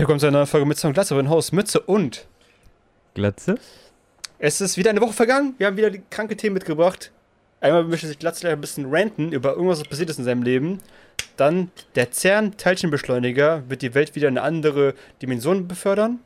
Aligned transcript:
willkommen 0.00 0.18
zu 0.18 0.26
einer 0.26 0.38
neuen 0.38 0.46
Folge 0.46 0.66
Mütze 0.66 0.86
und 0.86 0.94
Glatze, 0.94 1.14
mein 1.14 1.28
Haus 1.28 1.52
Mütze 1.52 1.78
und 1.78 2.26
Glatze? 3.14 3.56
Es 4.38 4.60
ist 4.60 4.76
wieder 4.76 4.90
eine 4.90 5.00
Woche 5.00 5.12
vergangen, 5.12 5.54
wir 5.58 5.68
haben 5.68 5.76
wieder 5.76 5.90
die 5.90 6.02
kranke 6.10 6.36
Themen 6.36 6.54
mitgebracht. 6.54 7.12
Einmal 7.60 7.84
möchte 7.84 8.08
sich 8.08 8.18
Glatze 8.18 8.48
ein 8.48 8.60
bisschen 8.60 8.86
ranten 8.92 9.30
über 9.30 9.52
irgendwas, 9.52 9.80
was 9.80 9.88
passiert 9.88 10.10
ist 10.10 10.18
in 10.18 10.24
seinem 10.24 10.42
Leben. 10.42 10.80
Dann 11.36 11.70
der 11.94 12.10
CERN-Teilchenbeschleuniger 12.10 13.68
wird 13.68 13.82
die 13.82 13.94
Welt 13.94 14.16
wieder 14.16 14.28
in 14.28 14.36
eine 14.36 14.46
andere 14.46 14.94
Dimension 15.22 15.68
befördern. 15.68 16.18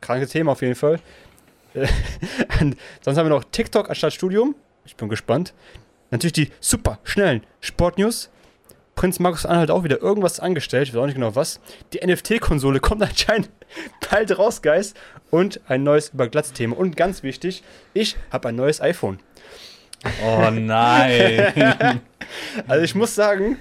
Kranke 0.00 0.28
Themen 0.28 0.48
auf 0.48 0.62
jeden 0.62 0.76
Fall. 0.76 1.00
Sonst 1.74 3.18
haben 3.18 3.26
wir 3.26 3.30
noch 3.30 3.44
TikTok 3.44 3.90
anstatt 3.90 4.12
Studium. 4.12 4.54
Ich 4.84 4.96
bin 4.96 5.08
gespannt. 5.08 5.52
Natürlich 6.10 6.32
die 6.32 6.50
super 6.60 7.00
schnellen 7.02 7.42
Sportnews. 7.60 8.30
Prinz 9.00 9.18
Markus 9.18 9.46
Anhalt 9.46 9.70
auch 9.70 9.82
wieder 9.82 10.02
irgendwas 10.02 10.40
angestellt, 10.40 10.88
ich 10.88 10.92
weiß 10.92 11.00
auch 11.00 11.06
nicht 11.06 11.14
genau 11.14 11.34
was. 11.34 11.58
Die 11.94 12.06
NFT-Konsole 12.06 12.80
kommt 12.80 13.00
anscheinend 13.02 13.48
bald 14.10 14.38
raus, 14.38 14.60
Guys. 14.60 14.92
Und 15.30 15.58
ein 15.68 15.84
neues 15.84 16.10
Überglatz-Thema. 16.10 16.76
Und 16.76 16.98
ganz 16.98 17.22
wichtig, 17.22 17.62
ich 17.94 18.16
habe 18.30 18.50
ein 18.50 18.56
neues 18.56 18.82
iPhone. 18.82 19.18
Oh 20.22 20.50
nein. 20.50 22.02
also 22.68 22.84
ich 22.84 22.94
muss 22.94 23.14
sagen, 23.14 23.56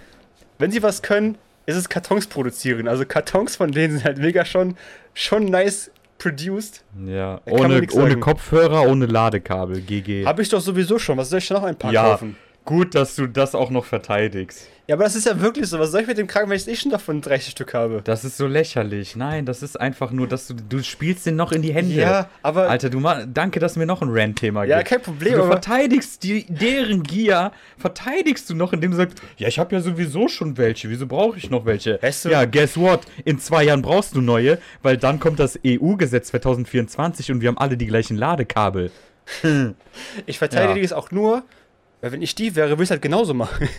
wenn 0.58 0.72
sie 0.72 0.84
was 0.84 1.02
können, 1.02 1.38
ist 1.66 1.77
es 1.77 1.88
Kartons 1.88 2.27
produzieren. 2.27 2.90
Also 2.90 3.05
Kartons 3.05 3.55
von 3.55 3.71
denen 3.71 3.94
sind 3.94 4.04
halt 4.04 4.18
mega 4.18 4.44
schon, 4.44 4.76
schon 5.13 5.46
nice 5.46 5.90
produced. 6.18 6.84
Ja, 7.08 7.40
ohne, 7.46 7.88
ohne 7.94 8.20
Kopfhörer, 8.20 8.90
ohne 8.90 9.05
Ladekabel, 9.05 9.80
GG. 9.80 10.26
Habe 10.26 10.41
ich 10.41 10.49
doch 10.49 10.60
sowieso 10.60 10.99
schon. 10.99 11.18
Was 11.18 11.30
soll 11.30 11.40
ich 11.40 11.48
denn 11.48 11.55
noch 11.55 11.63
ein 11.63 11.77
paar 11.77 11.94
ja, 11.94 12.04
kaufen? 12.04 12.35
Gut, 12.66 12.95
dass 12.95 13.16
du 13.16 13.27
das 13.27 13.55
auch 13.55 13.70
noch 13.70 13.86
verteidigst. 13.86 14.68
Ja, 14.90 14.95
aber 14.95 15.04
das 15.04 15.16
ist 15.16 15.27
ja 15.27 15.40
wirklich 15.40 15.68
so. 15.68 15.77
Was 15.77 15.91
soll 15.91 16.02
ich 16.02 16.08
mit 16.08 16.18
dem 16.18 16.26
Kranken, 16.26 16.49
wenn 16.49 16.58
ich 16.58 16.68
eh 16.68 16.76
schon 16.76 16.90
davon 16.90 17.22
30 17.22 17.52
Stück 17.52 17.76
habe? 17.76 18.02
Das 18.04 18.26
ist 18.26 18.38
so 18.38 18.48
lächerlich. 18.48 19.16
Nein, 19.16 19.45
das 19.45 19.62
ist 19.62 19.80
einfach 19.80 20.09
nur, 20.09 20.27
dass 20.27 20.48
du, 20.48 20.55
du 20.55 20.82
spielst 20.82 21.27
den 21.27 21.35
noch 21.35 21.52
in 21.52 21.62
die 21.62 21.72
Hände. 21.72 21.94
Ja, 21.94 22.27
aber. 22.41 22.71
Alter, 22.71 22.90
du 22.90 22.99
danke, 23.27 23.60
dass 23.60 23.76
du 23.76 23.82
mir 23.82 23.85
noch 23.85 24.02
ein 24.02 24.10
Rant-Thema 24.12 24.65
gibst. 24.65 24.76
Ja, 24.76 24.82
kein 24.82 25.02
Problem. 25.04 25.35
Du 25.35 25.43
verteidigst 25.46 26.24
die, 26.24 26.48
deren 26.48 27.04
Gier, 27.04 27.52
verteidigst 27.77 28.49
du 28.49 28.55
noch, 28.55 28.74
indem 28.74 28.90
du 28.90 28.98
sagst, 28.98 29.21
ja, 29.37 29.48
ich 29.48 29.60
habe 29.60 29.76
ja 29.76 29.82
sowieso 29.82 30.27
schon 30.27 30.57
welche. 30.57 30.90
Wieso 30.90 31.05
brauche 31.05 31.37
ich 31.37 31.52
noch 31.52 31.65
welche? 31.65 32.02
Weißt 32.02 32.26
du? 32.26 32.30
Ja, 32.30 32.46
guess 32.46 32.76
what? 32.76 33.02
In 33.26 33.37
zwei 33.37 33.65
Jahren 33.65 33.84
brauchst 33.84 34.15
du 34.15 34.21
neue, 34.21 34.57
weil 34.82 34.98
dann 34.98 35.20
kommt 35.20 35.40
das 35.40 35.60
EU-Gesetz 35.63 36.30
2024 36.30 37.32
und 37.32 37.41
wir 37.41 37.49
haben 37.49 37.60
alle 37.60 37.77
die 37.77 37.85
gleichen 37.85 38.18
Ladekabel. 38.18 38.90
ich 40.26 40.40
verteidige 40.40 40.80
ja. 40.80 40.85
es 40.85 40.93
auch 40.93 41.12
nur, 41.12 41.43
weil 42.02 42.12
wenn 42.12 42.22
ich 42.22 42.36
die 42.36 42.55
wäre, 42.55 42.70
würde 42.70 42.84
ich 42.84 42.88
es 42.88 42.92
halt 42.92 43.02
genauso 43.02 43.34
machen. 43.34 43.68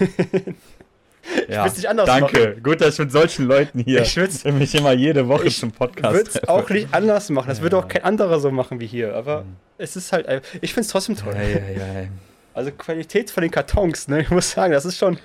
Ich 1.23 1.55
ja, 1.55 1.67
nicht 1.67 1.87
anders 1.87 2.07
danke. 2.07 2.49
machen. 2.49 2.63
Gut, 2.63 2.81
dass 2.81 2.95
ich 2.95 2.99
mit 2.99 3.13
solchen 3.13 3.47
Leuten 3.47 3.81
hier 3.81 4.03
ich 4.03 4.17
mich 4.45 4.75
immer 4.75 4.93
jede 4.93 5.29
Woche 5.29 5.49
ich 5.49 5.59
zum 5.59 5.71
Podcast 5.71 6.15
würde 6.15 6.31
es 6.31 6.49
auch 6.49 6.69
nicht 6.71 6.89
anders 6.93 7.29
machen. 7.29 7.49
Das 7.49 7.59
ja. 7.59 7.63
würde 7.63 7.77
auch 7.77 7.89
kein 7.89 8.05
anderer 8.05 8.41
so 8.41 8.51
machen 8.51 8.81
wie 8.81 8.87
hier. 8.87 9.15
Aber 9.15 9.43
mhm. 9.43 9.57
es 9.77 9.97
ist 9.97 10.13
halt, 10.13 10.27
ich 10.63 10.73
finde 10.73 10.87
es 10.87 10.89
trotzdem 10.89 11.17
toll. 11.17 11.35
Ja, 11.37 12.01
ja, 12.01 12.09
also 12.55 12.73
Qualität 12.73 13.31
von 13.31 13.43
den 13.43 13.51
Kartons, 13.51 14.09
ne? 14.09 14.23
Ich 14.23 14.31
muss 14.31 14.51
sagen, 14.51 14.73
das 14.73 14.85
ist 14.85 14.99
schon. 14.99 15.19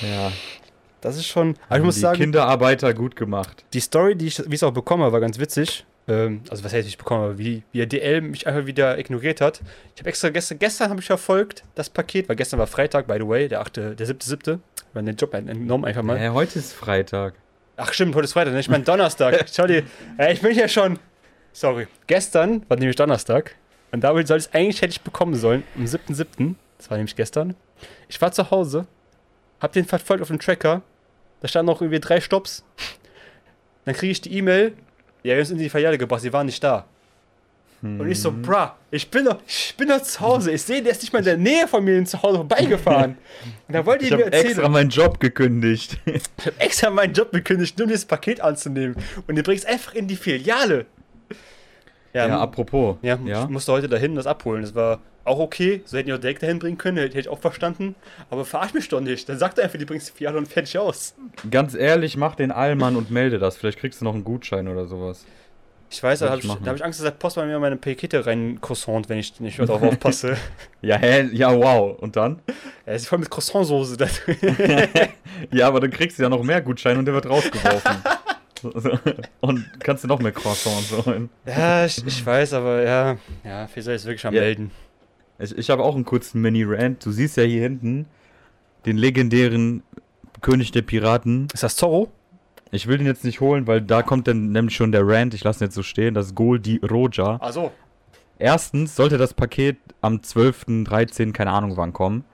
Ja. 0.00 0.32
Das 1.00 1.16
ist 1.16 1.26
schon. 1.26 1.56
Aber 1.68 1.78
ich 1.78 1.84
muss 1.84 1.96
die 1.96 2.00
sagen. 2.00 2.16
Kinderarbeiter 2.16 2.94
gut 2.94 3.14
gemacht. 3.16 3.64
Die 3.74 3.80
Story, 3.80 4.16
die 4.16 4.28
ich, 4.28 4.38
wie 4.38 4.54
ich 4.54 4.54
es 4.54 4.62
auch 4.62 4.72
bekomme, 4.72 5.12
war 5.12 5.20
ganz 5.20 5.38
witzig. 5.38 5.84
Ähm, 6.06 6.42
also 6.50 6.64
was 6.64 6.72
heißt 6.72 6.86
ich 6.86 6.98
bekomme, 6.98 7.24
aber 7.24 7.38
wie, 7.38 7.62
wie 7.72 7.78
der 7.78 7.86
DL 7.86 8.20
mich 8.20 8.46
einfach 8.46 8.66
wieder 8.66 8.98
ignoriert 8.98 9.40
hat. 9.40 9.60
Ich 9.94 10.02
habe 10.02 10.10
extra 10.10 10.28
gestern, 10.28 10.58
gestern 10.58 10.90
habe 10.90 11.00
ich 11.00 11.06
verfolgt, 11.06 11.64
das 11.74 11.88
Paket, 11.88 12.28
weil 12.28 12.36
gestern 12.36 12.58
war 12.58 12.66
Freitag, 12.66 13.06
by 13.06 13.14
the 13.14 13.26
way, 13.26 13.48
der 13.48 13.60
8., 13.60 13.76
der 13.76 13.96
7.7. 13.96 14.58
War 14.92 15.02
den 15.02 15.16
Job 15.16 15.34
entnommen 15.34 15.84
einfach 15.84 16.02
mal. 16.02 16.20
Ja, 16.20 16.32
heute 16.32 16.58
ist 16.58 16.72
Freitag. 16.72 17.34
Ach 17.76 17.92
stimmt, 17.92 18.14
heute 18.14 18.24
ist 18.24 18.34
Freitag, 18.34 18.52
ne? 18.52 18.60
ich 18.60 18.68
meine 18.68 18.84
Donnerstag. 18.84 19.46
Schau 19.52 19.66
dir, 19.66 19.82
ja, 20.18 20.30
ich 20.30 20.40
bin 20.40 20.56
ja 20.56 20.68
schon. 20.68 20.98
Sorry. 21.52 21.88
Gestern 22.06 22.64
war 22.68 22.76
nämlich 22.76 22.96
Donnerstag. 22.96 23.56
Und 23.90 24.02
da 24.02 24.10
soll 24.26 24.36
es 24.36 24.52
eigentlich 24.52 24.82
hätte 24.82 24.92
ich 24.92 25.00
bekommen 25.00 25.34
sollen, 25.34 25.62
am 25.76 25.84
7.7. 25.84 26.54
Das 26.78 26.90
war 26.90 26.96
nämlich 26.96 27.16
gestern. 27.16 27.54
Ich 28.08 28.20
war 28.20 28.32
zu 28.32 28.50
Hause, 28.50 28.86
hab 29.60 29.72
den 29.72 29.84
verfolgt 29.84 30.22
auf 30.22 30.28
dem 30.28 30.38
Tracker. 30.38 30.82
Da 31.40 31.48
standen 31.48 31.66
noch 31.66 31.80
irgendwie 31.80 32.00
drei 32.00 32.20
Stops. 32.20 32.64
Dann 33.84 33.94
kriege 33.94 34.12
ich 34.12 34.20
die 34.20 34.36
E-Mail, 34.36 34.74
ja, 35.24 35.30
wir 35.30 35.34
haben 35.36 35.40
uns 35.40 35.50
in 35.50 35.58
die 35.58 35.70
Filiale 35.70 35.96
gebracht, 35.98 36.20
sie 36.20 36.32
waren 36.32 36.46
nicht 36.46 36.62
da. 36.62 36.84
Hm. 37.80 37.98
Und 37.98 38.10
ich 38.10 38.20
so, 38.20 38.30
bra, 38.30 38.76
ich 38.90 39.10
bin 39.10 39.24
doch, 39.24 39.38
ich 39.46 39.74
bin 39.76 39.88
doch 39.88 40.02
zu 40.02 40.20
Hause. 40.20 40.52
Ich 40.52 40.62
sehe, 40.62 40.82
der 40.82 40.92
ist 40.92 41.00
nicht 41.00 41.12
mal 41.12 41.20
in 41.20 41.24
der 41.24 41.36
Nähe 41.38 41.66
von 41.66 41.82
mir 41.82 42.04
zu 42.04 42.22
Hause 42.22 42.36
vorbeigefahren. 42.36 43.16
Und 43.66 43.74
da 43.74 43.86
wollte 43.86 44.04
ich, 44.04 44.10
ich 44.10 44.16
mir 44.16 44.24
erzählen. 44.24 44.46
extra 44.46 44.68
meinen 44.68 44.90
Job 44.90 45.18
gekündigt. 45.20 45.98
ich 46.06 46.22
habe 46.46 46.60
extra 46.60 46.90
meinen 46.90 47.14
Job 47.14 47.32
gekündigt, 47.32 47.78
nur 47.78 47.86
um 47.86 47.88
dieses 47.88 48.04
Paket 48.04 48.40
anzunehmen. 48.42 48.96
Und 49.26 49.36
ihr 49.36 49.42
bringst 49.42 49.66
einfach 49.66 49.94
in 49.94 50.06
die 50.06 50.16
Filiale. 50.16 50.84
Ja, 52.12 52.28
ja 52.28 52.40
apropos. 52.40 52.96
Ja, 53.00 53.18
ja, 53.24 53.44
ich 53.44 53.48
musste 53.48 53.72
heute 53.72 53.88
dahin 53.88 54.14
das 54.14 54.26
abholen. 54.26 54.60
Das 54.62 54.74
war 54.74 55.00
auch 55.24 55.38
okay. 55.38 55.82
So 55.86 55.96
hätten 55.96 56.08
die 56.08 56.12
auch 56.12 56.18
direkt 56.18 56.42
dahin 56.42 56.58
bringen 56.58 56.78
können, 56.78 56.98
hätte 56.98 57.18
ich 57.18 57.28
auch 57.28 57.40
verstanden. 57.40 57.94
Aber 58.28 58.44
verarsch 58.44 58.74
mich 58.74 58.88
doch 58.88 59.00
nicht. 59.00 59.26
Dann 59.28 59.38
sag 59.38 59.54
doch 59.54 59.62
einfach, 59.62 59.78
die 59.78 59.86
bringst 59.86 60.08
die 60.08 60.12
Filiale 60.12 60.38
und 60.38 60.48
fertig 60.48 60.78
aus. 60.78 61.14
Ganz 61.50 61.74
ehrlich, 61.74 62.16
mach 62.16 62.34
den 62.34 62.50
Allmann 62.50 62.96
und 62.96 63.10
melde 63.10 63.38
das. 63.38 63.56
Vielleicht 63.56 63.78
kriegst 63.78 64.00
du 64.00 64.04
noch 64.04 64.14
einen 64.14 64.24
Gutschein 64.24 64.68
oder 64.68 64.86
sowas. 64.86 65.24
Ich 65.90 66.02
weiß, 66.02 66.18
da 66.20 66.30
habe 66.30 66.40
ich, 66.40 66.48
hab 66.48 66.76
ich 66.76 66.84
Angst, 66.84 66.98
dass 66.98 67.04
der 67.04 67.12
Post 67.12 67.36
bei 67.36 67.46
mir 67.46 67.58
meine 67.60 67.76
Pakete 67.76 68.26
rein 68.26 68.58
croissant, 68.60 69.08
wenn 69.08 69.18
ich 69.18 69.38
nicht 69.38 69.58
darauf 69.60 69.82
aufpasse. 69.82 70.36
ja, 70.82 70.96
hä? 70.96 71.28
Ja, 71.32 71.54
wow. 71.54 71.96
Und 72.00 72.16
dann? 72.16 72.40
Er 72.84 72.96
ist 72.96 73.06
voll 73.06 73.18
mit 73.18 73.30
Croissantsoße 73.30 73.96
da 73.96 74.06
ja, 75.52 75.68
aber 75.68 75.80
dann 75.80 75.90
kriegst 75.90 76.18
du 76.18 76.24
ja 76.24 76.28
noch 76.28 76.42
mehr 76.42 76.62
Gutschein 76.62 76.98
und 76.98 77.04
der 77.04 77.14
wird 77.14 77.28
rausgeworfen. 77.28 77.96
und 79.40 79.70
kannst 79.80 80.02
du 80.02 80.08
noch 80.08 80.18
mehr 80.18 80.32
Croissants 80.32 81.06
holen. 81.06 81.30
Ja, 81.46 81.84
ich, 81.84 82.04
ich, 82.04 82.26
weiß, 82.26 82.54
aber 82.54 82.82
ja, 82.82 83.16
ja, 83.44 83.68
wie 83.72 83.80
soll 83.80 83.94
ich 83.94 84.02
es 84.02 84.06
wirklich 84.06 84.26
am 84.26 84.34
ja. 84.34 84.40
melden? 84.40 84.72
Ich, 85.38 85.56
ich 85.56 85.70
habe 85.70 85.84
auch 85.84 85.94
einen 85.94 86.04
kurzen 86.04 86.40
Mini-Rant. 86.40 87.04
Du 87.04 87.12
siehst 87.12 87.36
ja 87.36 87.44
hier 87.44 87.62
hinten 87.62 88.06
den 88.86 88.96
legendären 88.96 89.82
König 90.44 90.72
der 90.72 90.82
Piraten. 90.82 91.48
Ist 91.54 91.62
das 91.62 91.74
Zorro? 91.74 92.12
Ich 92.70 92.86
will 92.86 92.98
den 92.98 93.06
jetzt 93.06 93.24
nicht 93.24 93.40
holen, 93.40 93.66
weil 93.66 93.80
da 93.80 94.02
kommt 94.02 94.28
dann 94.28 94.52
nämlich 94.52 94.76
schon 94.76 94.92
der 94.92 95.06
Rant. 95.06 95.32
Ich 95.32 95.42
lasse 95.42 95.64
ihn 95.64 95.68
jetzt 95.68 95.74
so 95.74 95.82
stehen. 95.82 96.12
Das 96.12 96.34
Goldi 96.34 96.80
Roja. 96.84 97.38
Also. 97.40 97.72
Erstens 98.38 98.94
sollte 98.94 99.16
das 99.16 99.32
Paket 99.32 99.78
am 100.02 100.22
12., 100.22 100.84
13., 100.84 101.32
keine 101.32 101.50
Ahnung 101.50 101.78
wann 101.78 101.94
kommen. 101.94 102.24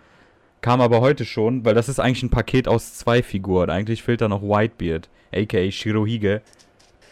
Kam 0.61 0.81
aber 0.81 1.01
heute 1.01 1.25
schon, 1.25 1.65
weil 1.65 1.75
das 1.75 1.89
ist 1.89 2.01
eigentlich 2.01 2.25
ein 2.25 2.31
Paket 2.31 2.67
aus 2.67 2.95
zwei 2.95 3.23
Figuren. 3.23 3.71
Eigentlich 3.71 4.03
fehlt 4.03 4.23
da 4.23 4.29
noch 4.29 4.43
Whitebeard, 4.43 5.09
aka 5.33 5.71
Shirohige, 5.71 6.43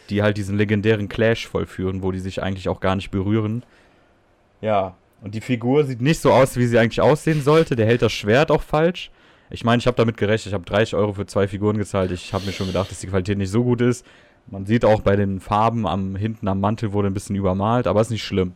die 0.09 0.21
halt 0.21 0.35
diesen 0.35 0.57
legendären 0.57 1.07
Clash 1.07 1.47
vollführen, 1.47 2.03
wo 2.03 2.11
die 2.11 2.19
sich 2.19 2.43
eigentlich 2.43 2.67
auch 2.67 2.81
gar 2.81 2.97
nicht 2.97 3.09
berühren. 3.09 3.63
Ja, 4.59 4.95
und 5.21 5.33
die 5.33 5.41
Figur 5.41 5.85
sieht 5.85 6.01
nicht 6.01 6.19
so 6.19 6.33
aus, 6.33 6.57
wie 6.57 6.67
sie 6.67 6.77
eigentlich 6.77 6.99
aussehen 6.99 7.41
sollte. 7.41 7.77
Der 7.77 7.85
hält 7.85 8.01
das 8.01 8.11
Schwert 8.11 8.51
auch 8.51 8.63
falsch. 8.63 9.11
Ich 9.49 9.63
meine, 9.63 9.79
ich 9.79 9.87
habe 9.87 9.97
damit 9.97 10.17
gerechnet. 10.17 10.47
Ich 10.47 10.53
habe 10.53 10.65
30 10.65 10.95
Euro 10.95 11.13
für 11.13 11.25
zwei 11.25 11.47
Figuren 11.47 11.77
gezahlt. 11.77 12.11
Ich 12.11 12.33
habe 12.33 12.45
mir 12.45 12.51
schon 12.51 12.67
gedacht, 12.67 12.91
dass 12.91 12.99
die 12.99 13.07
Qualität 13.07 13.37
nicht 13.37 13.51
so 13.51 13.63
gut 13.63 13.81
ist. 13.81 14.05
Man 14.47 14.65
sieht 14.65 14.85
auch 14.85 15.01
bei 15.01 15.15
den 15.15 15.39
Farben 15.39 15.85
am 15.85 16.15
hinten 16.15 16.47
am 16.47 16.59
Mantel 16.59 16.93
wurde 16.93 17.07
ein 17.07 17.13
bisschen 17.13 17.35
übermalt, 17.35 17.87
aber 17.87 18.01
ist 18.01 18.09
nicht 18.09 18.23
schlimm. 18.23 18.53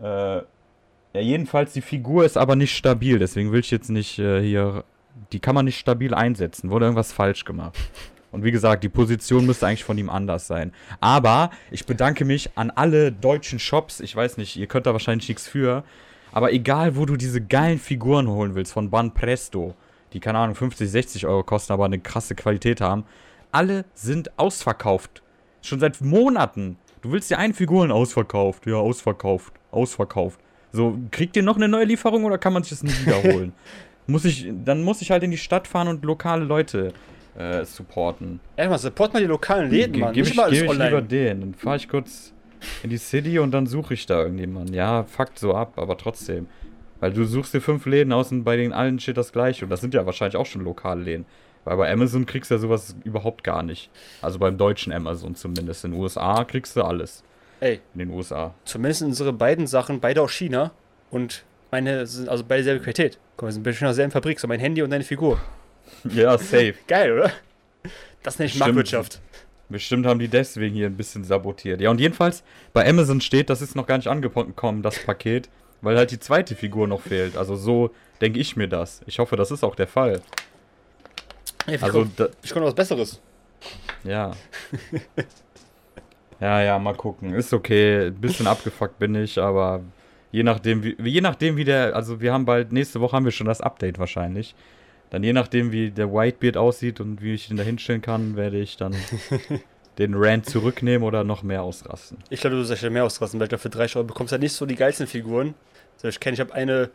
Äh, 0.00 0.36
ja, 1.14 1.20
jedenfalls 1.20 1.72
die 1.72 1.80
Figur 1.80 2.24
ist 2.24 2.36
aber 2.36 2.56
nicht 2.56 2.76
stabil. 2.76 3.18
Deswegen 3.18 3.52
will 3.52 3.60
ich 3.60 3.70
jetzt 3.70 3.90
nicht 3.90 4.18
äh, 4.18 4.40
hier. 4.40 4.84
Die 5.32 5.38
kann 5.38 5.54
man 5.54 5.64
nicht 5.64 5.78
stabil 5.78 6.12
einsetzen. 6.12 6.70
Wurde 6.70 6.86
irgendwas 6.86 7.12
falsch 7.12 7.44
gemacht. 7.44 7.78
Und 8.32 8.42
wie 8.42 8.50
gesagt, 8.50 8.82
die 8.82 8.88
Position 8.88 9.46
müsste 9.46 9.68
eigentlich 9.68 9.84
von 9.84 9.96
ihm 9.96 10.10
anders 10.10 10.48
sein. 10.48 10.72
Aber 11.00 11.50
ich 11.70 11.86
bedanke 11.86 12.24
mich 12.24 12.50
an 12.56 12.70
alle 12.70 13.12
deutschen 13.12 13.60
Shops. 13.60 14.00
Ich 14.00 14.16
weiß 14.16 14.38
nicht, 14.38 14.56
ihr 14.56 14.66
könnt 14.66 14.86
da 14.86 14.92
wahrscheinlich 14.92 15.28
nichts 15.28 15.46
für. 15.46 15.84
Aber 16.34 16.52
egal, 16.52 16.96
wo 16.96 17.06
du 17.06 17.16
diese 17.16 17.40
geilen 17.40 17.78
Figuren 17.78 18.26
holen 18.26 18.56
willst, 18.56 18.72
von 18.72 18.90
Ban 18.90 19.14
Presto, 19.14 19.72
die 20.12 20.18
keine 20.18 20.38
Ahnung, 20.38 20.56
50, 20.56 20.90
60 20.90 21.26
Euro 21.26 21.44
kosten, 21.44 21.72
aber 21.72 21.84
eine 21.84 22.00
krasse 22.00 22.34
Qualität 22.34 22.80
haben, 22.80 23.04
alle 23.52 23.84
sind 23.94 24.36
ausverkauft. 24.36 25.22
Schon 25.62 25.78
seit 25.78 26.00
Monaten. 26.00 26.76
Du 27.02 27.12
willst 27.12 27.30
dir 27.30 27.38
einen 27.38 27.54
Figuren 27.54 27.92
ausverkauft. 27.92 28.66
Ja, 28.66 28.74
ausverkauft. 28.74 29.52
Ausverkauft. 29.70 30.40
So, 30.72 30.98
kriegt 31.12 31.36
ihr 31.36 31.44
noch 31.44 31.54
eine 31.54 31.68
neue 31.68 31.84
Lieferung 31.84 32.24
oder 32.24 32.36
kann 32.36 32.52
man 32.52 32.64
sich 32.64 32.70
das 32.70 32.82
nicht 32.82 33.06
wiederholen? 33.06 33.52
muss 34.08 34.24
ich, 34.24 34.50
dann 34.64 34.82
muss 34.82 35.02
ich 35.02 35.12
halt 35.12 35.22
in 35.22 35.30
die 35.30 35.38
Stadt 35.38 35.68
fahren 35.68 35.86
und 35.86 36.04
lokale 36.04 36.44
Leute 36.44 36.92
äh, 37.38 37.64
supporten. 37.64 38.40
Erstmal, 38.56 38.80
support 38.80 39.14
mal 39.14 39.20
die 39.20 39.26
lokalen 39.26 39.70
Läden, 39.70 40.00
Mann. 40.00 40.12
Gebe 40.12 40.26
ich, 40.26 40.34
geb 40.34 40.50
ich 40.50 40.78
lieber 40.78 41.00
den. 41.00 41.40
Dann 41.42 41.54
fahre 41.54 41.76
ich 41.76 41.88
kurz 41.88 42.33
in 42.82 42.90
die 42.90 42.98
City 42.98 43.38
und 43.38 43.50
dann 43.52 43.66
suche 43.66 43.94
ich 43.94 44.06
da 44.06 44.22
irgendjemanden. 44.22 44.74
Ja, 44.74 45.04
fuckt 45.04 45.38
so 45.38 45.54
ab, 45.54 45.74
aber 45.76 45.96
trotzdem. 45.96 46.46
Weil 47.00 47.12
du 47.12 47.24
suchst 47.24 47.52
dir 47.52 47.60
fünf 47.60 47.86
Läden 47.86 48.12
aus 48.12 48.32
und 48.32 48.44
bei 48.44 48.56
den 48.56 48.72
allen 48.72 48.98
steht 48.98 49.16
das 49.16 49.32
gleiche. 49.32 49.64
Und 49.64 49.70
das 49.70 49.80
sind 49.80 49.94
ja 49.94 50.06
wahrscheinlich 50.06 50.36
auch 50.36 50.46
schon 50.46 50.62
lokale 50.62 51.02
Läden. 51.02 51.26
Weil 51.64 51.76
bei 51.76 51.92
Amazon 51.92 52.26
kriegst 52.26 52.50
du 52.50 52.54
ja 52.54 52.58
sowas 52.58 52.94
überhaupt 53.04 53.42
gar 53.42 53.62
nicht. 53.62 53.90
Also 54.22 54.38
beim 54.38 54.56
deutschen 54.58 54.92
Amazon 54.92 55.34
zumindest. 55.34 55.84
In 55.84 55.92
den 55.92 56.00
USA 56.00 56.44
kriegst 56.44 56.76
du 56.76 56.82
alles. 56.82 57.22
Ey. 57.60 57.80
In 57.94 58.00
den 58.00 58.10
USA. 58.10 58.54
Zumindest 58.64 59.02
unsere 59.02 59.32
beiden 59.32 59.66
Sachen, 59.66 60.00
beide 60.00 60.22
aus 60.22 60.32
China. 60.32 60.72
Und 61.10 61.44
meine 61.70 62.06
sind 62.06 62.28
also 62.28 62.44
beide 62.46 62.64
selbe 62.64 62.82
Qualität. 62.82 63.18
Komm, 63.36 63.48
wir 63.48 63.52
sind 63.52 63.62
bestimmt 63.62 63.88
aus 63.88 63.96
derselben 63.96 64.12
Fabrik. 64.12 64.38
So 64.38 64.46
mein 64.46 64.60
Handy 64.60 64.82
und 64.82 64.90
deine 64.90 65.04
Figur. 65.04 65.40
Ja, 66.04 66.36
safe. 66.38 66.74
Geil, 66.86 67.12
oder? 67.12 67.32
Das 68.22 68.38
nenne 68.38 68.46
ich 68.46 68.58
Marktwirtschaft. 68.58 69.20
Bestimmt 69.68 70.06
haben 70.06 70.18
die 70.18 70.28
deswegen 70.28 70.74
hier 70.74 70.86
ein 70.86 70.96
bisschen 70.96 71.24
sabotiert. 71.24 71.80
Ja, 71.80 71.90
und 71.90 72.00
jedenfalls, 72.00 72.42
bei 72.72 72.88
Amazon 72.88 73.20
steht, 73.20 73.48
das 73.50 73.62
ist 73.62 73.74
noch 73.74 73.86
gar 73.86 73.96
nicht 73.96 74.08
angekommen, 74.08 74.82
das 74.82 74.98
Paket, 75.04 75.48
weil 75.80 75.96
halt 75.96 76.10
die 76.10 76.18
zweite 76.20 76.54
Figur 76.54 76.86
noch 76.86 77.00
fehlt. 77.00 77.36
Also 77.36 77.56
so 77.56 77.90
denke 78.20 78.38
ich 78.38 78.56
mir 78.56 78.68
das. 78.68 79.00
Ich 79.06 79.18
hoffe, 79.18 79.36
das 79.36 79.50
ist 79.50 79.64
auch 79.64 79.74
der 79.74 79.86
Fall. 79.88 80.20
Ey, 81.66 81.76
ich 81.76 81.82
Also, 81.82 82.06
komm- 82.16 82.28
ich 82.42 82.52
komme 82.52 82.66
was 82.66 82.74
Besseres. 82.74 83.20
ja. 84.04 84.32
ja, 86.40 86.62
ja, 86.62 86.78
mal 86.78 86.94
gucken. 86.94 87.32
Ist 87.34 87.52
okay. 87.52 88.06
Ein 88.08 88.14
bisschen 88.20 88.46
abgefuckt 88.46 88.98
bin 88.98 89.14
ich, 89.14 89.38
aber 89.38 89.80
je 90.32 90.42
nachdem, 90.42 90.82
wie, 90.82 90.96
je 91.08 91.20
nachdem, 91.20 91.56
wie 91.56 91.64
der, 91.64 91.94
also 91.96 92.20
wir 92.20 92.32
haben 92.32 92.44
bald, 92.44 92.72
nächste 92.72 93.00
Woche 93.00 93.16
haben 93.16 93.24
wir 93.24 93.32
schon 93.32 93.46
das 93.46 93.60
Update 93.60 93.98
wahrscheinlich. 93.98 94.54
Dann 95.10 95.22
je 95.22 95.32
nachdem, 95.32 95.70
wie 95.72 95.90
der 95.90 96.12
Whitebeard 96.12 96.56
aussieht 96.56 97.00
und 97.00 97.22
wie 97.22 97.34
ich 97.34 97.50
ihn 97.50 97.56
da 97.56 97.62
hinstellen 97.62 98.02
kann, 98.02 98.36
werde 98.36 98.58
ich 98.58 98.76
dann 98.76 98.94
den 99.98 100.14
Rant 100.14 100.48
zurücknehmen 100.48 101.06
oder 101.06 101.24
noch 101.24 101.42
mehr 101.42 101.62
ausrasten. 101.62 102.18
Ich 102.30 102.40
glaube, 102.40 102.56
du 102.56 102.64
sollst 102.64 102.82
ja 102.82 102.90
mehr 102.90 103.04
ausrasten, 103.04 103.38
weil 103.38 103.46
ich 103.46 103.50
glaube, 103.50 103.62
für 103.62 103.70
30 103.70 103.96
Euro 103.96 104.06
bekommst 104.06 104.32
du 104.32 104.34
halt 104.34 104.42
nicht 104.42 104.54
so 104.54 104.66
die 104.66 104.74
geilsten 104.74 105.06
Figuren. 105.06 105.54
So, 105.98 106.08
ich 106.08 106.18
kenne, 106.18 106.34
ich 106.34 106.40
habe 106.40 106.52
eine 106.52 106.90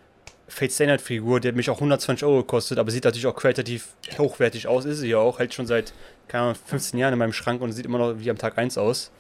Fate 0.49 0.79
Night 0.87 1.01
Figur, 1.01 1.39
die 1.39 1.47
hat 1.47 1.55
mich 1.55 1.69
auch 1.69 1.75
120 1.75 2.25
Euro 2.25 2.37
gekostet, 2.37 2.79
aber 2.79 2.91
sieht 2.91 3.05
natürlich 3.05 3.27
auch 3.27 3.35
qualitativ 3.35 3.89
hochwertig 4.17 4.67
aus, 4.67 4.85
ist 4.85 4.99
sie 4.99 5.09
ja 5.09 5.19
auch, 5.19 5.39
halt 5.39 5.53
schon 5.53 5.67
seit, 5.67 5.93
keine 6.27 6.43
Ahnung, 6.43 6.55
15 6.65 6.99
Jahren 6.99 7.13
in 7.13 7.19
meinem 7.19 7.33
Schrank 7.33 7.61
und 7.61 7.71
sieht 7.71 7.85
immer 7.85 7.99
noch 7.99 8.19
wie 8.19 8.29
am 8.29 8.37
Tag 8.37 8.57
1 8.57 8.77
aus. 8.77 9.11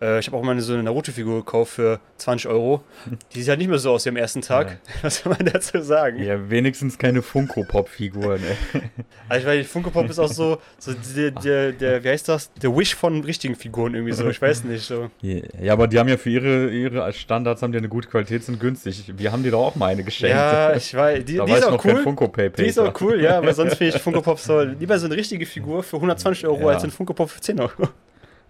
Äh, 0.00 0.18
ich 0.20 0.26
habe 0.26 0.36
auch 0.36 0.42
mal 0.42 0.58
so 0.60 0.72
eine 0.72 0.82
Naruto-Figur 0.82 1.36
gekauft 1.44 1.72
für 1.74 2.00
20 2.16 2.48
Euro. 2.50 2.82
Die 3.34 3.40
sieht 3.40 3.48
halt 3.50 3.58
nicht 3.58 3.68
mehr 3.68 3.78
so 3.78 3.92
aus 3.92 4.04
wie 4.04 4.08
am 4.10 4.16
ersten 4.16 4.40
Tag. 4.40 4.78
Was 5.02 5.18
soll 5.18 5.34
man 5.38 5.46
dazu 5.46 5.80
sagen? 5.82 6.22
Ja, 6.22 6.48
wenigstens 6.50 6.96
keine 6.98 7.22
Funko-Pop-Figuren, 7.22 8.40
ey. 8.42 8.80
Also, 9.28 9.46
ich 9.48 9.60
weiß, 9.60 9.66
Funko 9.68 9.90
Pop 9.90 10.10
ist 10.10 10.18
auch 10.18 10.26
so, 10.28 10.58
so 10.78 10.92
der, 11.16 11.30
der, 11.30 11.70
der, 11.72 12.02
wie 12.02 12.08
heißt 12.08 12.28
das? 12.28 12.52
Der 12.54 12.76
Wish 12.76 12.96
von 12.96 13.22
richtigen 13.22 13.54
Figuren 13.54 13.94
irgendwie 13.94 14.12
so, 14.12 14.28
ich 14.28 14.42
weiß 14.42 14.64
nicht, 14.64 14.84
so. 14.84 15.08
Ja, 15.22 15.72
aber 15.72 15.86
die 15.86 16.00
haben 16.00 16.08
ja 16.08 16.16
für 16.16 16.30
ihre, 16.30 16.68
ihre 16.70 17.12
Standards 17.12 17.62
haben 17.62 17.70
die 17.70 17.78
eine 17.78 17.88
gute 17.88 18.08
Qualität, 18.08 18.42
sind 18.42 18.58
günstig. 18.58 19.12
Wir 19.16 19.30
haben 19.30 19.44
dir 19.44 19.52
doch 19.52 19.66
auch 19.66 19.76
mal 19.76 19.86
eine 19.86 20.02
geschenkt. 20.02 20.34
Ja, 20.34 20.74
ich 20.74 20.92
weiß, 20.92 21.24
die, 21.24 21.36
da 21.36 21.44
die 21.44 21.52
ist 21.52 21.64
auch 21.64 21.84
cool. 21.84 22.02
Funko 22.02 22.26
Pay 22.26 22.50
Die 22.50 22.66
ist 22.66 22.78
auch 22.78 22.92
cool, 23.00 23.20
ja, 23.22 23.38
aber 23.38 23.54
sonst 23.54 23.76
finde 23.76 23.94
ich 23.96 24.02
Funko 24.02 24.20
Pop 24.20 24.40
so 24.40 24.60
lieber 24.62 24.98
so 24.98 25.06
eine 25.06 25.16
richtige 25.16 25.46
Figur 25.46 25.84
für 25.84 25.96
120 25.96 26.46
Euro 26.46 26.62
Ja. 26.62 26.74
als 26.74 26.82
ein 26.82 26.90
Funko 26.90 27.14
Pop 27.14 27.30
für 27.30 27.40
10 27.40 27.60
Euro. 27.60 27.88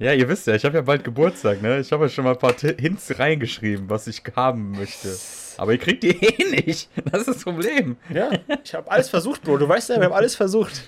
Ja, 0.01 0.15
ihr 0.15 0.27
wisst 0.31 0.47
ja, 0.47 0.55
ich 0.55 0.65
habe 0.65 0.77
ja 0.77 0.81
bald 0.81 1.05
Geburtstag, 1.05 1.61
ne? 1.61 1.79
Ich 1.79 1.93
habe 1.93 2.05
ja 2.05 2.09
schon 2.09 2.25
mal 2.25 2.33
ein 2.33 2.39
paar 2.39 2.55
Hints 2.59 3.19
reingeschrieben, 3.19 3.91
was 3.91 4.07
ich 4.07 4.23
haben 4.35 4.71
möchte. 4.71 5.15
Aber 5.59 5.73
ihr 5.73 5.79
kriegt 5.79 6.03
die 6.03 6.17
eh 6.17 6.65
nicht. 6.67 6.89
Das 7.13 7.21
ist 7.21 7.29
das 7.29 7.45
Problem. 7.45 7.99
Ja, 8.09 8.31
ich 8.65 8.75
habe 8.75 8.91
alles 8.91 9.11
versucht, 9.11 9.43
Bro. 9.43 9.59
Du 9.59 9.69
weißt 9.69 9.91
ja, 9.91 9.97
wir 9.97 10.07
haben 10.07 10.15
alles 10.15 10.35
versucht. 10.35 10.83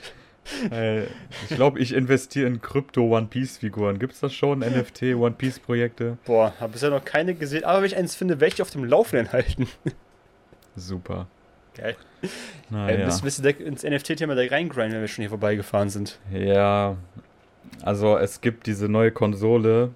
Äh, 0.70 1.02
ich 1.02 1.54
glaube, 1.54 1.78
ich 1.78 1.92
investiere 1.92 2.48
in 2.48 2.62
Krypto 2.62 3.02
One 3.16 3.26
Piece 3.26 3.58
Figuren. 3.58 3.98
Gibt's 3.98 4.20
das 4.20 4.32
schon? 4.32 4.60
NFT 4.60 5.14
One 5.14 5.32
Piece 5.32 5.60
Projekte? 5.60 6.16
Boah, 6.24 6.54
habe 6.58 6.72
bisher 6.72 6.88
noch 6.88 7.04
keine 7.04 7.34
gesehen, 7.34 7.64
aber 7.64 7.80
wenn 7.80 7.86
ich 7.86 7.96
eins 7.96 8.14
finde, 8.14 8.40
werde 8.40 8.54
ich 8.54 8.62
auf 8.62 8.70
dem 8.70 8.84
Laufenden 8.84 9.30
halten. 9.30 9.68
Super. 10.74 11.28
Geil. 11.74 11.96
Äh, 12.72 13.04
bist, 13.04 13.22
bist 13.22 13.38
du 13.38 13.42
direkt 13.42 13.60
ins 13.60 13.82
NFT-Thema 13.82 14.34
da 14.34 14.42
reingrinden, 14.42 14.94
wenn 14.94 15.00
wir 15.02 15.08
schon 15.08 15.22
hier 15.22 15.28
vorbeigefahren 15.28 15.90
sind? 15.90 16.18
Ja, 16.32 16.96
also 17.82 18.16
es 18.16 18.40
gibt 18.40 18.66
diese 18.66 18.88
neue 18.88 19.10
Konsole 19.10 19.90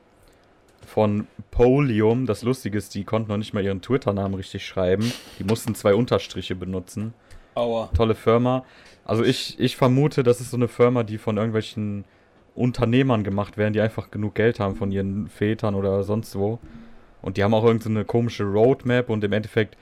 von 0.86 1.26
Polium. 1.50 2.26
Das 2.26 2.42
Lustige 2.42 2.78
ist, 2.78 2.94
die 2.94 3.04
konnten 3.04 3.28
noch 3.28 3.36
nicht 3.36 3.54
mal 3.54 3.64
ihren 3.64 3.82
Twitter-Namen 3.82 4.34
richtig 4.34 4.66
schreiben. 4.66 5.12
Die 5.38 5.44
mussten 5.44 5.74
zwei 5.74 5.94
Unterstriche 5.94 6.54
benutzen. 6.54 7.14
Aua. 7.54 7.90
Tolle 7.94 8.14
Firma. 8.14 8.64
Also 9.04 9.24
ich, 9.24 9.58
ich 9.58 9.76
vermute, 9.76 10.22
das 10.22 10.40
ist 10.40 10.50
so 10.50 10.56
eine 10.56 10.68
Firma, 10.68 11.02
die 11.02 11.18
von 11.18 11.36
irgendwelchen 11.36 12.04
Unternehmern 12.54 13.24
gemacht 13.24 13.56
werden, 13.56 13.72
die 13.72 13.80
einfach 13.80 14.10
genug 14.10 14.34
Geld 14.34 14.60
haben 14.60 14.76
von 14.76 14.90
ihren 14.90 15.28
Vätern 15.28 15.74
oder 15.74 16.02
sonst 16.02 16.36
wo. 16.36 16.58
Und 17.22 17.36
die 17.36 17.44
haben 17.44 17.54
auch 17.54 17.64
irgendeine 17.64 18.04
komische 18.04 18.44
Roadmap 18.44 19.10
und 19.10 19.22
im 19.24 19.32
Endeffekt 19.32 19.76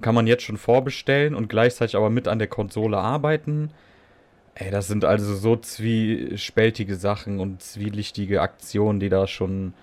kann 0.00 0.14
man 0.14 0.26
jetzt 0.26 0.42
schon 0.42 0.56
vorbestellen 0.56 1.34
und 1.34 1.48
gleichzeitig 1.48 1.96
aber 1.96 2.10
mit 2.10 2.28
an 2.28 2.38
der 2.38 2.48
Konsole 2.48 2.98
arbeiten. 2.98 3.70
Ey, 4.56 4.70
das 4.70 4.86
sind 4.86 5.04
also 5.04 5.34
so 5.34 5.56
zwiespältige 5.56 6.96
Sachen 6.96 7.40
und 7.40 7.60
zwielichtige 7.60 8.40
Aktionen, 8.40 9.00
die 9.00 9.08
da 9.08 9.26
schon 9.26 9.74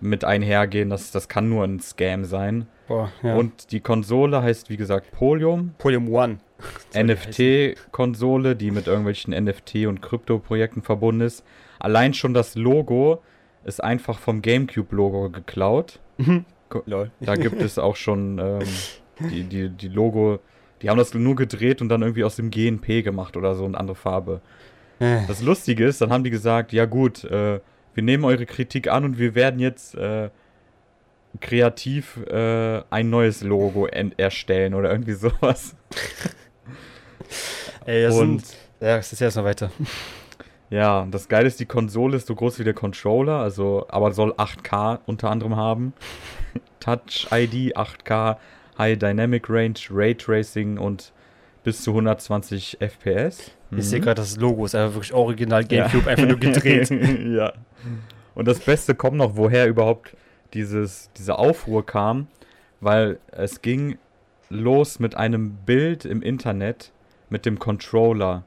mit 0.00 0.24
einhergehen. 0.24 0.90
Das, 0.90 1.10
das 1.10 1.28
kann 1.28 1.48
nur 1.48 1.64
ein 1.64 1.80
Scam 1.80 2.24
sein. 2.24 2.66
Boah, 2.86 3.10
ja. 3.22 3.34
Und 3.34 3.72
die 3.72 3.80
Konsole 3.80 4.42
heißt, 4.42 4.68
wie 4.68 4.76
gesagt, 4.76 5.10
Polium. 5.12 5.74
Polium 5.78 6.12
One. 6.12 6.38
NFT-Konsole, 6.94 8.56
die 8.56 8.70
mit 8.70 8.86
irgendwelchen 8.86 9.34
NFT- 9.34 9.88
und 9.88 10.02
Krypto-Projekten 10.02 10.82
verbunden 10.82 11.22
ist. 11.22 11.44
Allein 11.78 12.14
schon 12.14 12.34
das 12.34 12.54
Logo 12.54 13.22
ist 13.64 13.82
einfach 13.82 14.18
vom 14.18 14.42
GameCube-Logo 14.42 15.30
geklaut. 15.30 16.00
Lol. 16.86 17.10
Da 17.20 17.36
gibt 17.36 17.60
es 17.62 17.78
auch 17.78 17.96
schon 17.96 18.38
ähm, 18.38 19.28
die, 19.30 19.44
die, 19.44 19.68
die 19.68 19.88
Logo, 19.88 20.40
die 20.84 20.90
haben 20.90 20.98
das 20.98 21.14
nur 21.14 21.34
gedreht 21.34 21.80
und 21.80 21.88
dann 21.88 22.02
irgendwie 22.02 22.24
aus 22.24 22.36
dem 22.36 22.50
GNP 22.50 23.02
gemacht 23.02 23.38
oder 23.38 23.54
so 23.54 23.64
eine 23.64 23.78
andere 23.78 23.96
Farbe. 23.96 24.42
Äh, 25.00 25.20
Das 25.26 25.40
Lustige 25.42 25.86
ist, 25.86 26.02
dann 26.02 26.12
haben 26.12 26.24
die 26.24 26.30
gesagt, 26.30 26.72
ja 26.74 26.84
gut, 26.84 27.24
äh, 27.24 27.58
wir 27.94 28.02
nehmen 28.02 28.24
eure 28.24 28.44
Kritik 28.44 28.88
an 28.88 29.04
und 29.04 29.18
wir 29.18 29.34
werden 29.34 29.60
jetzt 29.60 29.94
äh, 29.94 30.28
kreativ 31.40 32.18
äh, 32.26 32.82
ein 32.90 33.08
neues 33.08 33.42
Logo 33.42 33.86
en- 33.86 34.12
erstellen 34.18 34.74
oder 34.74 34.90
irgendwie 34.92 35.14
sowas. 35.14 35.74
Ey, 37.86 38.04
das 38.04 38.14
und 38.16 38.44
sind. 38.46 38.58
Ja, 38.80 38.96
das 38.96 39.12
ist 39.12 39.20
erst 39.20 39.36
noch 39.36 39.44
weiter. 39.44 39.70
ja, 40.70 41.00
und 41.00 41.12
das 41.12 41.28
Geile 41.28 41.46
ist, 41.48 41.60
die 41.60 41.66
Konsole 41.66 42.16
ist 42.16 42.26
so 42.26 42.34
groß 42.34 42.58
wie 42.58 42.64
der 42.64 42.74
Controller, 42.74 43.38
also 43.38 43.86
aber 43.88 44.12
soll 44.12 44.32
8K 44.32 44.98
unter 45.06 45.30
anderem 45.30 45.56
haben. 45.56 45.92
Touch 46.80 47.28
ID 47.32 47.76
8K, 47.76 48.36
High 48.78 48.98
Dynamic 48.98 49.48
Range, 49.48 49.74
Raytracing 49.90 50.78
und 50.78 51.12
bis 51.62 51.82
zu 51.82 51.92
120 51.92 52.78
FPS. 52.80 53.50
Ich 53.76 53.88
sehe 53.88 54.00
Mhm. 54.00 54.04
gerade, 54.04 54.20
das 54.20 54.36
Logo 54.36 54.64
ist 54.64 54.74
einfach 54.74 54.94
wirklich 54.94 55.14
original 55.14 55.64
Gamecube, 55.64 56.08
einfach 56.10 56.26
nur 56.26 56.38
gedreht. 56.38 56.90
ja. 57.36 57.52
Und 58.34 58.46
das 58.48 58.60
Beste 58.60 58.94
kommt 58.94 59.16
noch, 59.16 59.36
woher 59.36 59.66
überhaupt 59.66 60.16
dieses, 60.52 61.10
diese 61.16 61.38
Aufruhr 61.38 61.84
kam, 61.86 62.26
weil 62.80 63.18
es 63.32 63.62
ging 63.62 63.96
los 64.50 64.98
mit 65.00 65.16
einem 65.16 65.52
Bild 65.64 66.04
im 66.04 66.20
Internet 66.22 66.92
mit 67.30 67.46
dem 67.46 67.58
Controller. 67.58 68.44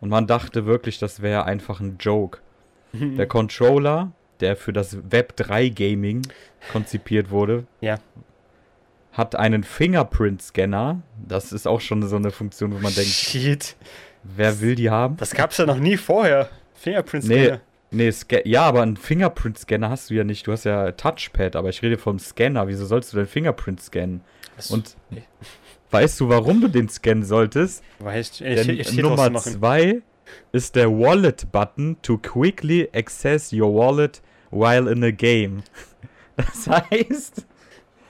Und 0.00 0.08
man 0.10 0.26
dachte 0.26 0.66
wirklich, 0.66 0.98
das 0.98 1.20
wäre 1.22 1.44
einfach 1.44 1.80
ein 1.80 1.96
Joke. 1.98 2.38
Der 2.92 3.26
Controller, 3.26 4.12
der 4.40 4.54
für 4.56 4.72
das 4.72 4.98
Web 5.10 5.34
3 5.36 5.68
Gaming 5.70 6.22
konzipiert 6.72 7.30
wurde, 7.30 7.64
Ja. 7.80 7.96
Hat 9.16 9.34
einen 9.36 9.64
Fingerprint-Scanner. 9.64 11.00
Das 11.26 11.52
ist 11.52 11.66
auch 11.66 11.80
schon 11.80 12.06
so 12.06 12.16
eine 12.16 12.30
Funktion, 12.30 12.72
wo 12.74 12.78
man 12.78 12.94
denkt, 12.94 13.10
Shit. 13.10 13.76
wer 14.22 14.60
will 14.60 14.74
die 14.74 14.90
haben? 14.90 15.16
Das 15.16 15.32
gab's 15.32 15.56
ja 15.58 15.66
noch 15.66 15.78
nie 15.78 15.96
vorher. 15.96 16.48
Fingerprint 16.74 17.24
Nee, 17.24 17.44
Scanner. 17.44 17.60
nee, 17.90 18.12
ja, 18.50 18.62
aber 18.62 18.82
einen 18.82 18.96
Fingerprint-Scanner 18.96 19.88
hast 19.90 20.10
du 20.10 20.14
ja 20.14 20.24
nicht. 20.24 20.46
Du 20.46 20.52
hast 20.52 20.64
ja 20.64 20.92
Touchpad, 20.92 21.56
aber 21.56 21.70
ich 21.70 21.82
rede 21.82 21.96
vom 21.98 22.18
Scanner. 22.18 22.68
Wieso 22.68 22.84
sollst 22.84 23.12
du 23.12 23.16
deinen 23.16 23.26
Fingerprint 23.26 23.80
scannen? 23.80 24.20
Das- 24.56 24.70
Und 24.70 24.96
Nee. 25.10 25.22
weißt 25.90 26.20
du, 26.20 26.28
warum 26.28 26.60
du 26.60 26.68
den 26.68 26.88
scannen 26.88 27.24
solltest? 27.24 27.82
Weiß 28.00 28.32
ich, 28.32 28.38
Denn 28.38 28.70
ich, 28.70 28.80
ich, 28.80 28.88
ich 28.92 28.96
Nummer 28.98 29.32
zwei 29.34 30.02
ist 30.52 30.74
der 30.76 30.90
Wallet-Button 30.90 31.96
to 32.02 32.18
quickly 32.18 32.88
access 32.94 33.52
your 33.52 33.72
wallet 33.74 34.20
while 34.50 34.90
in 34.90 35.02
a 35.04 35.10
game. 35.10 35.62
Das 36.36 36.66
heißt, 36.68 37.46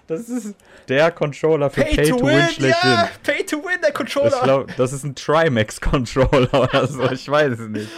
das 0.06 0.28
ist 0.28 0.54
der 0.88 1.10
Controller 1.10 1.70
für 1.70 1.82
Pay, 1.82 2.10
to, 2.10 2.22
Win, 2.24 2.42
schlechthin. 2.48 2.90
ja! 2.90 3.08
Pay 3.22 3.44
to 3.44 3.56
Win, 3.58 3.78
der 3.80 3.88
Ich 3.90 3.94
Controller! 3.94 4.40
glaub, 4.42 4.76
das 4.76 4.92
ist 4.92 5.04
ein 5.04 5.14
Trimax-Controller 5.14 6.62
oder 6.62 6.86
so, 6.88 7.10
ich 7.10 7.28
weiß 7.28 7.58
es 7.58 7.68
nicht. 7.68 7.88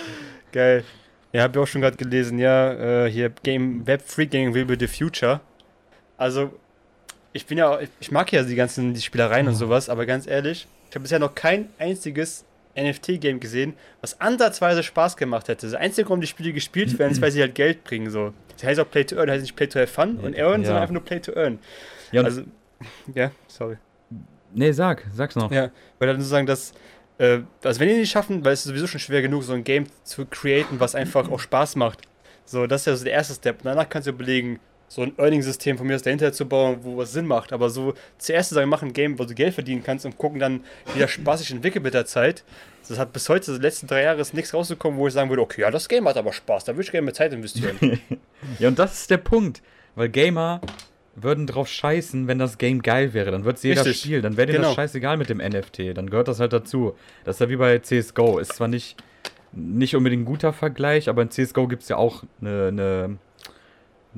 Geil. 0.52 0.84
Ja, 1.32 1.42
hab 1.42 1.54
ich 1.54 1.60
auch 1.62 1.66
schon 1.66 1.82
gerade 1.82 1.96
gelesen, 1.96 2.38
ja, 2.38 3.04
äh, 3.04 3.10
hier 3.10 3.30
Game 3.42 3.86
Web 3.86 4.02
Free 4.06 4.26
Gaming 4.26 4.54
will 4.54 4.64
be 4.64 4.76
the 4.78 4.86
future. 4.86 5.40
Also, 6.16 6.52
ich 7.32 7.44
bin 7.46 7.58
ja, 7.58 7.78
ich, 7.80 7.90
ich 8.00 8.10
mag 8.10 8.32
ja 8.32 8.42
die 8.42 8.54
ganzen 8.54 8.94
die 8.94 9.02
Spielereien 9.02 9.46
und 9.46 9.54
sowas, 9.54 9.88
aber 9.90 10.06
ganz 10.06 10.26
ehrlich, 10.26 10.66
ich 10.88 10.94
habe 10.94 11.02
bisher 11.02 11.18
noch 11.18 11.34
kein 11.34 11.68
einziges 11.78 12.44
NFT-Game 12.76 13.40
gesehen, 13.40 13.74
was 14.00 14.20
ansatzweise 14.20 14.82
Spaß 14.82 15.16
gemacht 15.16 15.48
hätte. 15.48 15.66
Das 15.66 15.74
einzige 15.74 16.08
warum 16.08 16.20
die 16.20 16.26
Spiele 16.26 16.52
gespielt 16.52 16.98
werden, 16.98 17.12
ist, 17.12 17.20
weil 17.22 17.30
sie 17.30 17.40
halt 17.42 17.54
Geld 17.54 17.84
bringen, 17.84 18.10
so. 18.10 18.32
Das 18.58 18.64
heißt 18.70 18.80
auch 18.80 18.90
Play 18.90 19.04
to 19.04 19.16
Earn, 19.16 19.30
heißt 19.30 19.42
nicht 19.42 19.56
Play 19.56 19.66
to 19.68 19.78
have 19.78 19.86
fun 19.88 20.18
und 20.18 20.36
Earn, 20.36 20.60
Ja. 20.62 20.66
sondern 20.66 20.82
einfach 20.82 20.92
nur 20.92 21.04
Play 21.04 21.20
to 21.20 21.32
Earn. 21.36 21.58
Ja, 22.12 22.22
Also, 22.22 22.42
ja, 23.14 23.30
sorry. 23.46 23.76
nee, 24.52 24.72
sag, 24.72 25.04
sag's 25.12 25.36
noch. 25.36 25.50
Ja, 25.50 25.70
weil 25.98 26.08
dann 26.08 26.16
sozusagen 26.18 26.46
das, 26.46 26.72
äh, 27.18 27.40
also 27.62 27.80
wenn 27.80 27.88
die 27.88 27.94
nicht 27.98 28.10
schaffen, 28.10 28.44
weil 28.44 28.52
es 28.52 28.60
ist 28.60 28.66
sowieso 28.66 28.86
schon 28.86 29.00
schwer 29.00 29.22
genug, 29.22 29.42
so 29.44 29.52
ein 29.52 29.64
Game 29.64 29.86
zu 30.04 30.26
createn, 30.26 30.80
was 30.80 30.94
einfach 30.94 31.30
auch 31.30 31.40
Spaß 31.40 31.76
macht. 31.76 32.02
So, 32.44 32.66
das 32.66 32.82
ist 32.82 32.86
ja 32.86 32.96
so 32.96 33.04
der 33.04 33.12
erste 33.12 33.34
Step. 33.34 33.58
Und 33.58 33.66
danach 33.66 33.88
kannst 33.88 34.06
du 34.06 34.10
überlegen, 34.12 34.58
so 34.88 35.02
ein 35.02 35.12
Earning-System 35.18 35.76
von 35.78 35.86
mir 35.86 35.94
aus 35.96 36.02
dahinter 36.02 36.32
zu 36.32 36.46
bauen, 36.46 36.78
wo 36.82 36.96
was 36.96 37.12
Sinn 37.12 37.26
macht. 37.26 37.52
Aber 37.52 37.70
so 37.70 37.94
zuerst 38.16 38.48
zu 38.48 38.54
sagen, 38.54 38.68
mach 38.70 38.82
ein 38.82 38.92
Game, 38.92 39.18
wo 39.18 39.24
du 39.24 39.34
Geld 39.34 39.54
verdienen 39.54 39.82
kannst 39.84 40.06
und 40.06 40.16
gucken 40.16 40.40
dann, 40.40 40.60
wie 40.94 40.98
das 41.00 41.10
Spaß 41.10 41.40
sich 41.40 41.50
entwickelt 41.50 41.84
mit 41.84 41.94
der 41.94 42.06
Zeit. 42.06 42.42
Das 42.88 42.98
hat 42.98 43.12
bis 43.12 43.28
heute, 43.28 43.52
die 43.52 43.60
letzten 43.62 43.86
drei 43.86 44.02
Jahre, 44.02 44.20
ist 44.20 44.32
nichts 44.32 44.54
rausgekommen, 44.54 44.98
wo 44.98 45.06
ich 45.06 45.12
sagen 45.12 45.28
würde, 45.28 45.42
okay, 45.42 45.60
ja, 45.60 45.70
das 45.70 45.88
Game 45.88 46.08
hat 46.08 46.16
aber 46.16 46.32
Spaß, 46.32 46.64
da 46.64 46.72
würde 46.72 46.84
ich 46.84 46.90
gerne 46.90 47.04
mehr 47.04 47.12
Zeit 47.14 47.32
investieren. 47.34 48.00
ja, 48.58 48.68
und 48.68 48.78
das 48.78 49.00
ist 49.00 49.10
der 49.10 49.18
Punkt. 49.18 49.60
Weil 49.94 50.08
Gamer 50.08 50.60
würden 51.16 51.46
drauf 51.46 51.68
scheißen, 51.68 52.28
wenn 52.28 52.38
das 52.38 52.56
Game 52.56 52.80
geil 52.80 53.12
wäre. 53.12 53.30
Dann 53.30 53.44
wird 53.44 53.56
es 53.56 53.62
jeder 53.64 53.84
Richtig. 53.84 54.02
spielen. 54.02 54.22
Dann 54.22 54.36
wäre 54.36 54.46
denen 54.46 54.58
Genau. 54.58 54.68
das 54.68 54.76
scheißegal 54.76 55.16
mit 55.16 55.28
dem 55.28 55.38
NFT. 55.38 55.96
Dann 55.96 56.08
gehört 56.08 56.28
das 56.28 56.40
halt 56.40 56.52
dazu. 56.52 56.94
Das 57.24 57.36
ist 57.36 57.40
ja 57.40 57.48
wie 57.50 57.56
bei 57.56 57.78
CSGO. 57.80 58.38
Ist 58.38 58.54
zwar 58.54 58.68
nicht, 58.68 58.96
nicht 59.52 59.96
unbedingt 59.96 60.22
ein 60.22 60.26
guter 60.26 60.52
Vergleich, 60.52 61.08
aber 61.08 61.22
in 61.22 61.30
CSGO 61.30 61.66
gibt 61.66 61.82
es 61.82 61.88
ja 61.88 61.96
auch 61.96 62.22
eine, 62.40 62.68
eine, 62.68 63.18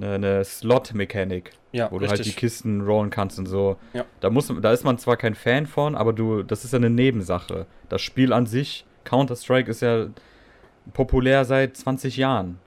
eine, 0.03 0.15
eine 0.15 0.45
Slot-Mechanik. 0.45 1.53
ja, 1.73 1.91
wo 1.91 1.99
du 1.99 2.09
halt 2.09 2.25
die 2.25 2.33
Kisten 2.33 2.81
rollen 2.81 3.11
kannst 3.11 3.39
und 3.39 3.47
so. 3.47 3.77
Ja. 3.93 4.05
Da, 4.21 4.31
muss, 4.31 4.53
da 4.61 4.73
ist 4.73 4.85
man 4.85 4.99
zwar 4.99 5.17
kein 5.17 5.35
Fan 5.35 5.67
von, 5.67 5.95
aber 5.95 6.13
du, 6.13 6.43
das 6.43 6.65
ist 6.65 6.73
ja 6.73 6.79
eine 6.79 6.91
Nebensache. 6.91 7.67
Das 7.89 8.03
Spiel 8.03 8.33
an 8.33 8.47
sich, 8.47 8.85
Counter-Strike, 9.05 9.71
ist 9.71 9.83
ja 9.83 10.07
populär 10.93 11.45
seit 11.45 11.77
20 11.77 12.17
Jahren. 12.17 12.59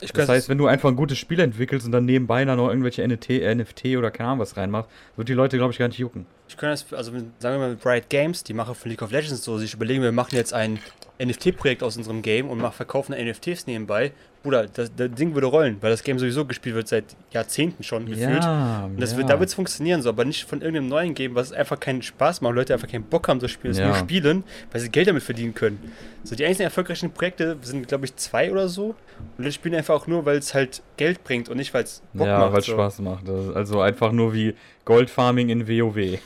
ich 0.00 0.12
Das 0.12 0.28
heißt, 0.28 0.48
wenn 0.48 0.58
du 0.58 0.66
einfach 0.66 0.88
ein 0.88 0.96
gutes 0.96 1.18
Spiel 1.18 1.40
entwickelst 1.40 1.86
und 1.86 1.92
dann 1.92 2.04
nebenbei 2.04 2.44
dann 2.44 2.56
noch 2.56 2.68
irgendwelche 2.68 3.06
NFT, 3.06 3.30
NFT 3.42 3.96
oder 3.96 4.10
keine 4.10 4.30
Ahnung 4.30 4.40
was 4.40 4.56
reinmachst, 4.56 4.90
wird 5.16 5.28
die 5.28 5.34
Leute, 5.34 5.56
glaube 5.56 5.72
ich, 5.72 5.78
gar 5.78 5.88
nicht 5.88 5.98
jucken. 5.98 6.26
Ich 6.48 6.56
kann 6.56 6.70
das, 6.70 6.92
also 6.92 7.12
sagen 7.12 7.26
wir 7.40 7.58
mal 7.58 7.70
mit 7.70 7.84
Riot 7.84 8.08
Games, 8.08 8.44
die 8.44 8.54
Macher 8.54 8.74
von 8.74 8.90
League 8.90 9.02
of 9.02 9.10
Legends, 9.10 9.44
so 9.44 9.58
sich 9.58 9.74
überlegen, 9.74 10.02
wir 10.02 10.12
machen 10.12 10.36
jetzt 10.36 10.54
ein 10.54 10.78
NFT-Projekt 11.20 11.82
aus 11.82 11.96
unserem 11.96 12.22
Game 12.22 12.48
und 12.48 12.58
machen, 12.58 12.74
verkaufen 12.74 13.12
NFTs 13.12 13.66
nebenbei. 13.66 14.12
Bruder, 14.48 14.66
das, 14.72 14.90
das 14.96 15.10
Ding 15.10 15.34
würde 15.34 15.46
rollen, 15.46 15.76
weil 15.82 15.90
das 15.90 16.02
Game 16.02 16.18
sowieso 16.18 16.46
gespielt 16.46 16.74
wird 16.74 16.88
seit 16.88 17.04
Jahrzehnten 17.32 17.82
schon 17.82 18.06
gefühlt. 18.06 18.42
Und 18.44 18.98
das 18.98 19.14
wird, 19.16 19.28
da 19.28 19.38
wird 19.38 19.50
es 19.50 19.54
funktionieren, 19.54 20.00
so, 20.00 20.08
aber 20.08 20.24
nicht 20.24 20.44
von 20.44 20.62
irgendeinem 20.62 20.88
neuen 20.88 21.14
Game, 21.14 21.34
was 21.34 21.52
einfach 21.52 21.78
keinen 21.78 22.00
Spaß 22.00 22.40
macht, 22.40 22.54
Leute 22.54 22.72
einfach 22.72 22.88
keinen 22.88 23.04
Bock 23.04 23.28
haben, 23.28 23.40
das 23.40 23.50
Spiel, 23.50 23.74
Ja. 23.76 23.86
nur 23.88 23.94
spielen, 23.96 24.44
weil 24.72 24.80
sie 24.80 24.88
Geld 24.90 25.06
damit 25.08 25.22
verdienen 25.22 25.54
können. 25.54 25.92
So, 26.24 26.34
die 26.34 26.44
einzigen 26.46 26.64
erfolgreichen 26.64 27.10
Projekte 27.10 27.56
sind, 27.62 27.86
glaube 27.88 28.06
ich, 28.06 28.16
zwei 28.16 28.50
oder 28.50 28.68
so. 28.68 28.94
Und 29.36 29.44
Leute 29.44 29.52
spielen 29.52 29.74
einfach 29.74 29.94
auch 29.94 30.06
nur, 30.06 30.24
weil 30.24 30.38
es 30.38 30.54
halt 30.54 30.82
Geld 30.96 31.22
bringt 31.24 31.48
und 31.48 31.58
nicht, 31.58 31.74
weil 31.74 31.84
es 31.84 32.02
Bock 32.14 32.26
ja, 32.26 32.38
macht. 32.38 32.52
weil 32.52 32.60
es 32.60 32.66
so. 32.66 32.72
Spaß 32.72 33.00
macht. 33.00 33.28
Also 33.28 33.80
einfach 33.82 34.12
nur 34.12 34.32
wie 34.32 34.54
Goldfarming 34.88 35.50
in 35.50 35.68
WoW. 35.68 36.18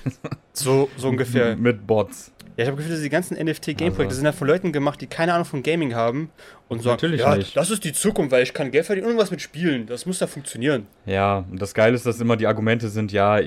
So, 0.52 0.88
so 0.97 1.09
ungefähr. 1.09 1.57
Mit 1.69 1.85
Bots. 1.85 2.31
Ja, 2.57 2.64
ich 2.64 2.66
habe 2.69 2.76
Gefühl, 2.76 2.92
dass 2.92 3.02
die 3.02 3.09
ganzen 3.09 3.35
NFT-Game-Projekte 3.37 4.11
Also. 4.11 4.16
sind 4.16 4.26
ja 4.26 4.33
von 4.33 4.47
Leuten 4.47 4.71
gemacht, 4.73 5.00
die 5.00 5.07
keine 5.09 5.33
Ahnung 5.35 5.47
von 5.47 5.62
Gaming 5.64 5.95
haben 5.97 6.31
und 6.69 6.81
sagen, 6.83 6.95
Natürlich 6.95 7.21
ja, 7.23 7.35
nicht. 7.35 7.57
das 7.57 7.71
ist 7.71 7.83
die 7.83 7.92
Zukunft, 7.92 8.31
weil 8.31 8.42
ich 8.45 8.54
kann 8.54 8.71
Geld 8.71 8.87
verdienen 8.87 9.09
und 9.09 9.16
was 9.16 9.31
mit 9.33 9.40
Spielen. 9.40 9.87
Das 9.87 10.07
muss 10.07 10.19
da 10.21 10.28
funktionieren. 10.28 10.87
Ja, 11.07 11.45
und 11.50 11.61
das 11.61 11.75
Geile 11.75 11.97
ist, 11.97 12.07
dass 12.07 12.21
immer 12.21 12.37
die 12.37 12.47
Argumente 12.47 12.88
sind, 12.88 13.11
ja, 13.11 13.40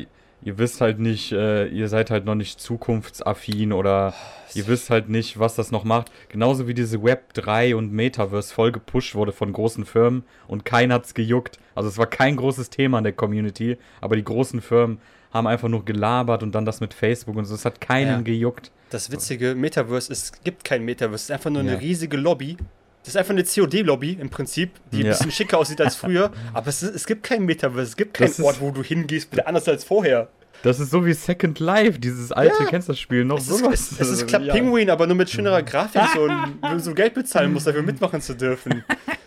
ihr 0.45 0.57
wisst 0.57 0.79
halt 0.79 0.99
nicht, 0.99 1.33
äh, 1.33 1.67
ihr 1.67 1.89
seid 1.89 2.09
halt 2.11 2.23
noch 2.23 2.35
nicht 2.35 2.61
zukunftsaffin 2.61 3.73
oder 3.73 4.13
ihr 4.53 4.67
wisst 4.67 4.89
halt 4.89 5.09
nicht, 5.09 5.37
was 5.39 5.55
das 5.55 5.71
noch 5.71 5.83
macht. 5.83 6.11
Genauso 6.29 6.67
wie 6.67 6.73
diese 6.73 7.03
Web 7.03 7.33
3 7.33 7.75
und 7.75 7.91
Metaverse 7.91 8.53
voll 8.53 8.71
gepusht 8.71 9.15
wurde 9.15 9.33
von 9.33 9.51
großen 9.51 9.85
Firmen 9.85 10.23
und 10.47 10.63
keiner 10.63 10.95
hat's 10.95 11.13
gejuckt. 11.13 11.59
Also 11.73 11.89
es 11.89 11.97
war 11.97 12.07
kein 12.07 12.37
großes 12.37 12.69
Thema 12.69 12.99
in 12.99 13.03
der 13.03 13.13
Community, 13.13 13.77
aber 13.99 14.15
die 14.15 14.23
großen 14.23 14.61
Firmen 14.61 14.99
haben 15.33 15.47
einfach 15.47 15.67
nur 15.67 15.83
gelabert 15.83 16.43
und 16.43 16.53
dann 16.55 16.63
das 16.63 16.79
mit 16.79 16.93
Facebook 16.93 17.35
und 17.35 17.43
so. 17.45 17.55
Es 17.55 17.65
hat 17.65 17.81
keinen 17.81 18.07
Ja. 18.19 18.21
gejuckt. 18.21 18.71
Das 18.91 19.11
witzige 19.11 19.55
Metaverse, 19.55 20.13
es 20.13 20.31
gibt 20.43 20.63
kein 20.63 20.85
Metaverse, 20.85 21.15
es 21.15 21.23
ist 21.23 21.31
einfach 21.31 21.49
nur 21.49 21.61
eine 21.61 21.73
Ja. 21.73 21.77
riesige 21.79 22.15
Lobby. 22.15 22.55
Das 23.05 23.13
ist 23.13 23.17
einfach 23.17 23.31
eine 23.35 23.43
COD-Lobby 23.43 24.13
im 24.19 24.29
Prinzip, 24.31 24.71
die 24.91 25.01
ein 25.01 25.05
Ja. 25.05 25.11
bisschen 25.11 25.29
schicker 25.31 25.59
aussieht 25.59 25.79
als 25.79 25.95
früher. 25.95 26.31
Aber 26.53 26.67
es, 26.67 26.81
ist, 26.81 26.95
es 26.95 27.05
gibt 27.05 27.21
kein 27.23 27.45
Metaverse, 27.45 27.83
es 27.89 27.95
gibt 27.95 28.15
keinen 28.15 28.27
Das 28.27 28.39
ist- 28.39 28.45
Ort, 28.45 28.59
wo 28.59 28.71
du 28.71 28.81
hingehst, 28.83 29.31
wieder 29.31 29.47
anders 29.47 29.67
als 29.67 29.83
vorher. 29.83 30.29
Das 30.63 30.79
ist 30.79 30.89
so 30.89 31.05
wie 31.05 31.13
Second 31.13 31.59
Life, 31.59 31.99
dieses 31.99 32.31
alte, 32.31 32.63
Ja. 32.63 32.65
kennst 32.69 32.89
das 32.89 32.97
Spiel 32.99 33.23
noch 33.23 33.37
Es 33.37 33.47
ist, 33.47 33.59
sowas? 33.59 33.91
es, 33.91 33.99
es 33.99 34.09
ist 34.09 34.27
Club 34.27 34.41
Ja. 34.41 34.53
Penguin, 34.53 34.89
aber 34.89 35.05
nur 35.05 35.15
mit 35.15 35.29
schönerer 35.29 35.61
Grafik 35.61 36.01
so, 36.15 36.23
und 36.23 36.79
so 36.83 36.95
Geld 36.95 37.13
bezahlen 37.13 37.53
musst, 37.53 37.67
dafür 37.67 37.83
mitmachen 37.83 38.19
zu 38.21 38.35
dürfen. 38.35 38.83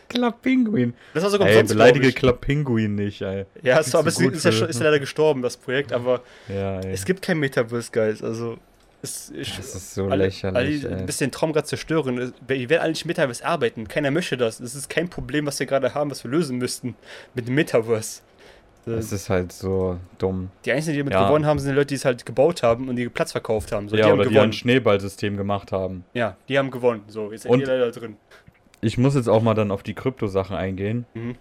Club 0.09 0.43
Penguin. 0.43 0.95
Das 1.15 1.23
war 1.23 1.31
sogar 1.31 1.47
Ey, 1.47 1.55
umsonst, 1.55 1.75
beleidige. 1.75 2.13
Club 2.13 2.41
Penguin 2.41 2.97
nicht, 2.97 3.21
ey. 3.23 3.45
Ja, 3.63 3.77
war, 3.77 4.01
aber 4.01 4.09
es 4.09 4.19
ist, 4.19 4.45
ja 4.45 4.67
ist 4.67 4.81
ja 4.81 4.85
leider 4.87 4.99
gestorben, 4.99 5.43
das 5.43 5.57
Projekt, 5.57 5.93
aber 5.93 6.23
Ja, 6.49 6.81
es 6.81 7.05
gibt 7.05 7.23
kein 7.23 7.39
Metaverse, 7.39 7.91
Guys. 7.93 8.23
Also, 8.25 8.57
es, 9.03 9.31
ich, 9.31 9.57
Das 9.57 9.75
ist 9.75 9.95
so 9.95 10.07
alle, 10.07 10.25
lächerlich, 10.25 10.85
alle 10.87 10.97
ein 10.97 11.07
bisschen 11.07 11.31
Traum 11.31 11.53
gerade 11.53 11.67
zerstören. 11.67 12.33
Wir 12.47 12.69
werden 12.69 12.83
alle 12.83 12.91
nicht 12.93 13.05
Metaverse 13.07 13.45
arbeiten. 13.45 13.87
Keiner 13.89 14.11
möchte 14.11 14.37
das. 14.37 14.59
Das 14.59 14.75
ist 14.75 14.89
kein 14.89 15.09
Problem, 15.09 15.47
was 15.47 15.59
wir 15.61 15.67
gerade 15.67 15.95
haben, 15.95 16.11
was 16.11 16.25
wir 16.25 16.31
lösen 16.31 16.59
müssten 16.59 16.97
mit 17.35 17.47
dem 17.49 17.55
Metaverse. 17.55 18.23
Es 18.87 19.13
ist 19.13 19.29
halt 19.29 19.53
so 19.53 19.99
dumm. 20.17 20.51
Die 20.65 20.73
einzigen, 20.73 20.95
die 20.95 20.99
damit 21.01 21.13
Ja. 21.13 21.27
gewonnen 21.27 21.45
haben, 21.45 21.59
sind 21.59 21.71
die 21.73 21.75
Leute, 21.77 21.89
die 21.89 21.97
es 21.97 22.07
halt 22.07 22.25
gebaut 22.25 22.63
haben 22.63 22.89
und 22.89 22.97
die 22.97 23.09
Platz 23.11 23.33
verkauft 23.33 23.71
haben. 23.71 23.89
So, 23.91 23.97
ja, 23.97 24.05
die 24.05 24.11
haben 24.11 24.19
oder 24.19 24.29
die 24.29 24.35
gewonnen. 24.35 24.51
ein 24.51 24.53
Schneeballsystem 24.55 25.37
gemacht 25.37 25.73
haben. 25.73 26.05
ja, 26.15 26.37
die 26.49 26.59
haben 26.59 26.71
gewonnen. 26.71 27.03
So, 27.09 27.31
jetzt 27.31 27.43
seid 27.43 27.53
Und- 27.53 27.61
ihr 27.61 27.67
leider 27.67 27.91
drin. 27.91 28.17
Ich 28.81 28.97
muss 28.97 29.15
jetzt 29.15 29.29
auch 29.29 29.43
mal 29.43 29.55
dann 29.55 29.71
auf 29.73 29.83
die 29.83 29.93
Krypto-Sachen 29.95 30.57
eingehen. 30.57 31.05
Mhm. 31.13 31.35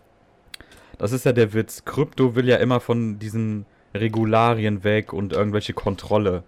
Das 0.98 1.12
ist 1.14 1.24
ja 1.26 1.32
der 1.32 1.54
Witz. 1.54 1.86
Krypto 1.86 2.36
will 2.36 2.48
ja 2.50 2.58
immer 2.58 2.80
von 2.80 3.18
diesen 3.20 3.66
Regularien 3.94 4.84
weg 4.84 5.14
und 5.14 5.32
irgendwelche 5.34 5.74
Kontrolle. 5.74 6.44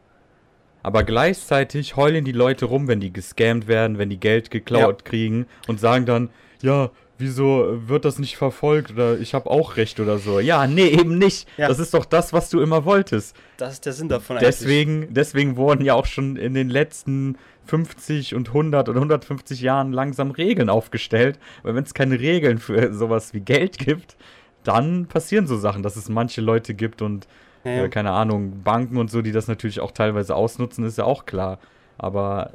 Aber 0.82 1.04
gleichzeitig 1.04 1.96
heulen 1.96 2.26
die 2.26 2.32
Leute 2.32 2.66
rum, 2.66 2.88
wenn 2.88 3.00
die 3.00 3.12
gescammt 3.12 3.68
werden, 3.68 3.98
wenn 3.98 4.10
die 4.10 4.20
Geld 4.20 4.50
geklaut 4.52 5.06
kriegen 5.06 5.46
und 5.68 5.80
sagen 5.80 6.06
dann, 6.06 6.30
ja, 6.62 6.92
wieso 7.20 7.78
wird 7.88 8.06
das 8.06 8.18
nicht 8.18 8.38
verfolgt 8.38 8.92
oder 8.92 9.20
ich 9.20 9.34
habe 9.34 9.50
auch 9.52 9.76
recht 9.76 10.00
oder 10.00 10.18
so. 10.18 10.40
Ja, 10.40 10.66
nee, 10.68 10.88
eben 10.88 11.18
nicht. 11.18 11.48
Ja. 11.58 11.68
Das 11.68 11.78
ist 11.80 11.94
doch 11.94 12.06
das, 12.06 12.34
was 12.34 12.50
du 12.50 12.62
immer 12.62 12.86
wolltest. 12.86 13.36
Das 13.58 13.74
ist 13.74 13.86
der 13.86 13.94
Sinn 13.94 14.08
davon 14.08 14.38
eigentlich. 14.38 14.56
Deswegen, 14.58 15.14
deswegen 15.14 15.58
wurden 15.58 15.84
ja 15.84 15.94
auch 15.94 16.06
schon 16.06 16.38
in 16.38 16.54
den 16.54 16.70
letzten 16.70 17.38
50 17.66 18.36
und 18.36 18.48
100 18.48 18.90
oder 18.90 18.98
150 18.98 19.62
Jahren 19.62 19.92
langsam 19.92 20.32
Regeln 20.32 20.70
aufgestellt. 20.70 21.38
Weil 21.62 21.76
wenn 21.76 21.84
es 21.84 21.94
keine 21.94 22.20
Regeln 22.20 22.58
für 22.58 22.94
sowas 22.94 23.34
wie 23.34 23.42
Geld 23.42 23.78
gibt, 23.78 24.16
dann 24.64 25.08
passieren 25.08 25.46
so 25.46 25.58
Sachen, 25.58 25.84
dass 25.84 25.98
es 25.98 26.10
manche 26.10 26.42
Leute 26.42 26.74
gibt 26.74 27.02
und 27.02 27.28
Ja, 27.64 27.84
äh, 27.86 27.90
keine 27.90 28.12
Ahnung, 28.12 28.64
Banken 28.64 28.98
und 28.98 29.12
so, 29.12 29.22
die 29.22 29.32
das 29.32 29.48
natürlich 29.48 29.80
auch 29.80 29.92
teilweise 29.92 30.36
ausnutzen, 30.36 30.86
ist 30.86 30.98
ja 30.98 31.04
auch 31.06 31.26
klar. 31.26 31.60
Aber 31.98 32.52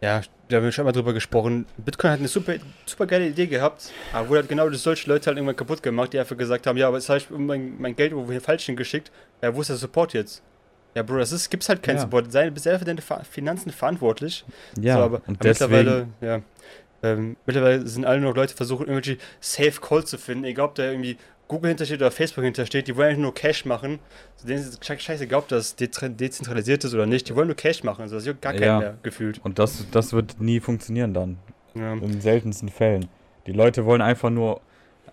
Ja, 0.00 0.22
da 0.48 0.56
haben 0.56 0.64
wir 0.64 0.72
schon 0.72 0.84
mal 0.84 0.92
drüber 0.92 1.12
gesprochen. 1.12 1.66
Bitcoin 1.76 2.10
hat 2.12 2.18
eine 2.18 2.28
super, 2.28 2.54
super 2.86 3.06
geile 3.06 3.28
Idee 3.28 3.46
gehabt, 3.46 3.92
aber 4.12 4.28
wurde 4.28 4.40
halt 4.40 4.48
genau 4.48 4.68
durch 4.68 4.80
solche 4.82 5.08
Leute 5.08 5.26
halt 5.26 5.36
irgendwann 5.38 5.56
kaputt 5.56 5.82
gemacht, 5.82 6.12
die 6.12 6.18
einfach 6.18 6.36
gesagt 6.36 6.66
haben, 6.66 6.76
ja, 6.76 6.88
aber 6.88 6.96
jetzt 6.96 7.08
habe 7.08 7.18
ich 7.18 7.30
mein, 7.30 7.80
mein 7.80 7.94
Geld 7.94 8.12
irgendwo 8.12 8.30
hier 8.32 8.40
falsch 8.40 8.64
hingeschickt. 8.66 9.12
Ja, 9.42 9.54
wo 9.54 9.60
ist 9.60 9.68
der 9.70 9.76
Support 9.76 10.12
jetzt? 10.14 10.42
Ja, 10.94 11.02
Bro, 11.02 11.18
das 11.18 11.32
ist, 11.32 11.48
gibt's 11.50 11.68
halt 11.68 11.82
keinen 11.82 11.96
Ja. 11.96 12.02
Support. 12.02 12.32
Sei 12.32 12.50
selber 12.56 12.80
für 12.80 12.84
deine 12.84 13.02
Finanzen 13.30 13.70
verantwortlich. 13.70 14.44
ja, 14.78 14.96
so, 14.96 15.02
aber, 15.02 15.22
und 15.26 15.40
aber 15.40 15.48
mittlerweile, 15.48 15.90
deswegen, 15.90 16.14
ja. 16.20 16.40
Ähm, 17.04 17.36
mittlerweile 17.46 17.86
sind 17.86 18.04
alle 18.04 18.20
noch 18.20 18.34
Leute 18.36 18.54
versuchen, 18.54 18.86
irgendwelche 18.86 19.18
Safe 19.40 19.80
Calls 19.80 20.10
zu 20.10 20.18
finden. 20.18 20.44
Egal, 20.44 20.66
ob 20.66 20.74
da 20.74 20.84
irgendwie 20.84 21.16
Google 21.52 21.68
hintersteht 21.68 22.00
oder 22.00 22.10
Facebook 22.10 22.44
hintersteht, 22.44 22.88
die 22.88 22.96
wollen 22.96 23.08
eigentlich 23.08 23.18
nur 23.18 23.34
Cash 23.34 23.64
machen. 23.66 23.98
So, 24.36 24.48
denen 24.48 24.60
ist 24.60 24.84
scheißegal, 24.84 25.38
ob 25.40 25.48
das 25.48 25.76
dezentralisiert 25.76 26.82
ist 26.84 26.94
oder 26.94 27.06
nicht. 27.06 27.28
Die 27.28 27.36
wollen 27.36 27.48
nur 27.48 27.56
Cash 27.56 27.84
machen. 27.84 28.02
Also, 28.02 28.16
das 28.16 28.26
juckt 28.26 28.40
gar 28.42 28.54
Ja. 28.54 28.78
mehr 28.78 28.98
gefühlt. 29.02 29.38
und 29.44 29.58
das, 29.58 29.86
das 29.90 30.12
wird 30.12 30.40
nie 30.40 30.60
funktionieren 30.60 31.12
dann. 31.14 31.38
Ja. 31.74 31.92
In 31.92 32.20
seltensten 32.20 32.68
Fällen. 32.68 33.08
Die 33.46 33.52
Leute 33.52 33.84
wollen 33.84 34.02
einfach 34.02 34.30
nur 34.30 34.60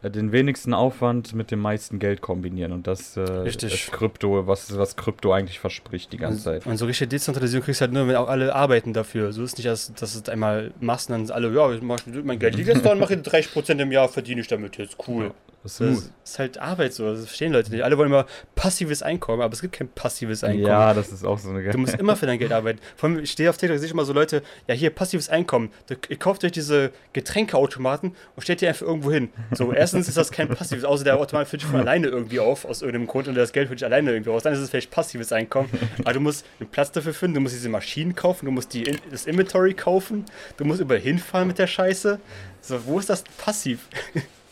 äh, 0.01 0.09
den 0.09 0.31
wenigsten 0.31 0.73
Aufwand 0.73 1.33
mit 1.33 1.51
dem 1.51 1.59
meisten 1.59 1.99
Geld 1.99 2.21
kombinieren. 2.21 2.71
Und 2.71 2.87
das 2.87 3.17
äh, 3.17 3.47
ist 3.47 3.91
Krypto, 3.91 4.47
was, 4.47 4.77
was 4.77 4.95
Krypto 4.95 5.33
eigentlich 5.33 5.59
verspricht 5.59 6.13
die 6.13 6.17
ganze 6.17 6.43
Zeit. 6.43 6.65
Und 6.65 6.77
so 6.77 6.85
richtige 6.85 7.07
Dezentralisierung 7.09 7.65
kriegst 7.65 7.81
du 7.81 7.85
halt 7.85 7.93
nur, 7.93 8.07
wenn 8.07 8.15
auch 8.15 8.29
alle 8.29 8.55
arbeiten 8.55 8.93
dafür. 8.93 9.33
So 9.33 9.43
ist 9.43 9.57
nicht, 9.57 9.67
dass, 9.67 9.93
dass 9.93 10.15
es 10.15 10.29
einmal 10.29 10.71
machst 10.79 11.09
und 11.09 11.13
dann 11.15 11.25
sind 11.25 11.35
alle, 11.35 11.53
ja, 11.53 11.71
ich 11.73 11.81
mach, 11.81 11.99
mein 12.23 12.39
Geld 12.39 12.55
liegt 12.55 12.69
jetzt 12.69 12.85
da 12.85 12.91
und 12.93 12.99
mache 12.99 13.15
30% 13.15 13.79
im 13.81 13.91
Jahr, 13.91 14.07
verdiene 14.07 14.41
ich 14.41 14.47
damit 14.47 14.77
jetzt. 14.77 14.95
Cool. 15.07 15.31
Das 15.63 15.79
ist 15.79 16.11
ist 16.29 16.39
halt 16.39 16.57
Arbeit 16.59 16.93
so, 16.93 17.11
das 17.11 17.25
verstehen 17.25 17.51
Leute 17.51 17.71
nicht. 17.71 17.83
Alle 17.83 17.97
wollen 17.97 18.09
immer 18.09 18.25
passives 18.55 19.01
Einkommen, 19.01 19.41
aber 19.41 19.53
es 19.53 19.61
gibt 19.61 19.73
kein 19.75 19.89
passives 19.89 20.43
Einkommen. 20.43 20.67
ja, 20.67 20.93
das 20.93 21.11
ist 21.11 21.25
auch 21.25 21.39
so 21.39 21.49
eine 21.49 21.67
Du 21.69 21.77
musst 21.77 21.95
immer 21.95 22.15
für 22.15 22.25
dein 22.25 22.39
Geld 22.39 22.51
arbeiten. 22.59 22.79
Vor 22.95 23.09
allem, 23.09 23.19
ich 23.19 23.31
stehe 23.31 23.49
auf 23.49 23.57
TikTok, 23.57 23.77
sehe 23.79 23.87
ich 23.87 23.91
immer 23.91 24.05
so 24.05 24.13
Leute, 24.13 24.43
ja, 24.67 24.75
hier, 24.75 24.91
passives 24.91 25.29
Einkommen. 25.29 25.71
Du, 25.87 25.95
ihr 26.07 26.17
kauft 26.17 26.43
euch 26.43 26.51
diese 26.51 26.91
Getränkeautomaten 27.13 28.15
und 28.35 28.43
stellt 28.43 28.61
die 28.61 28.67
einfach 28.67 28.85
irgendwo 28.85 29.11
hin. 29.11 29.29
So, 29.51 29.73
erstens 29.73 30.07
ist 30.07 30.17
das 30.17 30.31
kein 30.31 30.47
passives, 30.49 30.83
außer 30.83 31.03
der 31.03 31.17
Automat 31.17 31.47
füllt 31.47 31.61
sich 31.61 31.69
von 31.69 31.79
alleine 31.79 32.07
irgendwie 32.07 32.39
auf, 32.39 32.65
aus 32.65 32.81
irgendeinem 32.81 33.07
Grund, 33.07 33.27
und 33.27 33.35
das 33.35 33.51
Geld 33.51 33.67
füllt 33.67 33.79
sich 33.79 33.85
alleine 33.85 34.11
irgendwie 34.11 34.31
aus. 34.31 34.43
Dann 34.43 34.53
ist 34.53 34.59
es 34.59 34.69
vielleicht 34.69 34.91
passives 34.91 35.31
Einkommen. 35.31 35.69
Aber 35.99 36.13
du 36.13 36.19
musst 36.19 36.45
einen 36.59 36.69
Platz 36.69 36.91
dafür 36.91 37.13
finden, 37.13 37.35
du 37.35 37.41
musst 37.41 37.55
diese 37.55 37.69
Maschinen 37.69 38.15
kaufen, 38.15 38.45
du 38.45 38.51
musst 38.51 38.73
die, 38.73 38.97
das 39.09 39.25
Inventory 39.25 39.73
kaufen, 39.73 40.25
du 40.57 40.65
musst 40.65 40.79
überall 40.79 41.01
hinfahren 41.01 41.47
mit 41.47 41.57
der 41.57 41.67
Scheiße. 41.67 42.19
So, 42.61 42.85
wo 42.85 42.99
ist 42.99 43.09
das 43.09 43.23
passiv? 43.37 43.87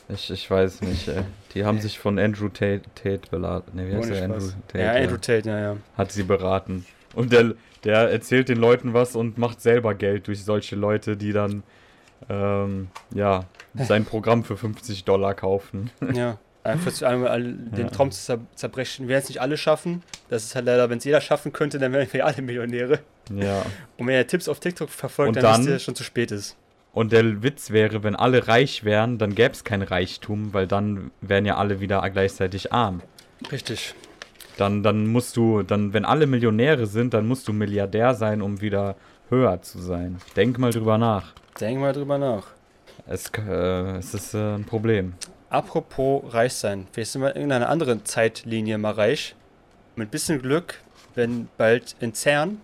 Ich, 0.10 0.30
ich 0.32 0.50
weiß 0.50 0.82
nicht, 0.82 1.08
ey. 1.10 1.24
Die 1.54 1.66
haben 1.66 1.80
sich 1.82 2.00
von 2.00 2.18
Andrew 2.18 2.48
Tate, 2.50 2.82
Tate 2.96 3.22
beladen. 3.30 3.76
Ne, 3.76 3.90
wie 3.90 3.96
heißt 3.96 4.10
der? 4.10 4.24
Andrew. 4.24 4.48
Tate. 4.68 4.84
ja, 4.84 4.92
Andrew 4.94 5.18
Tate, 5.18 5.50
ja, 5.50 5.60
ja. 5.60 5.78
Hat 5.98 6.12
sie 6.12 6.24
beraten. 6.24 6.86
Und 7.14 7.34
der, 7.34 7.56
der 7.84 8.10
erzählt 8.10 8.48
den 8.50 8.58
Leuten 8.58 8.94
was 8.94 9.16
und 9.16 9.38
macht 9.38 9.60
selber 9.62 9.96
Geld 9.96 10.28
durch 10.28 10.44
solche 10.46 10.76
Leute, 10.76 11.18
die 11.18 11.34
dann, 11.34 11.64
ähm, 12.30 12.88
ja, 13.14 13.46
sein 13.74 14.06
Programm 14.06 14.44
für 14.44 14.56
50 14.58 15.04
Dollar 15.04 15.34
kaufen. 15.34 15.92
Ja. 16.14 16.38
Einfach 16.64 17.02
einmal 17.04 17.42
den 17.44 17.86
Ja. 17.86 17.90
Traum 17.90 18.12
zu 18.12 18.20
zer 18.22 18.40
zerbrechen. 18.56 19.08
Wir 19.08 19.14
werden 19.14 19.24
es 19.24 19.30
nicht 19.30 19.40
alle 19.40 19.56
schaffen. 19.56 20.04
Das 20.30 20.44
ist 20.44 20.54
halt 20.54 20.66
leider, 20.66 20.90
wenn 20.90 20.98
es 20.98 21.06
jeder 21.06 21.22
schaffen 21.22 21.54
könnte, 21.54 21.80
dann 21.80 21.94
wären 21.94 22.08
wir 22.12 22.26
alle 22.26 22.42
Millionäre. 22.42 23.00
Ja. 23.34 23.66
Und 23.98 24.08
wenn 24.08 24.16
ihr 24.16 24.28
Tipps 24.28 24.50
auf 24.50 24.60
TikTok 24.60 24.90
verfolgt, 24.90 25.30
Und 25.30 25.36
dann, 25.38 25.44
dann- 25.44 25.60
wisst 25.62 25.68
ihr, 25.68 25.74
dass 25.74 25.82
es 25.82 25.84
schon 25.86 25.96
zu 25.96 26.04
spät 26.04 26.32
ist. 26.32 26.58
Und 26.98 27.12
der 27.12 27.44
Witz 27.44 27.70
wäre, 27.70 28.02
wenn 28.02 28.16
alle 28.16 28.48
reich 28.48 28.84
wären, 28.84 29.20
dann 29.20 29.36
gäbe 29.36 29.52
es 29.52 29.64
kein 29.64 29.84
Reichtum, 29.84 30.56
weil 30.56 30.66
dann 30.66 31.12
wären 31.22 31.46
ja 31.46 31.56
alle 31.58 31.80
wieder 31.80 32.02
gleichzeitig 32.10 32.74
arm. 32.74 33.04
Richtig. 33.52 33.94
Dann, 34.58 34.82
dann 34.82 35.06
musst 35.06 35.38
du, 35.38 35.62
dann, 35.62 35.94
wenn 35.94 36.06
alle 36.06 36.26
Millionäre 36.26 36.88
sind, 36.88 37.14
dann 37.14 37.28
musst 37.28 37.48
du 37.48 37.54
Milliardär 37.54 38.16
sein, 38.16 38.42
um 38.42 38.62
wieder 38.62 38.96
höher 39.30 39.62
zu 39.62 39.78
sein. 39.78 40.18
Denk 40.36 40.58
mal 40.58 40.72
drüber 40.72 40.98
nach. 40.98 41.34
Denk 41.62 41.80
mal 41.80 41.94
drüber 41.94 42.18
nach. 42.18 42.48
Es, 43.06 43.30
äh, 43.48 43.98
es 43.98 44.16
ist 44.16 44.34
äh, 44.34 44.56
ein 44.56 44.66
Problem. 44.66 45.14
Apropos 45.52 46.24
reich 46.34 46.54
sein. 46.54 46.88
Vielleicht 46.94 47.12
sind 47.12 47.22
wir 47.22 47.30
in 47.30 47.36
irgendeiner 47.36 47.70
anderen 47.70 48.06
Zeitlinie 48.06 48.80
mal 48.80 48.94
reich. 48.94 49.36
Mit 49.96 50.10
bisschen 50.10 50.42
Glück, 50.42 50.80
wenn 51.14 51.48
bald 51.58 51.96
in 52.00 52.16
CERN, 52.16 52.60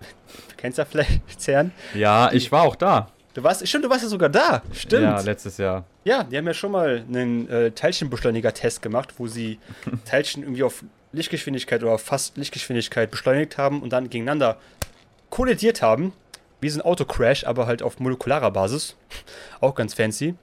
du 0.50 0.56
kennst 0.58 0.76
ja 0.76 0.84
vielleicht 0.84 1.40
CERN, 1.40 1.72
Ja, 1.94 2.30
ich 2.30 2.52
war 2.52 2.64
auch 2.64 2.76
da. 2.76 3.08
Du 3.38 3.44
warst, 3.44 3.66
stimmt, 3.66 3.84
du 3.84 3.90
warst 3.90 4.02
ja 4.02 4.08
sogar 4.08 4.28
da, 4.28 4.62
stimmt. 4.72 5.04
Ja, 5.04 5.20
letztes 5.20 5.58
Jahr. 5.58 5.84
Ja, 6.04 6.24
die 6.24 6.36
haben 6.36 6.46
ja 6.46 6.54
schon 6.54 6.72
mal 6.72 7.04
einen 7.06 7.48
äh, 7.48 7.70
Teilchenbeschleuniger-Test 7.70 8.82
gemacht, 8.82 9.14
wo 9.18 9.28
sie 9.28 9.60
Teilchen 10.04 10.42
irgendwie 10.42 10.64
auf 10.64 10.84
Lichtgeschwindigkeit 11.12 11.82
oder 11.82 11.98
fast 11.98 12.36
Lichtgeschwindigkeit 12.36 13.10
beschleunigt 13.10 13.56
haben 13.56 13.80
und 13.80 13.92
dann 13.92 14.10
gegeneinander 14.10 14.58
kollidiert 15.30 15.82
haben. 15.82 16.12
Wie 16.60 16.68
so 16.68 16.80
ein 16.80 16.84
Autocrash, 16.84 17.44
aber 17.44 17.68
halt 17.68 17.84
auf 17.84 18.00
molekularer 18.00 18.50
Basis. 18.50 18.96
Auch 19.60 19.76
ganz 19.76 19.94
fancy. 19.94 20.34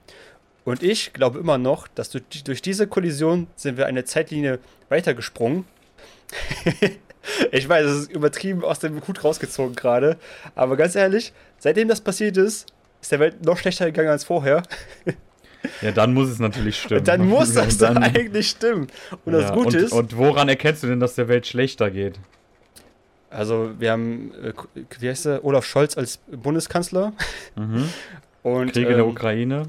Und 0.64 0.82
ich 0.82 1.12
glaube 1.12 1.38
immer 1.38 1.58
noch, 1.58 1.88
dass 1.88 2.08
durch, 2.08 2.24
durch 2.44 2.62
diese 2.62 2.86
Kollision 2.86 3.46
sind 3.56 3.76
wir 3.76 3.84
eine 3.84 4.04
Zeitlinie 4.04 4.58
weitergesprungen. 4.88 5.66
ich 7.52 7.68
weiß, 7.68 7.84
es 7.84 7.98
ist 8.04 8.12
übertrieben 8.12 8.64
aus 8.64 8.78
dem 8.78 9.06
Hut 9.06 9.22
rausgezogen 9.22 9.76
gerade. 9.76 10.16
Aber 10.54 10.78
ganz 10.78 10.96
ehrlich, 10.96 11.34
seitdem 11.58 11.88
das 11.88 12.00
passiert 12.00 12.38
ist, 12.38 12.66
ist 13.06 13.12
der 13.12 13.20
Welt 13.20 13.44
noch 13.44 13.56
schlechter 13.56 13.86
gegangen 13.86 14.08
als 14.10 14.24
vorher. 14.24 14.62
Ja, 15.82 15.90
dann 15.90 16.14
muss 16.14 16.28
es 16.28 16.38
natürlich 16.38 16.80
stimmen. 16.80 17.02
Dann 17.02 17.26
muss 17.28 17.52
das 17.54 17.76
Dann- 17.78 17.98
eigentlich 18.02 18.50
stimmen. 18.50 18.86
Und 19.24 19.32
das 19.32 19.48
ja, 19.48 19.54
Gute 19.54 19.78
und, 19.78 19.84
ist, 19.84 19.92
Und 19.92 20.16
woran 20.16 20.48
erkennst 20.48 20.84
du 20.84 20.86
denn, 20.86 21.00
dass 21.00 21.16
der 21.16 21.26
Welt 21.28 21.44
schlechter 21.46 21.90
geht? 21.90 22.20
also 23.30 23.70
wir 23.78 23.90
haben, 23.90 24.30
äh, 24.44 24.52
wie 25.00 25.08
heißt 25.08 25.24
der, 25.26 25.44
Olaf 25.44 25.64
Scholz 25.66 25.96
als 25.98 26.18
Bundeskanzler 26.30 27.12
Mhm. 27.56 27.88
und 28.44 28.72
Krieg 28.72 28.84
in 28.84 28.90
der 28.90 28.98
ähm, 29.00 29.10
Ukraine, 29.10 29.62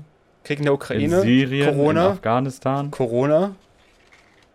Krieg 0.43 0.59
in 0.59 0.65
der 0.65 0.71
in 0.73 0.75
Ukraine, 0.75 1.21
Syrien, 1.21 1.69
in 1.69 1.75
Corona, 1.75 2.09
Afghanistan. 2.11 2.91
Corona. 2.91 3.55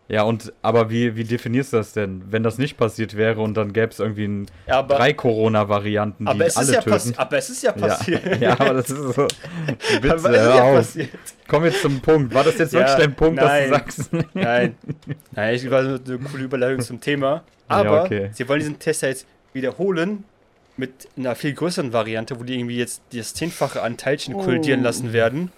Ja, 0.08 0.24
und 0.24 0.52
aber 0.60 0.90
wie, 0.90 1.16
wie 1.16 1.24
definierst 1.24 1.72
du 1.72 1.78
das 1.78 1.92
denn? 1.94 2.22
Wenn 2.28 2.42
das 2.42 2.58
nicht 2.58 2.76
passiert 2.76 3.16
wäre 3.16 3.40
und 3.40 3.54
dann 3.56 3.72
gäbe 3.72 3.92
es 3.92 3.98
irgendwie 3.98 4.24
ein, 4.24 4.46
Ja, 4.66 4.80
aber, 4.80 4.96
drei 4.96 5.12
Corona-Varianten, 5.14 6.24
die 6.26 6.30
aber, 6.30 6.44
es 6.44 6.52
ist 6.54 6.56
alle 6.58 6.72
ja 6.74 6.80
töten. 6.82 7.14
aber 7.16 7.36
es 7.38 7.50
ist 7.50 7.62
ja 7.62 7.72
passiert. 7.72 8.26
Ja, 8.26 8.36
ja, 8.40 8.52
aber 8.60 8.74
das 8.74 8.90
ist 8.90 9.14
so. 9.14 9.26
Bitte, 10.00 10.14
aber 10.14 10.30
es 10.30 10.36
ist 10.36 10.46
ja 10.54 10.62
auf. 10.62 10.74
passiert. 10.76 11.08
Komm 11.48 11.64
jetzt 11.64 11.80
zum 11.82 12.00
Punkt. 12.00 12.34
War 12.34 12.44
das 12.44 12.58
jetzt 12.58 12.72
wirklich 12.72 12.90
Ja, 12.92 12.98
dein 12.98 13.14
Punkt, 13.14 13.36
nein. 13.36 13.70
dass 13.70 13.84
du 13.96 14.02
sagst? 14.02 14.12
Nein. 14.34 14.74
Nein, 15.30 15.54
ich 15.54 15.70
war 15.70 15.82
nur 15.82 16.00
eine 16.04 16.18
coole 16.18 16.44
Überleitung 16.44 16.80
zum 16.80 17.00
Thema. 17.00 17.44
Aber 17.68 18.02
okay. 18.04 18.30
sie 18.32 18.46
wollen 18.48 18.60
diesen 18.60 18.78
Test 18.78 19.02
jetzt 19.02 19.26
wiederholen 19.54 20.24
mit 20.76 21.08
einer 21.16 21.34
viel 21.36 21.52
größeren 21.54 21.92
Variante, 21.92 22.38
wo 22.40 22.44
die 22.44 22.58
irgendwie 22.58 22.76
jetzt 22.78 23.02
das 23.14 23.32
Zehnfache 23.34 23.80
an 23.82 23.96
Teilchen 23.96 24.34
kollidieren 24.34 24.80
Oh. 24.80 24.84
lassen 24.84 25.12
werden. 25.12 25.52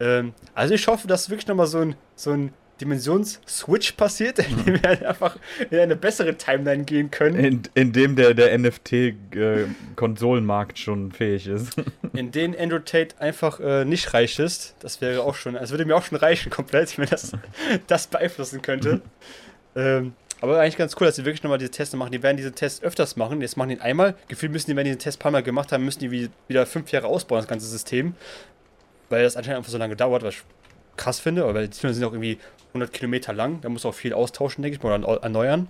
Ähm, 0.00 0.34
also 0.54 0.74
ich 0.74 0.86
hoffe, 0.88 1.06
dass 1.06 1.30
wirklich 1.30 1.46
nochmal 1.46 1.66
so 1.66 1.78
ein, 1.78 1.94
so 2.16 2.32
ein 2.32 2.52
Dimensions-Switch 2.82 3.92
passiert, 3.92 4.38
in 4.46 4.64
dem 4.64 4.82
wir 4.82 5.08
einfach 5.08 5.36
in 5.70 5.78
eine 5.78 5.96
bessere 5.96 6.36
Timeline 6.36 6.84
gehen 6.84 7.10
können, 7.10 7.36
In, 7.44 7.62
in 7.74 7.92
dem 7.92 8.16
der, 8.16 8.34
der 8.34 8.56
NFT-Konsolenmarkt 8.58 10.78
schon 10.78 11.12
fähig 11.12 11.46
ist. 11.46 11.76
in 12.12 12.30
denen 12.32 12.56
Andrew 12.58 12.78
Tate 12.80 13.14
einfach 13.20 13.60
äh, 13.60 13.84
nicht 13.84 14.12
reich 14.14 14.38
ist. 14.38 14.74
Das 14.80 15.00
wäre 15.00 15.22
auch 15.22 15.34
schon, 15.34 15.56
also 15.56 15.72
würde 15.72 15.84
mir 15.84 15.96
auch 15.96 16.04
schon 16.04 16.18
reichen 16.18 16.50
komplett, 16.50 16.96
wenn 16.98 17.08
das, 17.08 17.32
das 17.86 18.06
beeinflussen 18.06 18.62
könnte. 18.62 19.00
ähm, 19.76 20.14
aber 20.40 20.58
eigentlich 20.58 20.76
ganz 20.76 20.96
cool, 20.98 21.06
dass 21.06 21.14
sie 21.14 21.24
wirklich 21.24 21.44
nochmal 21.44 21.58
diese 21.58 21.70
Tests 21.70 21.94
machen. 21.94 22.10
Die 22.10 22.20
werden 22.22 22.36
diese 22.36 22.50
Tests 22.50 22.82
öfters 22.82 23.14
machen. 23.14 23.40
Jetzt 23.40 23.56
machen 23.56 23.68
die 23.68 23.76
ihn 23.76 23.80
einmal. 23.80 24.16
Gefühlt 24.26 24.50
müssen 24.50 24.70
die, 24.70 24.76
wenn 24.76 24.84
die 24.84 24.90
den 24.90 24.98
Test 24.98 25.20
ein 25.20 25.22
paar 25.22 25.30
Mal 25.30 25.44
gemacht 25.44 25.70
haben, 25.70 25.84
müssen 25.84 26.00
die 26.00 26.10
wie- 26.10 26.30
wieder 26.48 26.66
fünf 26.66 26.90
Jahre 26.90 27.06
ausbauen, 27.06 27.38
das 27.38 27.46
ganze 27.46 27.66
System. 27.66 28.16
Weil 29.08 29.22
das 29.22 29.36
anscheinend 29.36 29.58
einfach 29.58 29.70
so 29.70 29.78
lange 29.78 29.94
dauert, 29.94 30.24
was 30.24 30.34
ich 30.34 30.42
krass 30.96 31.20
finde. 31.20 31.44
Aber 31.44 31.64
die 31.64 31.68
Dinger 31.68 31.94
sind 31.94 32.02
auch 32.02 32.12
irgendwie 32.12 32.38
100 32.72 32.92
Kilometer 32.92 33.32
lang. 33.32 33.60
Da 33.60 33.68
muss 33.68 33.84
auch 33.84 33.94
viel 33.94 34.12
austauschen, 34.12 34.62
denke 34.62 34.76
ich 34.78 34.82
mal, 34.82 35.02
oder 35.04 35.22
erneuern. 35.22 35.68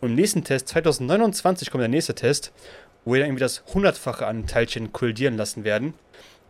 Und 0.00 0.10
im 0.10 0.14
nächsten 0.16 0.42
Test, 0.44 0.68
2029, 0.68 1.70
kommt 1.70 1.82
der 1.82 1.88
nächste 1.88 2.14
Test, 2.14 2.52
wo 3.04 3.12
wir 3.12 3.20
dann 3.20 3.28
irgendwie 3.28 3.40
das 3.42 3.62
hundertfache 3.72 4.26
an 4.26 4.46
Teilchen 4.46 4.92
kollidieren 4.92 5.36
lassen 5.36 5.64
werden. 5.64 5.94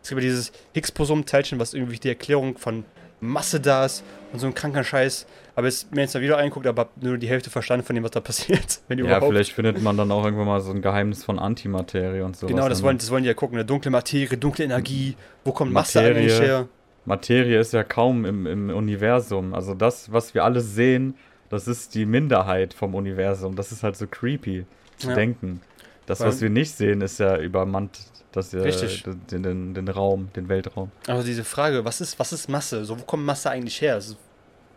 Es 0.03 0.09
gibt 0.09 0.21
ja 0.21 0.29
dieses 0.29 0.53
Higgs-Boson-Teilchen, 0.75 1.59
was 1.61 1.75
irgendwie 1.75 1.99
die 1.99 2.09
Erklärung 2.09 2.59
von 2.59 2.85
Masse 3.21 3.61
da 3.61 3.85
ist 3.85 4.03
und 4.33 4.41
so 4.41 4.47
ein 4.47 4.55
kranker 4.55 4.83
Scheiß. 4.83 5.27
Aber 5.55 5.67
jetzt, 5.69 5.95
mir 5.95 6.01
jetzt 6.01 6.15
mal 6.15 6.23
wieder 6.23 6.39
einguckt, 6.39 6.67
aber 6.67 6.89
nur 7.01 7.19
die 7.19 7.29
Hälfte 7.29 7.51
verstanden 7.51 7.87
von 7.87 7.95
dem, 7.95 8.03
was 8.03 8.11
da 8.11 8.21
passiert. 8.21 8.81
Wenn 8.89 8.99
Ja, 8.99 9.05
überhaupt. 9.05 9.27
vielleicht 9.29 9.53
findet 9.53 9.81
man 9.81 9.97
dann 9.97 10.11
auch 10.11 10.25
irgendwann 10.25 10.47
mal 10.47 10.61
so 10.61 10.73
ein 10.73 10.83
Geheimnis 10.83 11.23
von 11.25 11.39
Antimaterie 11.39 12.23
und 12.23 12.37
so. 12.37 12.47
Genau, 12.47 12.69
das 12.69 12.83
wollen, 12.83 12.99
das 12.99 13.11
wollen 13.11 13.23
die 13.23 13.29
ja 13.29 13.35
gucken. 13.35 13.57
Eine 13.57 13.65
dunkle 13.65 13.91
Materie, 13.91 14.37
dunkle 14.37 14.65
Energie. 14.65 15.17
Wo 15.45 15.53
kommt 15.53 15.73
Masse 15.73 15.99
Materie. 15.99 16.19
eigentlich 16.21 16.41
her? 16.41 16.69
Materie 17.05 17.59
ist 17.59 17.73
ja 17.73 17.83
kaum 17.85 18.25
im, 18.25 18.47
im 18.47 18.71
Universum. 18.71 19.55
Also 19.55 19.75
das, 19.75 20.13
was 20.13 20.35
wir 20.35 20.45
alles 20.45 20.75
sehen, 20.75 21.15
das 21.49 21.67
ist 21.69 21.95
die 21.95 22.07
Minderheit 22.07 22.75
vom 22.75 22.95
Universum. 22.95 23.57
Das 23.57 23.73
ist 23.73 23.83
halt 23.83 23.97
so 23.97 24.07
creepy 24.07 24.65
zu 24.99 25.09
Ja. 25.09 25.15
denken. 25.15 25.61
Das, 26.07 26.21
Weil- 26.21 26.29
was 26.29 26.41
wir 26.41 26.51
nicht 26.51 26.75
sehen, 26.77 27.01
ist 27.01 27.19
ja 27.19 27.37
übermannt 27.39 27.99
das, 28.33 28.55
äh, 28.55 28.61
Richtig. 28.61 29.05
Den, 29.31 29.43
den, 29.43 29.75
den 29.75 29.89
Raum, 29.89 30.31
den 30.35 30.49
Weltraum. 30.49 30.91
Aber 31.07 31.23
diese 31.23 31.45
Frage, 31.45 31.85
was 31.85 32.01
ist, 32.01 32.19
was 32.19 32.33
ist 32.33 32.49
Masse? 32.49 32.85
So, 32.85 32.99
wo 32.99 33.03
kommt 33.03 33.25
Masse 33.27 33.51
eigentlich 33.51 33.81
her? 33.83 33.97
Das 33.97 34.09
ist 34.09 34.17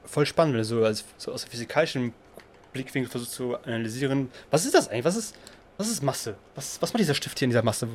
voll 0.04 0.26
spannend, 0.26 0.54
wenn 0.56 0.62
du 0.62 0.66
so, 0.66 0.84
als, 0.84 1.06
so 1.18 1.32
aus 1.32 1.46
dem 1.46 1.52
physikalischen 1.52 2.14
Blickwinkel 2.74 3.10
versuchst 3.10 3.34
zu 3.34 3.56
analysieren. 3.64 4.30
Was 4.52 4.66
ist 4.66 4.76
das 4.76 4.90
eigentlich? 4.90 5.06
Was 5.06 5.16
ist, 5.16 5.36
was 5.78 5.88
ist 5.90 6.04
Masse? 6.04 6.36
Was, 6.56 6.82
was 6.82 6.92
macht 6.92 7.00
dieser 7.00 7.14
Stift 7.16 7.40
hier 7.40 7.46
in 7.46 7.52
dieser 7.52 7.64
Masse? 7.64 7.88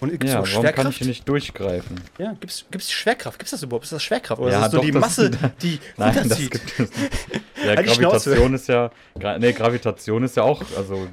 Und 0.00 0.10
gibt 0.10 0.24
es 0.24 0.30
Ja, 0.32 0.42
warum 0.46 0.66
kann 0.66 0.88
ich 0.90 0.98
hier 0.98 1.06
nicht 1.06 1.26
durchgreifen? 1.28 2.00
Ja, 2.18 2.32
gibt 2.32 2.52
es 2.74 2.90
Schwerkraft? 2.90 3.38
Gibt 3.38 3.46
es 3.46 3.52
das 3.52 3.62
überhaupt? 3.62 3.84
Ist 3.84 3.92
das 3.92 4.02
Schwerkraft? 4.02 4.40
Oder 4.40 4.50
Ja, 4.52 4.58
ist 4.58 4.64
das 4.64 4.72
doch, 4.72 4.80
die 4.82 4.90
das- 4.90 5.00
Masse, 5.00 5.30
die 5.62 5.78
Nein, 5.96 6.14
das 6.14 6.22
runterzieht? 6.24 6.50
gibt 6.50 6.72
es 6.72 6.78
nicht. 6.78 6.92
Ja, 7.64 7.74
Halt 7.74 7.78
die. 7.80 7.84
Gravitation 8.00 8.54
ist 8.54 8.68
ja. 8.68 8.90
Gra 9.18 9.38
nee, 9.38 9.52
Gravitation 9.52 10.22
ist 10.22 10.36
ja 10.36 10.42
auch, 10.42 10.62
also 10.76 11.08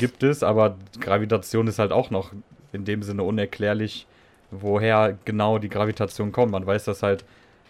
gibt 0.00 0.22
es, 0.22 0.42
aber 0.42 0.76
Gravitation 0.98 1.66
ist 1.68 1.78
halt 1.78 1.92
auch 1.92 2.08
noch 2.10 2.32
in 2.72 2.86
dem 2.86 3.02
Sinne 3.02 3.22
unerklärlich, 3.22 4.06
woher 4.50 5.18
genau 5.26 5.58
die 5.58 5.68
Gravitation 5.68 6.32
kommt. 6.32 6.52
Man 6.52 6.66
weiß, 6.66 6.84
dass 6.84 7.02
halt 7.02 7.24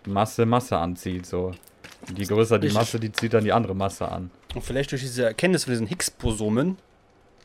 Masse 0.07 0.47
Masse 0.47 0.77
anzieht. 0.79 1.27
So. 1.27 1.51
Je 2.17 2.25
größer 2.25 2.59
die. 2.61 2.69
Masse, 2.71 3.01
die 3.01 3.11
zieht 3.11 3.35
dann 3.35 3.43
die 3.45 3.53
andere 3.53 3.75
Masse 3.75 4.09
an. 4.09 4.31
Und 4.55 4.63
vielleicht 4.63 4.93
durch 4.93 5.03
diese 5.03 5.25
Erkenntnis 5.25 5.65
von 5.65 5.73
diesen 5.73 5.87
Higgs-Bosomen, 5.89 6.79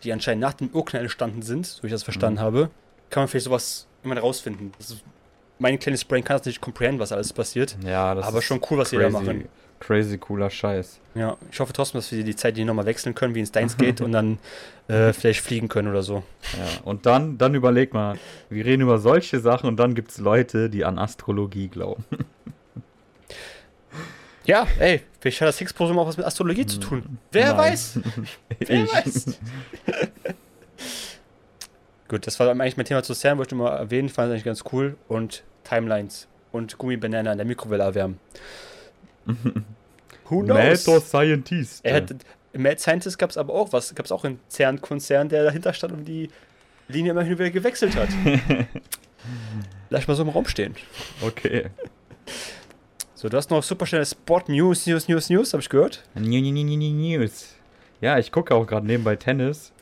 die 0.03 0.13
anscheinend 0.13 0.41
nach 0.41 0.53
dem 0.53 0.69
Urknall 0.69 1.01
entstanden 1.01 1.41
sind, 1.41 1.65
so 1.65 1.81
wie 1.83 1.87
ich 1.87 1.93
das 1.93 2.03
verstanden 2.03 2.39
Mhm. 2.39 2.43
habe, 2.43 2.69
kann 3.09 3.21
man 3.21 3.27
vielleicht 3.27 3.45
sowas 3.45 3.87
immer 4.03 4.17
rausfinden. 4.17 4.71
Ist, 4.79 5.03
mein 5.57 5.77
kleines 5.79 6.05
Brain 6.05 6.23
kann 6.23 6.37
das 6.37 6.45
nicht 6.45 6.61
comprehenden, 6.61 6.99
was 6.99 7.11
alles 7.11 7.33
passiert. 7.33 7.75
Ja, 7.85 8.15
das 8.15 8.25
Aber 8.25 8.39
ist 8.39 8.45
schon 8.45 8.61
cool, 8.69 8.77
was 8.77 8.91
sie 8.91 8.97
da 8.97 9.09
machen. 9.09 9.47
Crazy 9.79 10.17
cooler 10.17 10.49
Scheiß. 10.49 10.99
Ja, 11.15 11.37
ich 11.51 11.59
hoffe 11.59 11.71
trotzdem, 11.71 11.99
dass 11.99 12.11
wir 12.11 12.23
die 12.23 12.35
Zeit 12.35 12.57
die 12.57 12.65
nochmal 12.65 12.85
wechseln 12.85 13.15
können, 13.15 13.33
wie 13.33 13.39
in 13.39 13.45
Steins 13.45 13.77
Gate 13.77 14.01
und 14.01 14.11
dann 14.11 14.37
äh, 14.89 15.13
vielleicht 15.13 15.39
fliegen 15.39 15.69
können 15.69 15.87
oder 15.87 16.03
so. 16.03 16.23
Ja. 16.57 16.81
Und 16.83 17.05
dann, 17.05 17.37
dann 17.37 17.55
überleg 17.55 17.93
mal, 17.93 18.17
wir 18.49 18.65
reden 18.65 18.81
über 18.83 18.99
solche 18.99 19.39
Sachen 19.39 19.67
und 19.67 19.77
dann 19.77 19.95
gibt 19.95 20.11
es 20.11 20.17
Leute, 20.17 20.69
die 20.69 20.83
an 20.83 20.99
Astrologie 20.99 21.67
glauben. 21.69 22.03
Ja, 24.45 24.65
ey, 24.79 25.01
vielleicht 25.19 25.41
hat 25.41 25.47
das 25.49 25.59
Higgs-Boson 25.59 25.99
auch 25.99 26.07
was 26.07 26.17
mit 26.17 26.25
Astrologie 26.25 26.65
zu 26.65 26.79
tun. 26.79 27.19
Wer 27.31 27.49
Nein. 27.53 27.57
weiß? 27.57 27.99
Wer 28.59 28.83
Ich. 28.83 28.91
weiß? 28.93 29.25
Gut, 32.09 32.25
das 32.25 32.39
war 32.39 32.49
eigentlich 32.49 32.75
mein 32.75 32.87
Thema 32.87 33.03
zu 33.03 33.13
CERN, 33.13 33.37
wollte 33.37 33.53
ich 33.53 33.57
nur 33.57 33.69
mal 33.69 33.77
erwähnen, 33.77 34.09
fand 34.09 34.29
ich 34.29 34.33
eigentlich 34.33 34.43
ganz 34.43 34.63
cool. 34.73 34.97
Und 35.07 35.43
Timelines 35.63 36.27
und 36.51 36.77
Gummibanane 36.79 37.29
an 37.29 37.37
der 37.37 37.45
Mikrowelle 37.45 37.83
erwärmen. 37.83 38.19
Who 40.25 40.41
knows? 40.41 40.87
Mad 40.87 41.01
Scientist. 41.01 41.85
Er 41.85 41.95
hat, 41.97 42.15
Mad 42.53 42.79
Scientist 42.79 43.19
gab 43.19 43.29
es 43.29 43.37
aber 43.37 43.53
auch 43.53 43.71
was, 43.73 43.93
gab 43.93 44.07
es 44.07 44.11
auch 44.11 44.23
einen 44.23 44.39
CERN-Konzern, 44.49 45.29
der 45.29 45.43
dahinter 45.43 45.71
stand 45.71 45.93
und 45.93 46.05
die 46.05 46.29
Linie 46.87 47.11
immer 47.11 47.21
hin 47.21 47.33
und 47.33 47.39
wieder 47.39 47.51
gewechselt 47.51 47.95
hat. 47.95 48.09
Lass 49.91 50.07
mal 50.07 50.15
so 50.15 50.23
im 50.23 50.29
Raum 50.29 50.45
stehen. 50.45 50.75
Okay. 51.21 51.69
So, 53.13 53.29
du 53.29 53.37
hast 53.37 53.51
noch 53.51 53.61
super 53.61 53.85
schnelle 53.85 54.05
Sport 54.05 54.49
News, 54.49 54.87
News, 54.87 55.07
News, 55.07 55.29
News, 55.29 55.53
habe 55.53 55.61
ich 55.61 55.69
gehört. 55.69 56.03
News. 56.15 57.55
Ja, 58.01 58.17
ich 58.17 58.31
gucke 58.31 58.55
auch 58.55 58.65
gerade 58.65 58.87
nebenbei 58.87 59.15
Tennis. 59.15 59.73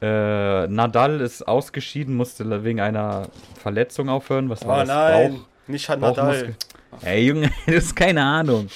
Äh, 0.00 0.66
Nadal 0.68 1.20
ist 1.20 1.46
ausgeschieden, 1.48 2.14
musste 2.16 2.64
wegen 2.64 2.80
einer 2.80 3.28
Verletzung 3.60 4.08
aufhören. 4.08 4.48
Was 4.48 4.64
war 4.66 4.76
Oh 4.76 4.78
das? 4.80 4.88
nein, 4.88 5.32
Bauch, 5.32 5.40
nicht 5.66 5.88
hat 5.88 6.00
Nadal. 6.00 6.54
Ey, 7.02 7.26
Junge, 7.26 7.50
das 7.66 7.74
ist 7.76 7.96
keine 7.96 8.22
Ahnung. 8.22 8.68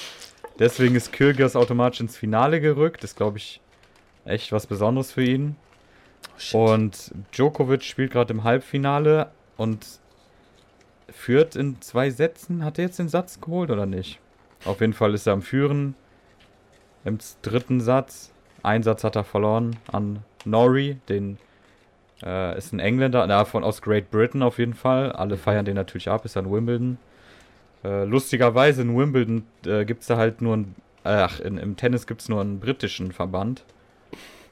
Deswegen 0.59 0.95
ist 0.95 1.11
Kyrgios 1.13 1.55
automatisch 1.55 2.01
ins 2.01 2.17
Finale 2.17 2.59
gerückt. 2.61 3.03
Ist, 3.03 3.15
glaube 3.15 3.37
ich, 3.37 3.61
echt 4.25 4.51
was 4.51 4.67
Besonderes 4.67 5.11
für 5.11 5.23
ihn. 5.23 5.55
Shit. 6.37 6.55
Und 6.55 7.11
Djokovic 7.31 7.83
spielt 7.83 8.11
gerade 8.11 8.33
im 8.33 8.43
Halbfinale 8.43 9.31
und 9.57 9.85
führt 11.09 11.55
in 11.55 11.81
zwei 11.81 12.09
Sätzen. 12.09 12.63
Hat 12.65 12.77
er 12.77 12.85
jetzt 12.85 12.99
den 12.99 13.09
Satz 13.09 13.39
geholt 13.39 13.71
oder 13.71 13.85
nicht? 13.85 14.19
Auf 14.65 14.81
jeden 14.81 14.93
Fall 14.93 15.13
ist 15.13 15.25
er 15.25 15.33
am 15.33 15.41
Führen. 15.41 15.95
Im 17.05 17.17
dritten 17.41 17.81
Satz. 17.81 18.31
Ein 18.63 18.81
Satz 18.83 19.03
hat 19.03 19.15
er 19.15 19.23
verloren 19.23 19.75
an 19.91 20.19
Norrie, 20.45 20.97
den 21.09 21.37
äh, 22.23 22.57
ist 22.57 22.71
ein 22.73 22.79
Engländer, 22.79 23.27
na, 23.27 23.43
von 23.45 23.63
aus 23.63 23.81
Great 23.81 24.09
Britain 24.09 24.41
auf 24.41 24.57
jeden 24.57 24.73
Fall. 24.73 25.11
Alle 25.11 25.37
feiern 25.37 25.65
den 25.65 25.75
natürlich 25.75 26.09
ab, 26.09 26.23
ist 26.25 26.37
an 26.37 26.49
Wimbledon. 26.51 26.97
Äh, 27.83 28.05
lustigerweise 28.05 28.81
in 28.81 28.97
Wimbledon 28.97 29.45
äh, 29.65 29.83
gibt 29.83 30.01
es 30.01 30.07
da 30.07 30.15
halt 30.17 30.41
nur 30.41 30.55
ein, 30.57 30.75
ach, 31.03 31.39
in, 31.41 31.57
im 31.57 31.75
Tennis 31.75 32.07
gibt 32.07 32.21
es 32.21 32.29
nur 32.29 32.39
einen 32.41 32.59
britischen 32.61 33.11
Verband. 33.11 33.65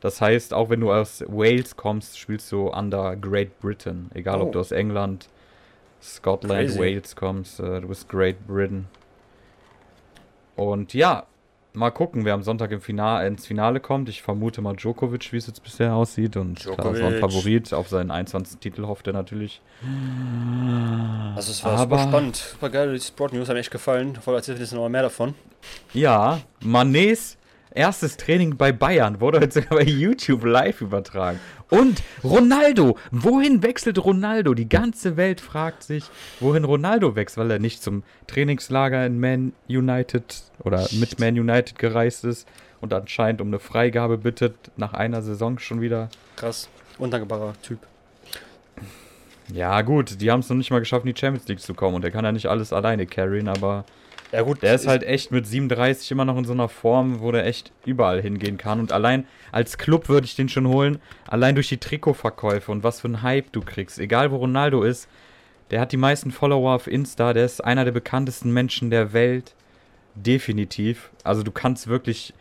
Das 0.01 0.19
heißt, 0.19 0.53
auch 0.53 0.69
wenn 0.69 0.81
du 0.81 0.91
aus 0.91 1.23
Wales 1.27 1.77
kommst, 1.77 2.19
spielst 2.19 2.51
du 2.51 2.67
under 2.69 3.15
Great 3.15 3.59
Britain. 3.61 4.09
Egal, 4.13 4.41
Oh. 4.41 4.45
ob 4.45 4.51
du 4.51 4.59
aus 4.59 4.71
England, 4.71 5.29
Scotland, 6.01 6.59
Crazy. 6.69 6.79
Wales 6.79 7.15
kommst, 7.15 7.59
äh, 7.61 7.79
du 7.79 7.87
bist 7.87 8.09
Great 8.09 8.45
Britain. 8.47 8.87
Und 10.55 10.93
ja, 10.93 11.23
mal 11.73 11.89
gucken, 11.91 12.25
wer 12.25 12.33
am 12.33 12.43
Sonntag 12.43 12.71
im 12.71 12.81
Finale, 12.81 13.27
ins 13.27 13.45
Finale 13.47 13.79
kommt. 13.79 14.09
Ich 14.09 14.21
vermute 14.21 14.61
mal 14.61 14.75
Djokovic, 14.75 15.31
wie 15.31 15.37
es 15.37 15.47
jetzt 15.47 15.63
bisher 15.63 15.93
aussieht. 15.95 16.35
Und 16.37 16.59
klar, 16.59 16.75
das 16.75 16.85
war 16.85 16.91
ein 16.91 16.95
Djokovic. 17.13 17.19
Favorit. 17.19 17.73
Auf 17.73 17.87
seinen 17.89 18.11
21. 18.11 18.59
Titel 18.59 18.85
hofft 18.87 19.07
er 19.07 19.13
natürlich. 19.13 19.61
Also 21.35 21.51
es 21.51 21.63
war 21.63 21.73
Aber- 21.79 21.97
super 21.97 22.09
spannend, 22.09 22.35
super 22.35 22.69
geil, 22.69 22.93
die 22.93 22.99
Sport 22.99 23.33
News 23.33 23.49
haben 23.49 23.57
echt 23.57 23.71
gefallen. 23.71 24.15
Vorher 24.15 24.39
erzählt 24.39 24.59
jetzt 24.59 24.73
noch 24.73 24.87
mehr 24.89 25.01
davon. 25.03 25.33
Ja, 25.93 26.39
Manets 26.63 27.37
erstes 27.71 28.17
Training 28.17 28.57
bei 28.57 28.71
Bayern 28.71 29.21
wurde 29.21 29.39
heute 29.39 29.61
sogar 29.61 29.79
bei 29.79 29.83
YouTube 29.83 30.45
live 30.45 30.81
übertragen. 30.81 31.39
Und 31.69 32.03
Ronaldo, 32.23 32.97
wohin 33.11 33.63
wechselt 33.63 34.03
Ronaldo? 34.03 34.53
Die 34.53 34.67
ganze 34.67 35.15
Welt 35.17 35.39
fragt 35.39 35.83
sich, 35.83 36.03
wohin 36.39 36.65
Ronaldo 36.65 37.15
wechselt, 37.15 37.45
weil 37.45 37.51
er 37.51 37.59
nicht 37.59 37.81
zum 37.81 38.03
Trainingslager 38.27 39.05
in 39.05 39.19
Man 39.19 39.53
United 39.69 40.43
oder 40.63 40.87
mit 40.91 41.19
Man 41.19 41.39
United 41.39 41.79
gereist 41.79 42.25
ist 42.25 42.47
und 42.81 42.93
anscheinend 42.93 43.41
um 43.41 43.47
eine 43.47 43.59
Freigabe 43.59 44.17
bittet, 44.17 44.55
nach 44.75 44.93
einer 44.93 45.21
Saison 45.21 45.59
schon 45.59 45.81
wieder. 45.81 46.09
Krass, 46.35 46.67
undankbarer 46.97 47.53
Typ. 47.61 47.79
Ja, 49.53 49.81
gut, 49.81 50.21
die 50.21 50.31
haben 50.31 50.39
es 50.41 50.49
noch 50.49 50.57
nicht 50.57 50.71
mal 50.71 50.79
geschafft, 50.79 51.05
in 51.05 51.13
die 51.13 51.19
Champions 51.19 51.47
League 51.47 51.59
zu 51.59 51.73
kommen 51.73 51.95
und 51.95 52.03
er 52.03 52.11
kann 52.11 52.25
ja 52.25 52.31
nicht 52.31 52.47
alles 52.47 52.73
alleine 52.73 53.05
carryen, 53.05 53.47
aber 53.47 53.85
Ja 54.31 54.43
gut, 54.43 54.61
Der 54.63 54.75
ist 54.75 54.87
halt 54.87 55.03
echt 55.03 55.31
mit 55.31 55.45
37 55.45 56.09
immer 56.11 56.23
noch 56.23 56.37
in 56.37 56.45
so 56.45 56.53
einer 56.53 56.69
Form, 56.69 57.19
wo 57.19 57.31
der 57.31 57.45
echt 57.45 57.71
überall 57.85 58.21
hingehen 58.21 58.57
kann. 58.57 58.79
Und 58.79 58.91
allein 58.91 59.25
als 59.51 59.77
Club 59.77 60.07
würde 60.07 60.25
ich 60.25 60.35
den 60.35 60.47
schon 60.47 60.67
holen. 60.67 60.99
Allein 61.27 61.55
durch 61.55 61.67
die 61.67 61.77
Trikotverkäufe 61.77 62.71
und 62.71 62.83
was 62.83 63.01
für 63.01 63.09
ein 63.09 63.21
Hype 63.21 63.51
du 63.51 63.61
kriegst. 63.61 63.99
Egal 63.99 64.31
wo 64.31 64.37
Ronaldo 64.37 64.83
ist, 64.83 65.09
der 65.69 65.81
hat 65.81 65.91
die 65.91 65.97
meisten 65.97 66.31
Follower 66.31 66.73
auf 66.73 66.87
Insta. 66.87 67.33
Der 67.33 67.45
ist 67.45 67.63
einer 67.63 67.83
der 67.83 67.91
bekanntesten 67.91 68.51
Menschen 68.51 68.89
der 68.89 69.11
Welt. 69.11 69.53
Definitiv. 70.15 71.09
Also 71.23 71.43
du 71.43 71.51
kannst 71.51 71.87
wirklich 71.87 72.33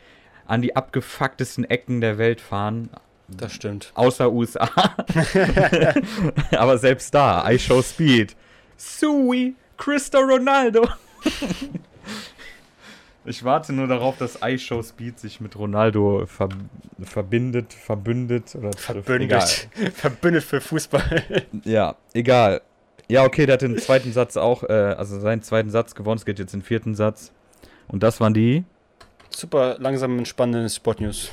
an 0.47 0.63
die 0.63 0.77
abgefucktesten 0.77 1.65
Ecken 1.65 2.01
der 2.01 2.19
Welt 2.19 2.41
fahren. 2.41 2.91
Das 3.29 3.53
stimmt. 3.53 3.93
Außer 3.95 4.31
USA. 4.31 4.69
Aber 6.57 6.79
selbst 6.79 7.15
da, 7.15 7.49
I 7.49 7.59
show 7.59 7.83
speed. 7.83 8.37
Sui, 8.77 9.55
Cristo 9.77 10.19
Ronaldo. 10.19 10.89
ich 13.25 13.45
warte 13.45 13.73
nur 13.73 13.87
darauf, 13.87 14.19
dass 14.19 14.39
I 14.43 14.59
show 14.59 14.83
speed 14.83 15.19
sich 15.19 15.41
mit 15.41 15.57
Ronaldo 15.57 16.27
ver 16.27 16.49
verbindet, 17.03 17.73
verbündet 17.73 18.55
oder. 18.55 18.73
Verbündet. 18.73 19.69
Verbündet 19.95 20.45
für 20.45 20.61
Fußball. 20.61 21.25
Ja, 21.65 21.97
egal. 22.13 22.61
Ja, 23.09 23.25
okay, 23.25 23.47
der 23.47 23.55
hat 23.55 23.63
den 23.63 23.77
zweiten 23.79 24.13
Satz 24.13 24.37
auch, 24.37 24.63
äh, 24.63 24.73
also 24.73 25.19
seinen 25.19 25.43
zweiten 25.43 25.71
Satz 25.71 25.95
gewonnen. 25.95 26.19
Es 26.19 26.25
geht 26.25 26.39
jetzt 26.39 26.55
in 26.55 26.61
den 26.61 26.67
vierten 26.67 26.95
Satz. 26.95 27.33
Und 27.89 28.03
das 28.03 28.21
waren 28.21 28.35
die. 28.35 28.65
Super 29.31 29.77
langsam 29.81 30.25
spannende 30.25 30.69
Sport 30.69 31.01
News. 31.01 31.31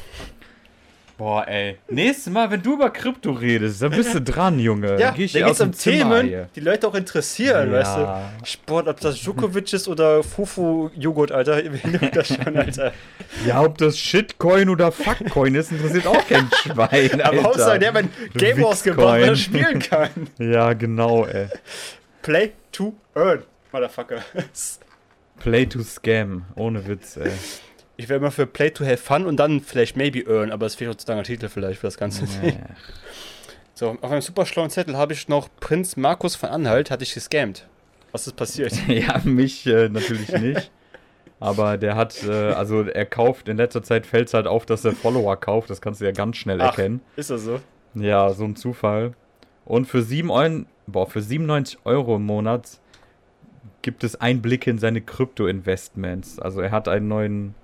Boah, 1.17 1.47
ey. 1.47 1.77
Nächstes 1.89 2.31
Mal, 2.31 2.51
wenn 2.51 2.61
du 2.61 2.73
über 2.75 2.91
Krypto 2.91 3.31
redest, 3.31 3.81
dann 3.81 3.89
bist 3.89 4.13
du 4.13 4.21
dran, 4.21 4.59
Junge. 4.59 4.91
Ja, 4.99 5.07
Dann 5.07 5.15
geh 5.15 5.23
ich 5.25 5.33
da 5.33 5.47
geht's 5.47 5.59
um 5.61 5.71
Themen, 5.71 6.27
hier. 6.27 6.47
die 6.55 6.59
Leute 6.59 6.87
auch 6.87 6.93
interessieren, 6.93 7.71
weißt 7.71 7.97
du. 7.97 8.01
Ja. 8.01 8.31
Sport, 8.43 8.87
ob 8.87 8.99
das 8.99 9.15
Djokovic 9.19 9.73
ist 9.73 9.87
oder 9.87 10.21
Fufu-Joghurt, 10.21 11.31
Alter. 11.31 11.57
Wir 11.63 11.71
nehmen 11.91 12.11
das 12.13 12.27
schon, 12.27 12.55
Alter. 12.55 12.93
Ja, 13.47 13.63
ob 13.63 13.79
das 13.79 13.97
Shitcoin 13.97 14.69
oder 14.69 14.91
Fuckcoin 14.91 15.55
ist, 15.55 15.71
interessiert 15.71 16.05
auch 16.05 16.27
kein 16.27 16.47
Schwein. 16.61 17.21
Aber 17.21 17.29
Alter. 17.31 17.43
Hauptsache, 17.43 17.79
der 17.79 17.87
hat 17.87 17.93
mein 17.95 18.09
Game 18.35 18.61
weil 18.61 19.23
er 19.23 19.35
spielen 19.35 19.79
kann. 19.79 20.09
Ja, 20.37 20.73
genau, 20.73 21.25
ey. 21.25 21.47
Play 22.21 22.51
to 22.71 22.93
earn, 23.15 23.41
Motherfucker. 23.71 24.21
Play 25.39 25.65
to 25.65 25.81
Scam. 25.81 26.45
Ohne 26.55 26.85
Witz, 26.87 27.17
ey. 27.17 27.31
Ich 27.97 28.09
wäre 28.09 28.19
immer 28.19 28.31
für 28.31 28.45
Play 28.45 28.71
to 28.71 28.85
have 28.85 28.97
fun 28.97 29.25
und 29.25 29.37
dann 29.37 29.59
vielleicht 29.59 29.97
maybe 29.97 30.23
earn, 30.27 30.51
aber 30.51 30.65
es 30.65 30.75
fehlt 30.75 30.91
uns 30.91 31.05
langer 31.07 31.23
Titel 31.23 31.49
vielleicht 31.49 31.79
für 31.79 31.87
das 31.87 31.97
Ganze. 31.97 32.25
So, 33.73 33.89
auf 34.01 34.11
einem 34.11 34.21
super 34.21 34.47
schlauen 34.47 34.71
Zettel 34.71 34.97
habe 34.97 35.13
ich 35.13 35.27
noch 35.27 35.49
Prinz 35.59 35.97
Markus 35.97 36.35
von 36.35 36.49
Anhalt, 36.49 36.89
hatte 36.89 37.03
ich 37.03 37.13
gescammt. 37.13 37.67
Was 38.11 38.25
ist 38.25 38.35
passiert? 38.35 38.73
ja, 38.87 39.21
mich 39.23 39.67
äh, 39.67 39.87
natürlich 39.89 40.31
nicht. 40.31 40.71
Aber 41.39 41.77
der 41.77 41.95
hat, 41.95 42.23
äh, 42.23 42.53
also 42.53 42.81
er 42.81 43.05
kauft, 43.05 43.47
in 43.47 43.57
letzter 43.57 43.83
Zeit 43.83 44.07
fällt 44.07 44.29
es 44.29 44.33
halt 44.33 44.47
auf, 44.47 44.65
dass 44.65 44.83
er 44.83 44.93
Follower 44.93 45.37
kauft. 45.37 45.69
Das 45.69 45.81
kannst 45.81 46.01
du 46.01 46.05
ja 46.05 46.11
ganz 46.11 46.37
schnell 46.37 46.59
Ach. 46.61 46.69
erkennen. 46.69 47.01
Ist 47.15 47.29
das 47.29 47.43
so? 47.43 47.59
Ja, 47.93 48.31
so 48.33 48.45
ein 48.45 48.55
Zufall. 48.55 49.13
Und 49.63 49.85
für, 49.85 50.01
7 50.01 50.31
Euro, 50.31 50.65
boah, 50.87 51.07
für 51.07 51.21
97 51.21 51.79
Euro 51.83 52.15
im 52.15 52.25
Monat 52.25 52.79
gibt 53.83 54.03
es 54.03 54.19
Einblicke 54.19 54.71
in 54.71 54.79
seine 54.79 55.01
Krypto-Investments. 55.01 56.39
Also 56.39 56.61
er 56.61 56.71
hat 56.71 56.87
einen 56.87 57.07
neuen, 57.07 57.55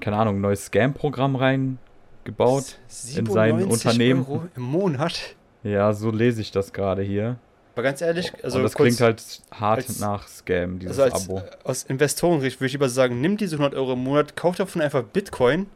keine 0.00 0.16
Ahnung, 0.16 0.36
ein 0.36 0.40
neues 0.40 0.66
Scam-Programm 0.66 1.36
reingebaut. 1.36 2.76
in 3.16 3.26
sein 3.26 3.58
97 3.58 3.70
Unternehmen. 3.70 4.20
Euro 4.26 4.42
im 4.56 4.62
Monat. 4.62 5.34
Ja, 5.62 5.92
so 5.92 6.10
lese 6.10 6.40
ich 6.40 6.50
das 6.52 6.72
gerade 6.72 7.02
hier. 7.02 7.36
Aber 7.74 7.82
ganz 7.84 8.00
ehrlich, 8.02 8.32
also 8.42 8.58
Und 8.58 8.64
das 8.64 8.74
kurz- 8.74 8.96
klingt 8.96 9.00
halt 9.00 9.22
hart 9.52 9.78
als- 9.88 10.00
nach 10.00 10.26
Scam, 10.28 10.78
dieses 10.78 10.98
also 10.98 11.14
als, 11.14 11.28
Abo. 11.28 11.42
aus 11.64 11.82
Investorensicht 11.84 12.58
würde 12.60 12.66
ich 12.66 12.72
lieber 12.72 12.88
sagen, 12.88 13.20
nimm 13.20 13.36
diese 13.36 13.56
100 13.56 13.74
Euro 13.74 13.92
im 13.94 14.04
Monat, 14.04 14.36
kauf 14.36 14.56
davon 14.56 14.82
einfach 14.82 15.02
Bitcoin 15.04 15.66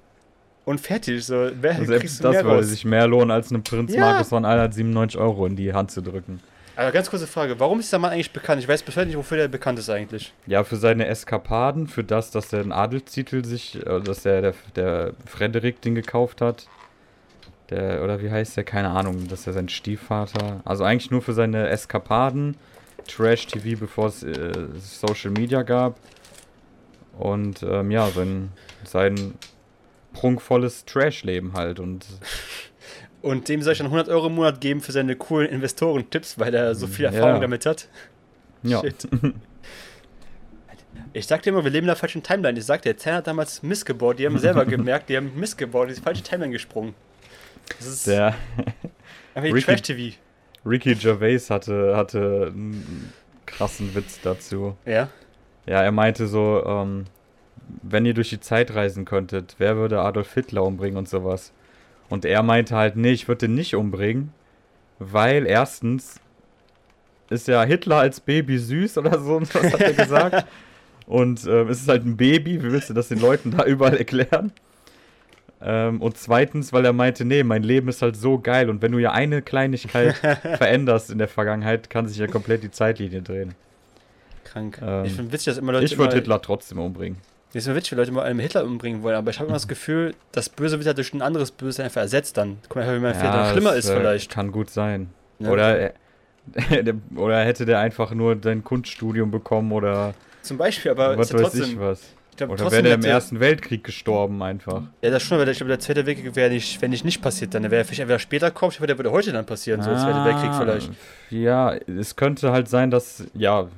und 0.64 0.80
fertig. 0.80 1.24
So, 1.24 1.50
wer 1.60 1.72
Also 1.76 1.84
selbst 1.86 2.18
du 2.18 2.24
das 2.24 2.36
würde 2.36 2.48
raus? 2.56 2.66
sich 2.66 2.84
mehr 2.84 3.06
lohnen, 3.06 3.30
als 3.30 3.50
einem 3.50 3.62
Prinz 3.62 3.94
Ja. 3.94 4.00
Markus 4.00 4.28
von 4.28 4.44
197 4.44 5.18
Euro 5.20 5.46
in 5.46 5.56
die 5.56 5.72
Hand 5.72 5.90
zu 5.92 6.02
drücken. 6.02 6.40
Aber 6.76 6.90
ganz 6.90 7.08
kurze 7.08 7.26
Frage, 7.26 7.60
warum 7.60 7.78
ist 7.78 7.86
dieser 7.86 8.00
Mann 8.00 8.12
eigentlich 8.12 8.32
bekannt? 8.32 8.60
Ich 8.60 8.68
weiß 8.68 8.82
bis 8.82 8.96
heute 8.96 9.06
nicht, 9.06 9.16
wofür 9.16 9.36
der 9.36 9.48
bekannt 9.48 9.78
ist 9.78 9.88
eigentlich. 9.90 10.32
Ja, 10.46 10.64
für 10.64 10.76
seine 10.76 11.06
Eskapaden, 11.06 11.86
für 11.86 12.02
das, 12.02 12.30
dass 12.32 12.52
er 12.52 12.60
einen 12.60 12.72
Adelstitel 12.72 13.44
sich, 13.44 13.76
äh, 13.86 14.00
dass 14.00 14.22
der, 14.22 14.42
der, 14.42 14.54
der 14.74 15.12
Frederik 15.26 15.80
den 15.82 15.94
gekauft 15.94 16.40
hat. 16.40 16.66
Der, 17.70 18.02
oder 18.02 18.20
wie 18.20 18.30
heißt 18.30 18.56
der? 18.56 18.64
Keine 18.64 18.90
Ahnung, 18.90 19.28
dass 19.28 19.46
er 19.46 19.52
sein 19.52 19.68
Stiefvater. 19.68 20.60
Also 20.64 20.84
eigentlich 20.84 21.10
nur 21.10 21.22
für 21.22 21.32
seine 21.32 21.68
Eskapaden. 21.68 22.56
Trash-TV, 23.06 23.78
bevor 23.78 24.06
es 24.06 24.22
äh, 24.22 24.52
Social 24.78 25.30
Media 25.30 25.62
gab. 25.62 25.98
Und 27.18 27.62
ähm, 27.62 27.90
ja, 27.90 28.08
sein, 28.10 28.50
sein 28.84 29.34
prunkvolles 30.12 30.84
Trash-Leben 30.86 31.52
halt. 31.54 31.80
Und 31.80 32.06
Und 33.24 33.48
dem 33.48 33.62
soll 33.62 33.72
ich 33.72 33.78
dann 33.78 33.86
100 33.86 34.08
Euro 34.10 34.26
im 34.26 34.34
Monat 34.34 34.60
geben 34.60 34.80
für 34.82 34.92
seine 34.92 35.16
coolen 35.16 35.48
Investorentipps, 35.48 36.38
weil 36.38 36.54
er 36.54 36.74
so 36.74 36.86
viel 36.86 37.06
Ja. 37.06 37.10
Erfahrung 37.12 37.40
damit 37.40 37.64
hat. 37.64 37.88
ja. 38.62 38.80
Shit. 38.80 39.08
Ich 41.12 41.26
sag 41.26 41.42
dir 41.42 41.50
immer, 41.50 41.62
wir 41.62 41.70
leben 41.70 41.84
in 41.84 41.88
der 41.88 41.96
falschen 41.96 42.22
Timeline. 42.22 42.58
Ich 42.58 42.64
sag 42.66 42.82
dir, 42.82 42.96
Zern 42.96 43.16
hat 43.16 43.26
damals 43.26 43.62
Mist 43.62 43.86
gebaut. 43.86 44.18
Die 44.18 44.26
haben 44.26 44.38
selber 44.38 44.64
gemerkt, 44.66 45.08
die 45.08 45.16
haben 45.16 45.32
Mist 45.36 45.56
gebaut, 45.56 45.88
die 45.88 45.92
ist 45.92 46.02
falsche 46.02 46.22
Timeline 46.22 46.52
gesprungen. 46.52 46.94
Das 47.78 47.86
ist 47.86 48.06
Der 48.06 48.34
einfach 49.34 49.58
Trash-TV. 49.60 50.16
Ricky 50.66 50.94
Gervais 50.94 51.50
hatte, 51.50 51.96
hatte 51.96 52.50
einen 52.52 53.12
krassen 53.46 53.94
Witz 53.94 54.20
dazu. 54.22 54.76
Ja. 54.84 55.08
Ja, 55.66 55.82
er 55.82 55.92
meinte 55.92 56.26
so, 56.26 56.62
ähm, 56.66 57.04
wenn 57.82 58.04
ihr 58.06 58.14
durch 58.14 58.30
die 58.30 58.40
Zeit 58.40 58.74
reisen 58.74 59.04
könntet, 59.04 59.54
wer 59.58 59.76
würde 59.76 60.00
Adolf 60.00 60.34
Hitler 60.34 60.64
umbringen 60.64 60.98
und 60.98 61.08
sowas? 61.08 61.52
Und 62.08 62.24
er 62.24 62.42
meinte 62.42 62.76
halt, 62.76 62.96
nee, 62.96 63.12
ich 63.12 63.28
würde 63.28 63.46
den 63.46 63.54
nicht 63.54 63.74
umbringen, 63.74 64.32
weil 64.98 65.46
erstens 65.46 66.20
ist 67.30 67.48
ja 67.48 67.62
Hitler 67.64 67.96
als 67.96 68.20
Baby 68.20 68.58
süß 68.58 68.98
oder 68.98 69.18
so, 69.18 69.40
was 69.54 69.54
hat 69.54 69.80
er 69.80 69.92
gesagt? 69.92 70.46
und 71.06 71.44
ähm, 71.46 71.68
es 71.68 71.80
ist 71.80 71.88
halt 71.88 72.04
ein 72.04 72.16
Baby, 72.16 72.62
wie 72.62 72.72
willst 72.72 72.90
du 72.90 72.94
das 72.94 73.08
den 73.08 73.20
Leuten 73.20 73.50
da 73.50 73.64
überall 73.64 73.96
erklären? 73.96 74.52
Ähm, 75.60 76.02
und 76.02 76.18
zweitens, 76.18 76.72
weil 76.72 76.84
er 76.84 76.92
meinte, 76.92 77.24
nee, 77.24 77.42
mein 77.42 77.62
Leben 77.62 77.88
ist 77.88 78.02
halt 78.02 78.16
so 78.16 78.38
geil 78.38 78.68
und 78.68 78.82
wenn 78.82 78.92
du 78.92 78.98
ja 78.98 79.12
eine 79.12 79.40
Kleinigkeit 79.40 80.14
veränderst 80.42 81.10
in 81.10 81.18
der 81.18 81.28
Vergangenheit, 81.28 81.88
kann 81.88 82.06
sich 82.06 82.18
ja 82.18 82.26
komplett 82.26 82.62
die 82.62 82.70
Zeitlinie 82.70 83.22
drehen. 83.22 83.54
Krank. 84.44 84.78
Ähm, 84.82 85.04
ich 85.06 85.14
finde 85.14 85.32
witzig, 85.32 85.46
dass 85.46 85.58
immer 85.58 85.72
Leute. 85.72 85.86
Ich 85.86 85.96
würde 85.96 86.16
Hitler 86.16 86.40
trotzdem 86.42 86.78
umbringen. 86.78 87.18
Das 87.54 87.62
ist 87.62 87.68
mir 87.68 87.76
witzig, 87.76 87.92
wie 87.92 87.96
Leute 87.96 88.12
mal 88.12 88.22
einen 88.24 88.40
Hitler 88.40 88.64
umbringen 88.64 89.02
wollen, 89.02 89.14
aber 89.16 89.30
ich 89.30 89.38
habe 89.38 89.46
immer 89.46 89.54
das 89.56 89.68
Gefühl, 89.68 90.14
das 90.32 90.48
Böse 90.48 90.76
wird 90.78 90.86
ja 90.86 90.92
durch 90.92 91.14
ein 91.14 91.22
anderes 91.22 91.50
Böse 91.52 91.84
einfach 91.84 92.00
ersetzt 92.02 92.36
dann. 92.36 92.58
Guck 92.68 92.76
mal, 92.76 92.96
wie 92.96 93.00
mein 93.00 93.14
Vater 93.14 93.26
Ja, 93.44 93.52
schlimmer 93.52 93.70
das, 93.70 93.84
ist 93.84 93.90
äh, 93.90 93.96
vielleicht. 93.96 94.30
Kann 94.30 94.50
gut 94.52 94.70
sein. 94.70 95.10
Ja. 95.38 95.50
Oder, 95.50 95.80
äh, 95.80 95.92
der- 96.82 96.94
oder 97.16 97.42
hätte 97.44 97.64
der 97.64 97.78
einfach 97.78 98.10
nur 98.12 98.36
dein 98.36 98.64
Kunststudium 98.64 99.30
bekommen 99.30 99.72
oder 99.72 100.14
Zum 100.42 100.58
Beispiel, 100.58 100.90
aber 100.90 101.16
was 101.16 101.30
ist 101.30 101.32
ja 101.38 101.44
weiß 101.44 101.54
ich 101.54 101.60
trotzdem. 101.60 101.80
was. 101.80 102.02
Ich 102.32 102.36
glaub, 102.38 102.50
Oder 102.50 102.62
trotzdem 102.64 102.84
wäre 102.84 102.98
der 102.98 103.08
im 103.08 103.14
Ersten 103.14 103.38
Weltkrieg 103.38 103.84
gestorben 103.84 104.42
einfach. 104.42 104.82
Ja, 105.02 105.10
das 105.10 105.22
schon, 105.22 105.40
aber 105.40 105.48
ich 105.48 105.56
glaube, 105.58 105.68
der 105.68 105.78
Zweite 105.78 106.04
Weltkrieg 106.04 106.34
wäre 106.34 106.50
nicht, 106.50 106.82
wenn 106.82 106.90
nicht 106.90 107.04
nicht 107.04 107.22
passiert, 107.22 107.54
dann 107.54 107.62
wäre 107.70 107.84
vielleicht 107.84 108.00
entweder 108.00 108.18
später 108.18 108.50
kommen, 108.50 108.72
ich 108.72 108.78
hoffe, 108.80 108.88
der 108.88 108.98
würde 108.98 109.12
heute 109.12 109.30
dann 109.30 109.46
passieren, 109.46 109.80
so 109.82 109.90
der 109.90 110.00
Zweite 110.00 110.24
Weltkrieg 110.24 110.50
Ah, 110.50 110.60
vielleicht. 110.60 110.90
Ja, 111.30 111.74
es 111.74 112.16
könnte 112.16 112.50
halt 112.50 112.68
sein, 112.68 112.90
dass, 112.90 113.22
ja, 113.34 113.68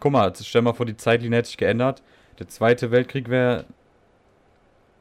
guck 0.00 0.12
mal, 0.12 0.32
stell 0.40 0.62
mal 0.62 0.72
vor, 0.72 0.86
die 0.86 0.96
Zeitlinie 0.96 1.36
hätte 1.40 1.48
sich 1.48 1.58
geändert. 1.58 2.00
Der 2.38 2.48
Zweite 2.48 2.90
Weltkrieg 2.90 3.28
wäre 3.28 3.64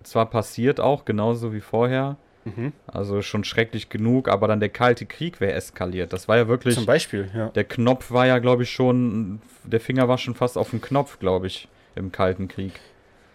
zwar 0.04 0.28
passiert 0.28 0.80
auch, 0.80 1.06
genauso 1.06 1.54
wie 1.54 1.62
vorher, 1.62 2.18
Mhm. 2.46 2.74
also 2.86 3.24
schon 3.24 3.44
schrecklich 3.44 3.90
genug, 3.90 4.28
aber 4.30 4.48
dann 4.48 4.60
der 4.60 4.70
Kalte 4.70 5.08
Krieg 5.08 5.42
wäre 5.42 5.54
eskaliert. 5.54 6.14
Das 6.14 6.28
war 6.28 6.38
ja 6.38 6.48
wirklich, 6.48 6.76
Zum 6.76 6.86
Beispiel, 6.86 7.30
ja. 7.36 7.50
der 7.50 7.64
Knopf 7.64 8.12
war 8.12 8.28
ja, 8.28 8.38
glaube 8.38 8.64
ich, 8.64 8.70
schon, 8.72 9.42
der 9.64 9.80
Finger 9.80 10.08
war 10.08 10.20
schon 10.20 10.36
fast 10.36 10.56
auf 10.56 10.70
dem 10.70 10.80
Knopf, 10.80 11.18
glaube 11.18 11.48
ich, 11.48 11.68
im 11.96 12.12
Kalten 12.12 12.48
Krieg. 12.48 12.74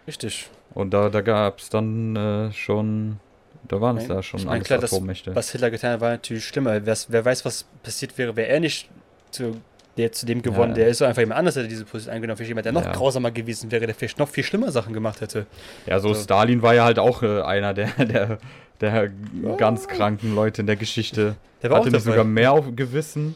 Richtig. 0.07 0.49
Und 0.75 0.95
da, 0.95 1.09
da 1.09 1.23
gab 1.23 1.59
es 1.59 1.71
dann 1.71 2.15
äh, 2.15 2.53
schon, 2.53 3.19
da 3.67 3.81
waren 3.81 3.97
es 3.97 4.07
da 4.07 4.23
schon 4.23 4.39
ich 4.39 4.47
mein, 4.47 4.55
alles 4.57 4.67
klar, 4.69 4.79
das-. 4.79 5.35
Was 5.35 5.51
Hitler 5.51 5.71
getan 5.73 5.95
hat, 5.95 6.01
war 6.01 6.11
natürlich 6.11 6.45
schlimmer. 6.45 6.87
Wer's, 6.87 7.07
wer 7.11 7.25
weiß, 7.25 7.45
was 7.45 7.65
passiert 7.83 8.17
wäre, 8.17 8.37
wäre 8.37 8.49
er 8.49 8.61
nicht 8.61 8.89
zu, 9.33 9.61
der, 9.97 10.13
zu 10.13 10.25
dem 10.27 10.41
gewonnen. 10.43 10.71
Ja. 10.73 10.77
Der 10.77 10.89
ist 10.89 10.99
so 10.99 11.05
einfach 11.05 11.21
jemand 11.21 11.39
anders, 11.39 11.55
der 11.55 11.65
diese 11.65 11.85
Position 11.85 12.15
eingenommen. 12.15 12.37
Vielleicht 12.37 12.49
jemand, 12.51 12.65
der 12.65 12.73
noch 12.73 12.85
Ja. 12.85 12.93
grausamer 12.93 13.31
gewesen 13.31 13.71
wäre, 13.71 13.87
der 13.87 13.95
vielleicht 13.95 14.19
noch 14.19 14.29
viel 14.29 14.45
schlimmer 14.45 14.71
Sachen 14.73 14.93
gemacht 14.93 15.21
hätte. 15.21 15.47
Ja, 15.87 15.99
so 16.01 16.15
So. 16.15 16.23
Stalin 16.23 16.63
war 16.63 16.75
ja 16.75 16.85
halt 16.85 16.99
auch 16.99 17.23
äh, 17.23 17.43
einer 17.43 17.75
der, 17.75 17.89
der, 17.99 18.39
der 18.81 19.11
ganz 19.59 19.89
kranken 19.89 20.35
Leute 20.35 20.63
in 20.63 20.67
der 20.67 20.77
Geschichte. 20.77 21.37
Der 21.63 21.71
war 21.71 21.79
Hatte 21.81 21.89
auch 21.89 21.93
nicht 21.93 22.05
sogar 22.05 22.25
mehr 22.25 22.53
auf 22.53 22.65
Gewissen 22.75 23.35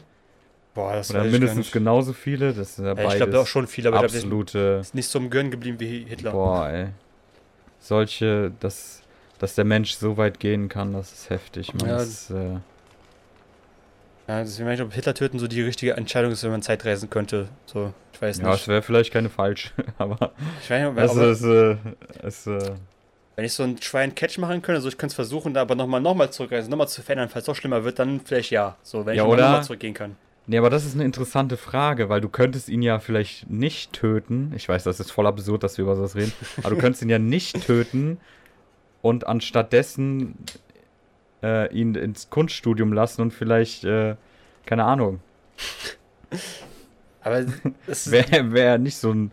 Boah, 0.73 0.93
das 0.93 1.09
oder 1.11 1.23
mindestens 1.23 1.71
genauso 1.71 2.11
viele. 2.13 2.51
Das 2.53 2.71
ist 2.71 2.79
ja, 2.79 2.93
Ja, 2.95 3.07
ich 3.09 3.15
glaube 3.15 3.39
auch 3.39 3.47
schon 3.47 3.65
viel, 3.67 3.87
aber 3.87 3.99
absolute. 3.99 4.79
ist 4.81 4.93
nicht 4.95 5.07
so 5.07 5.19
im 5.19 5.29
Gönnen 5.29 5.51
geblieben 5.51 5.79
wie 5.79 6.03
Hitler. 6.07 6.31
Boah, 6.31 6.67
ey. 6.69 6.87
Solche, 7.79 8.51
dass, 8.59 9.01
dass 9.39 9.55
der 9.55 9.63
Mensch 9.65 9.93
so 9.93 10.17
weit 10.17 10.39
gehen 10.39 10.67
kann, 10.69 10.93
das 10.93 11.13
ist 11.13 11.29
heftig, 11.29 11.73
man. 11.75 11.87
Ja. 11.89 11.97
Das, 11.97 12.29
äh, 12.31 12.57
Ja, 14.27 14.39
deswegen 14.43 14.67
weiß 14.67 14.79
ich, 14.79 14.85
ob 14.85 14.93
Hitler 14.93 15.13
töten 15.13 15.37
so 15.39 15.47
die 15.47 15.61
richtige 15.61 15.93
Entscheidung 15.95 16.31
ist, 16.31 16.43
wenn 16.43 16.51
man 16.51 16.61
Zeit 16.63 16.83
reisen 16.85 17.09
könnte. 17.09 17.49
So, 17.65 17.93
ich 18.13 18.21
weiß 18.21 18.39
ja, 18.39 18.53
es 18.53 18.61
nicht. 18.61 18.67
wäre 18.67 18.81
vielleicht 18.81 19.13
keine 19.13 19.29
falsche, 19.29 19.69
aber 19.97 20.33
Ich 20.63 20.69
weiß 20.69 20.81
nicht, 21.15 21.23
ob, 21.23 21.29
es 21.29 21.43
äh, 21.43 21.77
es, 22.23 22.47
äh, 22.47 22.73
wenn 23.35 23.45
ich 23.45 23.53
so 23.53 23.63
ein 23.63 23.79
Schwein-Catch 23.81 24.37
machen 24.39 24.61
könnte, 24.61 24.77
also 24.77 24.87
ich 24.87 24.97
könnte 24.97 25.11
es 25.11 25.15
versuchen, 25.15 25.53
da 25.53 25.61
aber 25.61 25.75
nochmal 25.75 26.01
noch 26.01 26.15
mal 26.15 26.31
zurückreisen, 26.31 26.69
nochmal 26.71 26.87
zu 26.87 27.01
verändern, 27.01 27.29
falls 27.29 27.43
es 27.43 27.47
noch 27.47 27.55
schlimmer 27.55 27.83
wird, 27.83 27.99
dann 27.99 28.21
vielleicht 28.21 28.49
ja. 28.49 28.77
So, 28.81 29.05
wenn 29.05 29.15
Ja, 29.15 29.23
ich 29.25 29.29
nochmal 29.29 29.63
zurückgehen 29.63 29.93
kann. 29.93 30.15
Nee, 30.47 30.57
aber 30.57 30.69
das 30.69 30.85
ist 30.85 30.93
eine 30.93 31.03
interessante 31.03 31.57
Frage, 31.57 32.07
weil 32.07 32.21
du 32.21 32.29
könntest 32.29 32.69
ihn 32.69 32.81
ja 32.83 32.99
vielleicht 32.99 33.49
nicht 33.49 33.93
töten. 33.93 34.53
Ich 34.55 34.69
weiß, 34.69 34.83
das 34.83 34.99
ist 34.99 35.11
voll 35.11 35.25
absurd, 35.27 35.63
dass 35.63 35.77
wir 35.77 35.83
über 35.83 35.95
sowas 35.95 36.15
reden. 36.15 36.31
Aber 36.59 36.69
du 36.69 36.77
könntest 36.77 37.01
ihn 37.01 37.09
ja 37.09 37.17
nicht 37.19 37.65
töten 37.65 38.19
und 39.01 39.25
anstattdessen 39.27 40.35
äh, 41.45 41.73
ihn 41.73 41.95
ins 41.95 42.29
Kunststudium 42.29 42.91
lassen 42.91 43.21
und 43.21 43.31
vielleicht, 43.31 43.83
äh, 43.83 44.15
keine 44.65 44.83
Ahnung, 44.85 45.19
Aber 47.21 47.45
wäre 48.05 48.53
wär 48.53 48.77
nicht 48.77 48.97
so 48.97 49.11
ein 49.11 49.31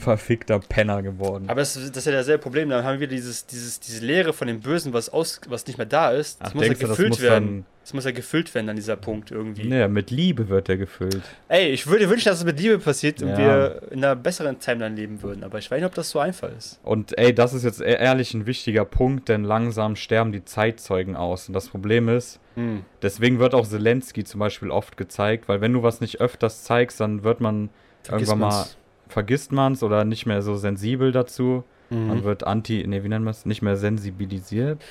verfickter 0.00 0.58
Penner 0.58 1.02
geworden. 1.02 1.48
aber 1.48 1.60
das, 1.60 1.74
das 1.74 1.98
ist 1.98 2.06
ja 2.06 2.12
dasselbe 2.12 2.42
Problem. 2.42 2.70
Dann 2.70 2.82
haben 2.82 2.98
wir 2.98 3.06
dieses, 3.06 3.46
dieses, 3.46 3.78
diese 3.78 4.04
Leere 4.04 4.32
von 4.32 4.48
dem 4.48 4.60
Bösen, 4.60 4.92
was, 4.92 5.08
aus, 5.10 5.40
was 5.48 5.66
nicht 5.66 5.76
mehr 5.76 5.86
da 5.86 6.10
ist. 6.10 6.40
Das 6.40 6.50
Ach, 6.50 6.54
muss 6.54 6.66
ja 6.66 6.72
du, 6.74 6.88
gefüllt 6.88 7.10
muss 7.10 7.20
werden. 7.20 7.66
Das 7.82 7.94
muss 7.94 8.04
ja 8.04 8.10
gefüllt 8.10 8.54
werden 8.54 8.68
an 8.68 8.76
dieser 8.76 8.96
Punkt 8.96 9.30
irgendwie. 9.30 9.64
Nee, 9.66 9.88
mit 9.88 10.10
Liebe 10.10 10.48
wird 10.50 10.68
er 10.68 10.76
gefüllt. 10.76 11.22
Ey, 11.48 11.70
ich 11.70 11.86
würde 11.86 12.08
wünschen, 12.10 12.28
dass 12.28 12.38
es 12.38 12.44
mit 12.44 12.60
Liebe 12.60 12.78
passiert 12.78 13.22
und 13.22 13.28
Ja. 13.30 13.38
wir 13.38 13.82
in 13.90 14.04
einer 14.04 14.14
besseren 14.14 14.58
Timeline 14.60 14.94
leben 14.94 15.22
würden. 15.22 15.42
Aber 15.44 15.58
ich 15.58 15.70
weiß 15.70 15.78
nicht, 15.78 15.86
ob 15.86 15.94
das 15.94 16.10
so 16.10 16.18
einfach 16.18 16.50
ist. 16.56 16.78
Und 16.84 17.16
ey, 17.18 17.34
das 17.34 17.54
ist 17.54 17.64
jetzt 17.64 17.80
e- 17.80 17.84
ehrlich 17.84 18.34
ein 18.34 18.44
wichtiger 18.46 18.84
Punkt, 18.84 19.28
denn 19.30 19.44
langsam 19.44 19.96
sterben 19.96 20.30
die 20.30 20.44
Zeitzeugen 20.44 21.16
aus. 21.16 21.48
Und 21.48 21.54
das 21.54 21.68
Problem 21.68 22.08
ist, 22.08 22.38
Hm. 22.56 22.82
Deswegen 23.00 23.38
wird 23.38 23.54
auch 23.54 23.64
Zelensky 23.66 24.24
zum 24.24 24.40
Beispiel 24.40 24.70
oft 24.72 24.96
gezeigt, 24.96 25.48
weil 25.48 25.60
wenn 25.60 25.72
du 25.72 25.82
was 25.84 26.00
nicht 26.00 26.20
öfters 26.20 26.64
zeigst, 26.64 26.98
dann 27.00 27.22
wird 27.22 27.40
man 27.40 27.70
Vergisst 28.02 28.30
irgendwann 28.32 28.48
mal, 28.50 28.56
man's. 28.56 28.76
vergisst 29.08 29.52
man 29.52 29.72
es 29.74 29.82
oder 29.84 30.04
nicht 30.04 30.26
mehr 30.26 30.42
so 30.42 30.56
sensibel 30.56 31.12
dazu. 31.12 31.62
Man 31.90 32.18
Mhm. 32.18 32.24
wird 32.24 32.44
anti, 32.44 32.84
nee, 32.86 33.02
wie 33.04 33.08
nennt 33.08 33.24
man 33.24 33.30
es? 33.32 33.46
Nicht 33.46 33.62
mehr 33.62 33.76
sensibilisiert, 33.76 34.82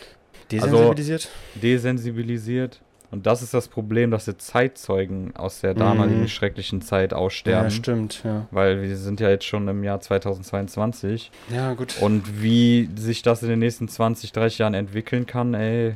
Desensibilisiert? 0.52 1.30
desensibilisiert. 1.56 2.82
Und 3.12 3.26
das 3.26 3.42
ist 3.42 3.56
das 3.56 3.68
Problem, 3.68 4.12
dass 4.12 4.26
die 4.26 4.38
Zeitzeugen 4.38 5.36
aus 5.36 5.62
der 5.62 5.74
damaligen 5.74 6.22
Mhm. 6.22 6.28
schrecklichen 6.28 6.82
Zeit 6.84 7.12
aussterben. 7.12 7.64
ja, 7.66 7.70
stimmt, 7.72 8.22
ja. 8.24 8.46
weil 8.52 8.84
wir 8.84 8.96
sind 8.98 9.20
ja 9.20 9.30
jetzt 9.30 9.46
schon 9.46 9.68
im 9.68 9.84
Jahr 9.84 10.00
2022. 10.00 11.32
Ja, 11.50 11.74
gut. 11.74 11.96
Und 12.02 12.42
wie 12.44 12.88
sich 12.96 13.24
das 13.24 13.42
in 13.42 13.50
den 13.50 13.60
nächsten 13.60 13.88
20, 13.88 14.32
30 14.32 14.60
Jahren 14.60 14.76
entwickeln 14.76 15.26
kann, 15.26 15.56
ey, 15.56 15.96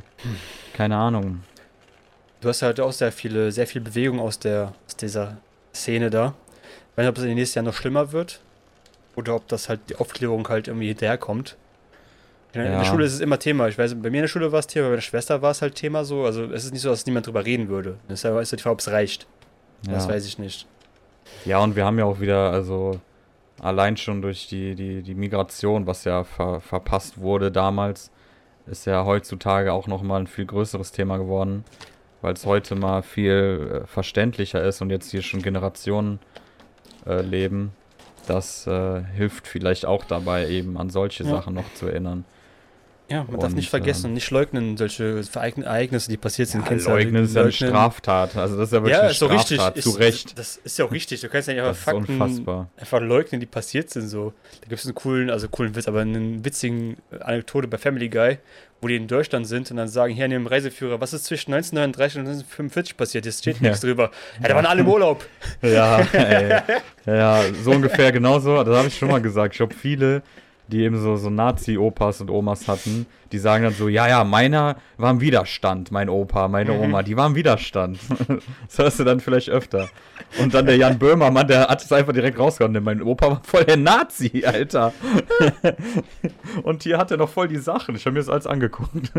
keine 0.72 0.96
Ahnung. 0.96 1.42
Du 2.40 2.48
hast 2.48 2.62
halt 2.62 2.80
auch 2.80 2.92
sehr 2.92 3.12
viele, 3.12 3.52
sehr 3.52 3.68
viel 3.68 3.80
Bewegung 3.80 4.18
aus 4.18 4.40
der, 4.40 4.72
aus 4.88 4.96
dieser 4.96 5.36
Szene 5.72 6.10
da. 6.10 6.34
Ich 6.92 6.98
weiß 6.98 7.04
nicht, 7.04 7.08
ob 7.10 7.16
es 7.18 7.22
in 7.22 7.28
den 7.28 7.36
nächsten 7.38 7.58
Jahren 7.58 7.66
noch 7.66 7.74
schlimmer 7.74 8.10
wird. 8.12 8.40
Oder 9.14 9.36
ob 9.36 9.46
das 9.46 9.68
halt 9.68 9.78
die 9.88 9.94
Aufklärung 9.96 10.48
halt 10.48 10.66
irgendwie 10.66 10.88
hinterherkommt. 10.88 11.56
In 12.54 12.60
der- 12.60 12.66
in 12.66 12.72
der 12.72 12.82
Ja. 12.82 12.84
Schule 12.90 13.04
ist 13.04 13.12
es 13.14 13.20
immer 13.20 13.38
Thema. 13.38 13.68
Ich 13.68 13.76
weiß, 13.78 13.94
bei 13.96 14.10
mir 14.10 14.18
in 14.18 14.22
der 14.22 14.28
Schule 14.28 14.52
war 14.52 14.60
es 14.60 14.66
Thema, 14.66 14.84
bei 14.86 14.90
meiner 14.90 15.02
Schwester 15.02 15.42
war 15.42 15.50
es 15.50 15.60
halt 15.62 15.74
Thema 15.74 16.04
so. 16.04 16.24
Also 16.24 16.44
es 16.44 16.64
ist 16.64 16.72
nicht 16.72 16.82
so, 16.82 16.88
dass 16.88 17.04
niemand 17.06 17.26
drüber 17.26 17.44
reden 17.44 17.68
würde. 17.68 17.96
Das 18.08 18.20
ist 18.20 18.22
ja 18.22 18.30
ja 18.38 18.42
die 18.42 18.62
Frage, 18.62 18.72
ob 18.74 18.80
es 18.80 18.90
reicht. 18.90 19.26
Das 19.84 20.06
Ja. 20.06 20.12
weiß 20.12 20.26
ich 20.26 20.38
nicht. 20.38 20.66
Ja, 21.44 21.58
und 21.58 21.74
wir 21.76 21.84
haben 21.84 21.98
ja 21.98 22.04
auch 22.04 22.20
wieder, 22.20 22.50
also 22.50 23.00
allein 23.60 23.96
schon 23.96 24.22
durch 24.22 24.46
die, 24.48 24.74
die, 24.74 25.02
die 25.02 25.14
Migration, 25.14 25.86
was 25.86 26.04
ja 26.04 26.24
ver, 26.24 26.60
verpasst 26.60 27.18
wurde 27.18 27.50
damals, 27.50 28.10
ist 28.66 28.86
ja 28.86 29.04
heutzutage 29.04 29.72
auch 29.72 29.86
nochmal 29.86 30.20
ein 30.20 30.26
viel 30.26 30.46
größeres 30.46 30.92
Thema 30.92 31.16
geworden, 31.18 31.64
weil 32.22 32.32
es 32.34 32.46
heute 32.46 32.74
mal 32.76 33.02
viel 33.02 33.82
äh, 33.84 33.86
verständlicher 33.86 34.62
ist 34.62 34.80
und 34.80 34.90
jetzt 34.90 35.10
hier 35.10 35.22
schon 35.22 35.42
Generationen 35.42 36.18
äh, 37.06 37.20
leben. 37.20 37.72
Das 38.26 38.66
äh, 38.66 39.02
hilft 39.16 39.46
vielleicht 39.46 39.84
auch 39.84 40.04
dabei, 40.04 40.48
eben 40.48 40.78
an 40.78 40.88
solche 40.88 41.24
Ja. 41.24 41.30
Sachen 41.30 41.54
noch 41.54 41.72
zu 41.74 41.86
erinnern. 41.86 42.24
Ja, 43.10 43.24
man 43.24 43.38
darf 43.38 43.50
Und, 43.50 43.56
nicht 43.56 43.68
vergessen 43.68 44.06
ähm, 44.06 44.10
und 44.10 44.14
nicht 44.14 44.30
leugnen, 44.30 44.76
solche 44.78 45.22
Ereignisse, 45.34 46.08
die 46.10 46.16
passiert 46.16 46.48
sind. 46.48 46.64
Ja, 46.70 46.74
ja, 46.74 46.88
leugnen 46.88 47.24
ist 47.24 47.34
ja 47.34 47.42
eine 47.42 47.52
Straftat. 47.52 48.34
Also 48.34 48.56
das 48.56 48.68
ist 48.68 48.72
ja 48.72 48.78
wirklich 48.80 48.92
Ja, 48.94 49.00
eine 49.02 49.10
ist 49.10 49.18
so 49.18 49.26
richtig. 49.26 49.56
Straftat, 49.56 49.76
Ist, 49.76 49.84
zu 49.84 49.90
Recht. 49.90 50.38
Das 50.38 50.56
ist 50.56 50.78
ja 50.78 50.84
auch 50.86 50.90
richtig. 50.92 51.20
Du 51.20 51.28
kannst 51.28 51.48
ja 51.48 51.54
nicht 51.54 51.62
einfach 51.62 51.76
ist 51.78 51.84
Fakten 51.84 52.12
unfassbar. 52.20 52.70
einfach 52.78 53.00
leugnen, 53.02 53.40
die 53.42 53.46
passiert 53.46 53.90
sind. 53.90 54.08
So. 54.08 54.32
Da 54.62 54.68
gibt 54.68 54.80
es 54.80 54.86
einen 54.86 54.94
coolen, 54.94 55.28
also 55.28 55.48
coolen 55.48 55.76
Witz, 55.76 55.86
aber 55.86 56.00
einen 56.00 56.44
witzigen 56.46 56.96
Anekdote 57.20 57.68
bei 57.68 57.76
Family 57.76 58.08
Guy, 58.08 58.38
wo 58.80 58.88
die 58.88 58.96
in 58.96 59.06
Deutschland 59.06 59.46
sind 59.46 59.70
und 59.70 59.76
dann 59.76 59.88
sagen, 59.88 60.14
hier 60.14 60.24
an 60.24 60.30
dem 60.30 60.46
Reiseführer, 60.46 60.98
was 60.98 61.12
ist 61.12 61.26
zwischen 61.26 61.52
1939 61.52 62.18
und 62.20 62.26
1945 62.26 62.96
passiert? 62.96 63.26
Jetzt 63.26 63.40
steht 63.40 63.56
Ja. 63.60 63.64
nichts 63.68 63.80
drüber. 63.82 64.10
Ja, 64.40 64.48
da 64.48 64.54
waren 64.54 64.64
alle 64.66 64.80
im 64.80 64.88
Urlaub. 64.88 65.26
Ja, 65.60 65.98
ey. 66.14 66.58
ja, 67.04 67.42
so 67.62 67.70
ungefähr 67.72 68.12
genauso. 68.12 68.64
Das 68.64 68.74
habe 68.78 68.88
ich 68.88 68.96
schon 68.96 69.08
mal 69.10 69.20
gesagt. 69.20 69.52
Ich 69.52 69.58
glaube, 69.58 69.74
viele, 69.74 70.22
die 70.68 70.82
eben 70.82 70.98
so, 70.98 71.16
so 71.16 71.30
Nazi-Opas 71.30 72.20
und 72.20 72.30
Omas 72.30 72.68
hatten, 72.68 73.06
die 73.34 73.40
sagen 73.40 73.64
dann 73.64 73.74
so, 73.74 73.88
ja, 73.88 74.06
ja, 74.08 74.22
meiner 74.22 74.76
war 74.96 75.10
im 75.10 75.20
Widerstand, 75.20 75.90
mein 75.90 76.08
Opa, 76.08 76.46
meine 76.46 76.72
Mhm. 76.72 76.80
Oma, 76.80 77.02
die 77.02 77.16
war 77.16 77.26
im 77.26 77.34
Widerstand. 77.34 77.98
das 78.68 78.78
hörst 78.78 79.00
du 79.00 79.04
dann 79.04 79.18
vielleicht 79.18 79.50
öfter. 79.50 79.88
Und 80.40 80.54
dann 80.54 80.66
der 80.66 80.76
Jan 80.76 80.98
Böhmermann, 81.00 81.48
der 81.48 81.66
hat 81.68 81.82
es 81.84 81.90
einfach 81.92 82.12
direkt 82.12 82.38
rausgehauen, 82.38 82.72
denn 82.72 82.84
mein 82.84 83.02
Opa 83.02 83.28
war 83.28 83.42
voll 83.44 83.64
der 83.64 83.76
Nazi, 83.76 84.44
Alter. 84.46 84.92
und 86.62 86.82
hier 86.84 86.98
hat 86.98 87.10
er 87.10 87.16
noch 87.16 87.28
voll 87.28 87.48
die 87.48 87.58
Sachen. 87.58 87.96
Ich 87.96 88.06
habe 88.06 88.14
mir 88.14 88.20
das 88.20 88.28
alles 88.28 88.46
angeguckt. 88.46 89.10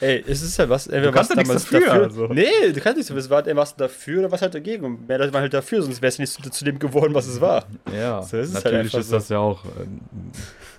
Ey, 0.00 0.24
es 0.26 0.42
ist 0.42 0.58
halt 0.58 0.70
was. 0.70 0.86
Entweder 0.86 1.08
Du 1.08 1.12
kannst 1.12 1.30
was 1.36 1.44
damals 1.44 1.64
dafür, 1.68 1.92
also. 1.92 2.26
Nee, 2.28 2.44
du 2.72 2.80
kannst 2.80 2.96
nichts 2.96 3.08
dafür. 3.08 3.20
Es 3.20 3.30
war 3.30 3.38
entweder 3.38 3.56
was 3.56 3.76
dafür 3.76 4.20
oder 4.20 4.30
was 4.32 4.40
halt 4.42 4.54
dagegen. 4.54 4.84
Und 4.84 5.08
mehr 5.08 5.18
Leute 5.18 5.32
waren 5.32 5.42
halt 5.42 5.54
dafür, 5.54 5.82
sonst 5.82 6.00
wäre 6.00 6.08
es 6.08 6.18
nicht 6.18 6.32
zu, 6.32 6.42
zu 6.48 6.64
dem 6.64 6.78
geworden, 6.78 7.14
was 7.14 7.26
es 7.26 7.40
war. 7.40 7.64
Ja, 7.92 8.22
So 8.22 8.36
ist 8.38 8.54
halt 8.54 8.64
natürlich 8.64 8.86
einfach 8.94 8.98
ist 9.00 9.08
so. 9.08 9.16
das 9.16 9.28
ja 9.28 9.38
auch. 9.38 9.64
ähm, 9.80 10.00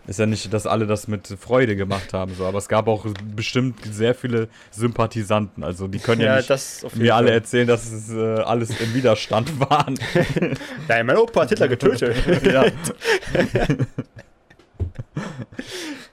Ist 0.05 0.19
ja 0.19 0.25
nicht, 0.25 0.51
dass 0.53 0.67
alle 0.67 0.85
das 0.85 1.07
mit 1.07 1.27
Freude 1.27 1.77
gemacht 1.77 2.11
haben, 2.11 2.35
so, 2.35 2.45
aber 2.45 2.57
es 2.57 2.67
gab 2.67 2.87
auch 2.87 3.05
bestimmt 3.35 3.79
sehr 3.89 4.13
viele 4.13 4.49
Sympathisanten. 4.71 5.63
Also 5.63 5.87
die 5.87 5.99
können 5.99 6.19
ja, 6.21 6.35
nicht 6.35 6.51
auf 6.51 6.91
jeden 6.91 7.03
mir 7.03 7.15
alle 7.15 7.27
Fall. 7.27 7.35
erzählen, 7.35 7.67
dass 7.67 7.89
es 7.89 8.09
äh, 8.09 8.19
alles 8.41 8.81
im 8.81 8.93
Widerstand 8.93 9.59
waren. 9.69 9.97
Nein, 10.89 11.05
mein 11.05 11.15
Opa 11.15 11.43
hat 11.43 11.49
Hitler 11.49 11.69
getötet. 11.69 12.17
ja. 12.43 12.65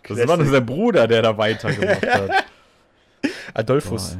Das 0.07 0.29
war 0.29 0.37
nur 0.37 0.47
sein 0.47 0.67
Bruder, 0.67 1.09
der 1.09 1.23
da 1.23 1.37
weitergemacht 1.37 2.07
hat. 2.07 2.45
Adolphus. 3.55 4.17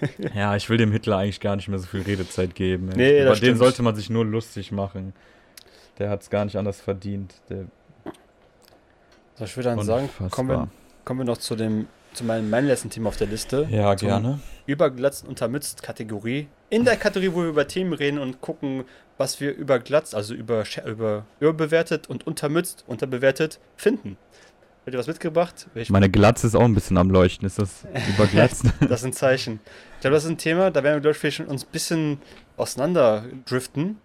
Boah, 0.00 0.08
ja, 0.34 0.56
ich 0.56 0.68
will 0.70 0.76
dem 0.78 0.92
Hitler 0.92 1.18
eigentlich 1.18 1.40
gar 1.40 1.56
nicht 1.56 1.68
mehr 1.68 1.78
so 1.78 1.86
viel 1.86 2.02
Redezeit 2.02 2.54
geben. 2.54 2.90
ey. 2.92 2.96
Nee, 2.96 3.20
Über 3.22 3.30
den 3.30 3.36
stimmt. 3.36 3.58
sollte 3.58 3.82
man 3.82 3.96
sich 3.96 4.08
nur 4.08 4.24
lustig 4.24 4.70
machen. 4.72 5.14
Der 5.98 6.10
hat 6.10 6.22
es 6.22 6.30
gar 6.30 6.44
nicht 6.44 6.56
anders 6.56 6.80
verdient. 6.80 7.34
Der 7.50 7.64
Also 9.40 9.50
ich 9.50 9.56
würde 9.56 9.70
dann 9.70 9.84
sagen, 9.84 10.10
kommen 10.30 10.48
wir, 10.48 10.68
kommen 11.04 11.20
wir 11.20 11.24
noch 11.24 11.38
zu 11.38 11.56
dem 11.56 11.86
zu 12.12 12.24
meinem 12.24 12.50
mein 12.50 12.66
letzten 12.66 12.90
Thema 12.90 13.08
auf 13.08 13.16
der 13.16 13.28
Liste. 13.28 13.68
Ja, 13.70 13.94
gerne. 13.94 14.40
Überglatzt 14.66 15.26
untermützt 15.26 15.82
Kategorie. 15.82 16.48
In 16.68 16.84
der 16.84 16.96
Kategorie, 16.96 17.32
wo 17.32 17.42
wir 17.42 17.48
über 17.48 17.68
Themen 17.68 17.92
reden 17.92 18.18
und 18.18 18.40
gucken, 18.40 18.84
was 19.16 19.40
wir 19.40 19.54
überglatzt, 19.54 20.14
also 20.14 20.34
über, 20.34 20.64
über 20.86 21.24
überbewertet 21.40 22.08
und 22.08 22.26
untermützt, 22.26 22.84
unterbewertet 22.86 23.60
finden. 23.76 24.16
Habt 24.84 24.94
ihr 24.94 24.98
was 24.98 25.06
mitgebracht? 25.06 25.68
Ich 25.74 25.90
Meine 25.90 26.10
Glatze 26.10 26.46
ist 26.46 26.54
auch 26.54 26.64
ein 26.64 26.74
bisschen 26.74 26.96
am 26.96 27.10
Leuchten. 27.10 27.46
Ist 27.46 27.58
das 27.58 27.84
überglatzt? 28.08 28.64
das 28.80 29.00
ist 29.00 29.06
ein 29.06 29.12
Zeichen. 29.12 29.60
Ich 29.94 30.00
glaube, 30.00 30.14
das 30.14 30.24
ist 30.24 30.30
ein 30.30 30.38
Thema, 30.38 30.70
da 30.70 30.82
werden 30.82 30.96
wir, 30.96 31.12
glaube 31.12 31.16
ich, 31.28 31.34
schon 31.34 31.46
uns 31.46 31.64
ein 31.64 31.70
bisschen 31.70 32.18
auseinanderdriften. 32.56 33.98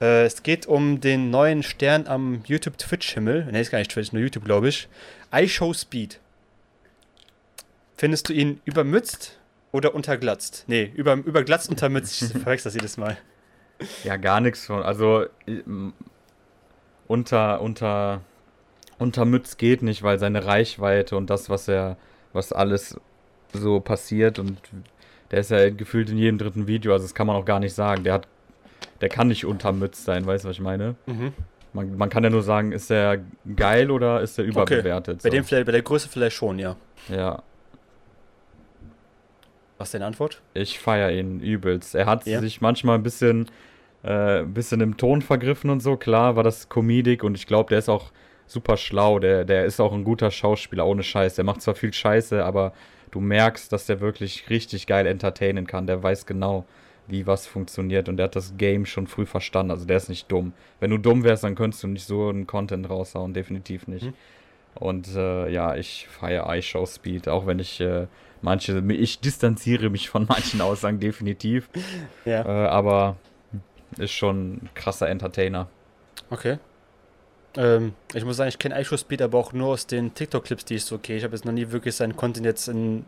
Äh, 0.00 0.24
es 0.24 0.42
geht 0.42 0.66
um 0.66 1.00
den 1.00 1.30
neuen 1.30 1.62
Stern 1.62 2.06
am 2.06 2.42
YouTube-Twitch-Himmel. 2.46 3.46
Ne, 3.46 3.60
ist 3.60 3.70
gar 3.70 3.78
nicht 3.78 3.90
Twitch, 3.90 4.12
nur 4.12 4.22
YouTube, 4.22 4.44
glaube 4.44 4.68
ich. 4.68 4.88
iShow 5.32 5.72
Speed. 5.74 6.20
Findest 7.96 8.28
du 8.28 8.32
ihn 8.32 8.60
übermützt 8.64 9.38
oder 9.72 9.94
unterglatzt? 9.94 10.64
Nee, 10.68 10.92
über, 10.94 11.14
überglatzt, 11.14 11.68
untermützt. 11.68 12.22
Ich 12.22 12.28
verwechsel 12.42 12.70
das 12.70 12.74
jedes 12.74 12.96
Mal. 12.96 13.16
Ja, 14.04 14.16
gar 14.16 14.40
nichts 14.40 14.66
von. 14.66 14.82
Also, 14.82 15.26
unter, 17.06 17.60
unter, 17.60 18.20
untermützt 18.98 19.58
geht 19.58 19.82
nicht, 19.82 20.02
weil 20.02 20.18
seine 20.18 20.44
Reichweite 20.44 21.16
und 21.16 21.30
das, 21.30 21.50
was 21.50 21.68
er, 21.68 21.96
was 22.32 22.52
alles 22.52 23.00
so 23.52 23.80
passiert 23.80 24.38
und 24.38 24.58
der 25.30 25.40
ist 25.40 25.50
ja 25.50 25.70
gefühlt 25.70 26.10
in 26.10 26.18
jedem 26.18 26.38
dritten 26.38 26.66
Video, 26.66 26.92
also 26.92 27.04
das 27.04 27.14
kann 27.14 27.26
man 27.26 27.36
auch 27.36 27.44
gar 27.44 27.60
nicht 27.60 27.74
sagen. 27.74 28.04
Der 28.04 28.14
hat, 28.14 28.28
der 29.00 29.08
kann 29.08 29.28
nicht 29.28 29.44
untermützt 29.44 30.04
sein, 30.04 30.26
weißt 30.26 30.44
du, 30.44 30.48
was 30.48 30.56
ich 30.56 30.62
meine? 30.62 30.96
Mhm. 31.06 31.32
Man, 31.72 31.96
man 31.96 32.08
kann 32.08 32.24
ja 32.24 32.30
nur 32.30 32.42
sagen, 32.42 32.72
ist 32.72 32.90
der 32.90 33.20
geil 33.56 33.90
oder 33.90 34.20
ist 34.22 34.38
der 34.38 34.44
überbewertet? 34.44 35.16
Okay. 35.16 35.22
Bei 35.22 35.30
so. 35.30 35.36
dem 35.36 35.44
vielleicht, 35.44 35.66
bei 35.66 35.72
der 35.72 35.82
Größe 35.82 36.08
vielleicht 36.08 36.36
schon, 36.36 36.58
ja. 36.58 36.76
Ja, 37.08 37.42
was 39.78 39.88
ist 39.88 39.94
deine 39.94 40.06
Antwort? 40.06 40.42
Ich 40.54 40.80
feiere 40.80 41.12
ihn 41.12 41.40
übelst. 41.40 41.94
Er 41.94 42.06
hat 42.06 42.26
ja. 42.26 42.40
sich 42.40 42.60
manchmal 42.60 42.96
ein 42.96 43.04
bisschen, 43.04 43.46
äh, 44.02 44.42
bisschen 44.42 44.80
im 44.80 44.96
Ton 44.96 45.22
vergriffen 45.22 45.70
und 45.70 45.80
so. 45.80 45.96
Klar 45.96 46.34
war 46.34 46.42
das 46.42 46.68
Comedic 46.68 47.22
und 47.22 47.36
ich 47.36 47.46
glaube, 47.46 47.70
der 47.70 47.78
ist 47.78 47.88
auch 47.88 48.10
super 48.46 48.76
schlau. 48.76 49.20
Der, 49.20 49.44
der 49.44 49.64
ist 49.66 49.78
auch 49.80 49.92
ein 49.92 50.02
guter 50.02 50.32
Schauspieler, 50.32 50.84
ohne 50.84 51.04
Scheiß. 51.04 51.36
Der 51.36 51.44
macht 51.44 51.62
zwar 51.62 51.76
viel 51.76 51.92
Scheiße, 51.92 52.44
aber 52.44 52.72
du 53.12 53.20
merkst, 53.20 53.72
dass 53.72 53.86
der 53.86 54.00
wirklich 54.00 54.50
richtig 54.50 54.88
geil 54.88 55.06
entertainen 55.06 55.68
kann. 55.68 55.86
Der 55.86 56.02
weiß 56.02 56.26
genau, 56.26 56.66
wie 57.08 57.26
was 57.26 57.46
funktioniert 57.46 58.08
und 58.08 58.16
der 58.16 58.24
hat 58.24 58.36
das 58.36 58.56
Game 58.56 58.86
schon 58.86 59.06
früh 59.06 59.26
verstanden. 59.26 59.70
Also 59.70 59.84
der 59.84 59.96
ist 59.96 60.08
nicht 60.08 60.30
dumm. 60.30 60.52
Wenn 60.80 60.90
du 60.90 60.98
dumm 60.98 61.24
wärst, 61.24 61.44
dann 61.44 61.54
könntest 61.54 61.82
du 61.82 61.88
nicht 61.88 62.06
so 62.06 62.28
einen 62.28 62.46
Content 62.46 62.88
raushauen. 62.88 63.34
Definitiv 63.34 63.88
nicht. 63.88 64.06
Mhm. 64.06 64.14
Und 64.74 65.08
äh, 65.16 65.48
ja, 65.50 65.74
ich 65.74 66.06
feiere 66.08 66.54
iShow 66.56 66.86
Speed, 66.86 67.28
auch 67.28 67.46
wenn 67.46 67.58
ich. 67.58 67.80
Äh, 67.80 68.06
manche, 68.42 68.78
ich 68.92 69.20
distanziere 69.20 69.90
mich 69.90 70.08
von 70.08 70.26
manchen 70.28 70.60
Aussagen 70.60 71.00
definitiv. 71.00 71.68
Ja. 72.24 72.44
Äh, 72.44 72.68
aber 72.68 73.16
ist 73.96 74.12
schon 74.12 74.54
ein 74.54 74.70
krasser 74.74 75.08
Entertainer. 75.08 75.68
Okay. 76.30 76.58
Ähm, 77.56 77.94
ich 78.14 78.24
muss 78.24 78.36
sagen, 78.36 78.48
ich 78.48 78.58
kenne 78.58 78.80
iShow 78.80 78.96
Speed 78.96 79.22
aber 79.22 79.38
auch 79.38 79.52
nur 79.52 79.68
aus 79.68 79.86
den 79.86 80.14
TikTok-Clips, 80.14 80.64
die 80.66 80.76
ich 80.76 80.84
so 80.84 80.96
okay. 80.96 81.16
Ich 81.16 81.24
habe 81.24 81.34
jetzt 81.34 81.44
noch 81.44 81.52
nie 81.52 81.70
wirklich 81.70 81.96
seinen 81.96 82.16
Content 82.16 82.44
jetzt 82.44 82.68
in 82.68 83.06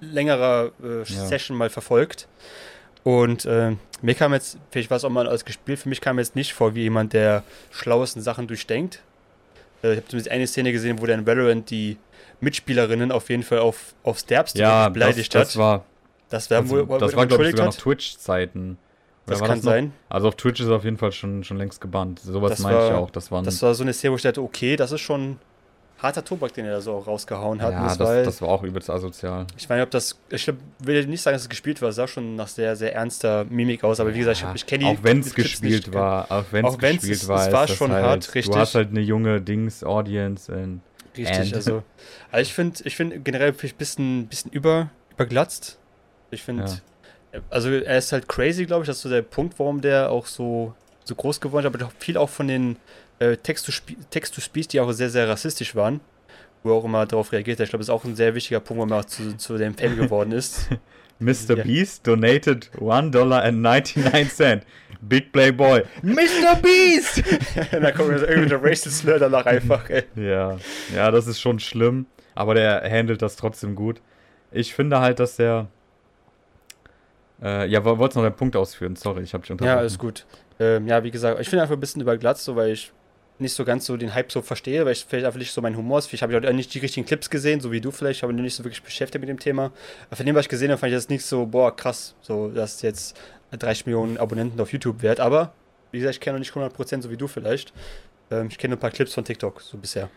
längerer 0.00 0.72
äh, 0.82 0.98
ja. 0.98 1.04
Session 1.04 1.56
mal 1.56 1.70
verfolgt. 1.70 2.28
Und 3.04 3.44
äh, 3.46 3.72
mir 4.00 4.14
kam 4.14 4.32
jetzt, 4.32 4.58
vielleicht 4.70 4.90
war 4.90 4.96
es 4.96 5.04
auch 5.04 5.10
mal 5.10 5.26
als 5.26 5.44
gespielt, 5.44 5.80
für 5.80 5.88
mich 5.88 6.00
kam 6.00 6.18
jetzt 6.18 6.36
nicht 6.36 6.52
vor 6.52 6.74
wie 6.74 6.82
jemand, 6.82 7.12
der 7.12 7.42
schlauesten 7.70 8.22
Sachen 8.22 8.46
durchdenkt. 8.46 9.02
Äh, 9.82 9.92
ich 9.92 9.96
habe 9.98 10.08
zumindest 10.08 10.30
eine 10.30 10.46
Szene 10.46 10.72
gesehen, 10.72 11.00
wo 11.00 11.06
der 11.06 11.16
in 11.16 11.26
Valorant 11.26 11.68
die 11.70 11.96
Mitspielerinnen 12.40 13.12
auf 13.12 13.28
jeden 13.30 13.42
Fall 13.42 13.58
auf, 13.58 13.94
aufs 14.02 14.26
Derbste 14.26 14.60
ja, 14.60 14.88
beleidigt 14.88 15.34
das, 15.34 15.48
das 15.48 15.56
War, 15.56 15.84
das 16.28 16.50
war, 16.50 16.58
also, 16.58 16.88
wo, 16.88 16.98
das 16.98 17.14
war 17.16 17.26
glaube 17.26 17.44
ich, 17.44 17.50
sogar 17.50 17.66
noch 17.66 17.74
Twitch-Zeiten. 17.74 18.78
Das 19.26 19.38
kann 19.40 19.50
das 19.50 19.62
sein. 19.62 19.92
Also 20.08 20.28
auf 20.28 20.34
Twitch 20.34 20.60
ist 20.60 20.66
er 20.66 20.76
auf 20.76 20.84
jeden 20.84 20.98
Fall 20.98 21.12
schon, 21.12 21.44
schon 21.44 21.56
längst 21.56 21.80
gebannt. 21.80 22.18
Sowas 22.20 22.58
meine 22.58 22.86
ich 22.86 22.92
auch. 22.92 23.10
Das, 23.10 23.30
waren 23.30 23.44
das 23.44 23.62
war 23.62 23.74
so 23.74 23.84
eine 23.84 23.92
Szene, 23.92 24.12
wo 24.12 24.16
ich 24.16 24.22
dachte, 24.22 24.42
okay, 24.42 24.74
das 24.74 24.90
ist 24.90 25.00
schon 25.00 25.38
harter 26.02 26.24
Tobak, 26.24 26.52
den 26.54 26.66
er 26.66 26.72
da 26.72 26.80
so 26.80 26.94
auch 26.94 27.06
rausgehauen 27.06 27.62
hat. 27.62 27.72
Ja, 27.72 27.84
das, 27.84 27.98
das, 27.98 28.24
das, 28.24 28.42
war 28.42 28.48
auch 28.48 28.62
übelst 28.62 28.90
asozial. 28.90 29.46
Ich 29.56 29.68
meine, 29.68 29.82
ob 29.82 29.90
das, 29.90 30.18
ich 30.30 30.52
will 30.80 31.06
nicht 31.06 31.22
sagen, 31.22 31.34
dass 31.34 31.42
es 31.42 31.48
gespielt 31.48 31.80
war, 31.80 31.90
es 31.90 31.96
sah 31.96 32.08
schon 32.08 32.34
nach 32.34 32.48
sehr, 32.48 32.74
sehr 32.74 32.94
ernster 32.94 33.44
Mimik 33.44 33.84
aus, 33.84 34.00
aber 34.00 34.12
wie 34.14 34.18
gesagt, 34.18 34.38
ich, 34.42 34.54
ich 34.54 34.66
kenne 34.66 34.84
die. 34.84 34.90
Auch 34.90 35.02
wenn 35.02 35.20
es 35.20 35.34
gespielt 35.34 35.92
war, 35.94 36.30
auch 36.30 36.44
wenn 36.50 36.66
es 36.66 36.78
gespielt 36.78 37.28
war, 37.28 37.46
es 37.46 37.52
war 37.52 37.68
schon 37.68 37.92
halt, 37.92 38.04
hart, 38.04 38.34
richtig. 38.34 38.52
Du 38.52 38.58
hast 38.58 38.74
halt 38.74 38.90
eine 38.90 39.00
junge 39.00 39.40
Dings-Audience. 39.40 40.52
Richtig, 41.16 41.54
also, 41.54 41.82
also 42.32 42.42
ich 42.42 42.52
finde 42.52 42.80
ich 42.84 42.96
find 42.96 43.24
generell 43.24 43.52
ein 43.52 43.70
bisschen, 43.78 44.26
bisschen 44.26 44.50
über, 44.50 44.90
überglatzt. 45.10 45.78
Ich 46.30 46.42
finde, 46.42 46.64
ja. 47.32 47.40
also 47.50 47.70
er 47.70 47.98
ist 47.98 48.12
halt 48.12 48.28
crazy, 48.28 48.64
glaube 48.64 48.82
ich, 48.82 48.86
das 48.86 48.96
ist 48.96 49.02
so 49.02 49.08
der 49.10 49.22
Punkt, 49.22 49.58
warum 49.58 49.80
der 49.80 50.10
auch 50.10 50.26
so, 50.26 50.74
so 51.04 51.14
groß 51.14 51.40
geworden 51.40 51.66
ist, 51.66 51.74
aber 51.74 51.92
viel 51.98 52.16
auch 52.16 52.30
von 52.30 52.48
den 52.48 52.76
äh, 53.22 53.36
Text-to-Speech, 53.36 54.68
die 54.68 54.80
auch 54.80 54.90
sehr, 54.92 55.10
sehr 55.10 55.28
rassistisch 55.28 55.74
waren, 55.74 56.00
wo 56.62 56.70
er 56.70 56.74
auch 56.74 56.84
immer 56.84 57.06
darauf 57.06 57.32
reagiert 57.32 57.58
hat. 57.58 57.64
Ich 57.64 57.70
glaube, 57.70 57.80
das 57.80 57.88
ist 57.88 57.94
auch 57.94 58.04
ein 58.04 58.16
sehr 58.16 58.34
wichtiger 58.34 58.60
Punkt, 58.60 58.90
er 58.90 58.98
auch 58.98 59.04
zu, 59.04 59.36
zu 59.36 59.56
dem 59.56 59.74
Fan 59.74 59.96
geworden 59.96 60.32
ist. 60.32 60.68
Mr. 61.18 61.56
Ja. 61.56 61.64
Beast 61.64 62.06
donated 62.06 62.70
$1.99. 62.78 64.62
Big 65.02 65.32
Playboy. 65.32 65.82
Mr. 66.02 66.56
Beast! 66.60 67.22
da 67.72 67.92
kommt 67.92 68.10
jetzt 68.10 68.28
irgendwie 68.28 68.48
der 68.48 68.62
Racist 68.62 68.98
Slur 68.98 69.18
danach 69.18 69.46
einfach, 69.46 69.88
ey. 69.88 70.04
Ja. 70.16 70.56
ja, 70.94 71.10
das 71.10 71.26
ist 71.26 71.40
schon 71.40 71.60
schlimm, 71.60 72.06
aber 72.34 72.54
der 72.54 72.82
handelt 72.90 73.22
das 73.22 73.36
trotzdem 73.36 73.74
gut. 73.74 74.00
Ich 74.50 74.74
finde 74.74 75.00
halt, 75.00 75.20
dass 75.20 75.36
der. 75.36 75.68
Äh, 77.40 77.68
ja, 77.68 77.84
wolltest 77.84 78.16
noch 78.16 78.24
den 78.24 78.34
Punkt 78.34 78.56
ausführen? 78.56 78.96
Sorry, 78.96 79.22
ich 79.22 79.34
habe 79.34 79.42
dich 79.42 79.50
unterbrochen. 79.50 79.78
Ja, 79.78 79.84
ist 79.84 79.98
gut. 79.98 80.26
Ähm, 80.60 80.86
ja, 80.86 81.02
wie 81.02 81.10
gesagt, 81.10 81.40
ich 81.40 81.48
finde 81.48 81.62
einfach 81.62 81.76
ein 81.76 81.80
bisschen 81.80 82.00
überglatzt, 82.02 82.44
so, 82.44 82.54
weil 82.54 82.70
ich 82.72 82.92
nicht 83.38 83.54
so 83.54 83.64
ganz 83.64 83.86
so 83.86 83.96
den 83.96 84.14
Hype 84.14 84.30
so 84.30 84.42
verstehe, 84.42 84.84
weil 84.84 84.92
ich 84.92 85.04
vielleicht 85.08 85.26
einfach 85.26 85.38
nicht 85.38 85.52
so 85.52 85.60
mein 85.60 85.76
Humor 85.76 85.98
ist. 85.98 86.06
Vielleicht 86.06 86.22
habe 86.22 86.32
ich 86.32 86.46
auch 86.46 86.52
nicht 86.52 86.72
die 86.74 86.78
richtigen 86.78 87.06
Clips 87.06 87.28
gesehen, 87.30 87.60
so 87.60 87.72
wie 87.72 87.80
du 87.80 87.90
vielleicht, 87.90 88.18
ich 88.18 88.22
habe 88.22 88.32
mich 88.32 88.42
nicht 88.42 88.54
so 88.54 88.64
wirklich 88.64 88.82
beschäftigt 88.82 89.20
mit 89.20 89.28
dem 89.28 89.38
Thema. 89.38 89.72
Aber 90.06 90.16
von 90.16 90.26
dem, 90.26 90.34
was 90.34 90.46
ich 90.46 90.48
gesehen 90.48 90.70
habe, 90.70 90.78
fand 90.78 90.92
ich 90.92 90.96
das 90.96 91.08
nicht 91.08 91.24
so, 91.24 91.46
boah, 91.46 91.74
krass, 91.74 92.14
so, 92.22 92.48
dass 92.48 92.82
jetzt 92.82 93.18
30 93.50 93.86
Millionen 93.86 94.16
Abonnenten 94.18 94.60
auf 94.60 94.72
YouTube 94.72 95.02
wert. 95.02 95.20
Aber, 95.20 95.52
wie 95.90 95.98
gesagt, 95.98 96.16
ich 96.16 96.20
kenne 96.20 96.38
noch 96.38 96.40
nicht 96.40 96.52
100% 96.52 97.02
so 97.02 97.10
wie 97.10 97.16
du 97.16 97.26
vielleicht. 97.26 97.72
Ähm, 98.30 98.48
ich 98.48 98.58
kenne 98.58 98.76
ein 98.76 98.80
paar 98.80 98.90
Clips 98.90 99.14
von 99.14 99.24
TikTok, 99.24 99.60
so 99.60 99.76
bisher. 99.76 100.08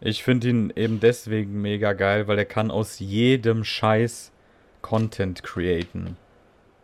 Ich 0.00 0.24
finde 0.24 0.48
ihn 0.48 0.72
eben 0.76 0.98
deswegen 0.98 1.60
mega 1.60 1.92
geil, 1.92 2.26
weil 2.26 2.38
er 2.38 2.46
kann 2.46 2.70
aus 2.70 2.98
jedem 2.98 3.64
Scheiß 3.64 4.32
Content 4.80 5.42
createn. 5.42 6.16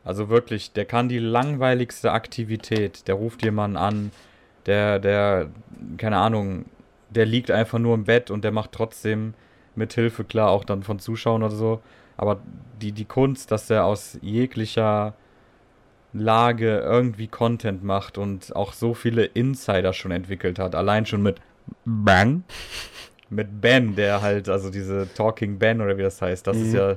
Also 0.04 0.28
wirklich, 0.28 0.72
der 0.72 0.84
kann 0.84 1.08
die 1.08 1.18
langweiligste 1.18 2.12
Aktivität, 2.12 3.08
der 3.08 3.16
ruft 3.16 3.42
jemanden 3.42 3.76
an, 3.76 4.12
der, 4.66 4.98
der, 4.98 5.48
keine 5.96 6.18
Ahnung, 6.18 6.66
der 7.10 7.26
liegt 7.26 7.50
einfach 7.50 7.78
nur 7.78 7.94
im 7.94 8.04
Bett 8.04 8.30
und 8.30 8.44
der 8.44 8.52
macht 8.52 8.72
trotzdem 8.72 9.34
mit 9.74 9.92
Hilfe, 9.92 10.24
klar, 10.24 10.50
auch 10.50 10.64
dann 10.64 10.82
von 10.82 10.98
Zuschauern 10.98 11.42
oder 11.42 11.54
so. 11.54 11.80
Aber 12.16 12.40
die, 12.80 12.92
die 12.92 13.04
Kunst, 13.04 13.50
dass 13.50 13.70
er 13.70 13.84
aus 13.84 14.18
jeglicher 14.22 15.14
Lage 16.12 16.78
irgendwie 16.78 17.28
Content 17.28 17.84
macht 17.84 18.18
und 18.18 18.54
auch 18.56 18.72
so 18.72 18.94
viele 18.94 19.24
Insider 19.24 19.92
schon 19.92 20.10
entwickelt 20.10 20.58
hat. 20.58 20.74
Allein 20.74 21.04
schon 21.06 21.22
mit 21.22 21.40
Bang. 21.84 22.44
Mit 23.28 23.60
Ben, 23.60 23.96
der 23.96 24.22
halt, 24.22 24.48
also 24.48 24.70
diese 24.70 25.12
Talking 25.14 25.58
Ben 25.58 25.80
oder 25.80 25.98
wie 25.98 26.02
das 26.02 26.22
heißt, 26.22 26.46
das 26.46 26.56
mhm. 26.56 26.64
ist 26.64 26.72
ja 26.74 26.96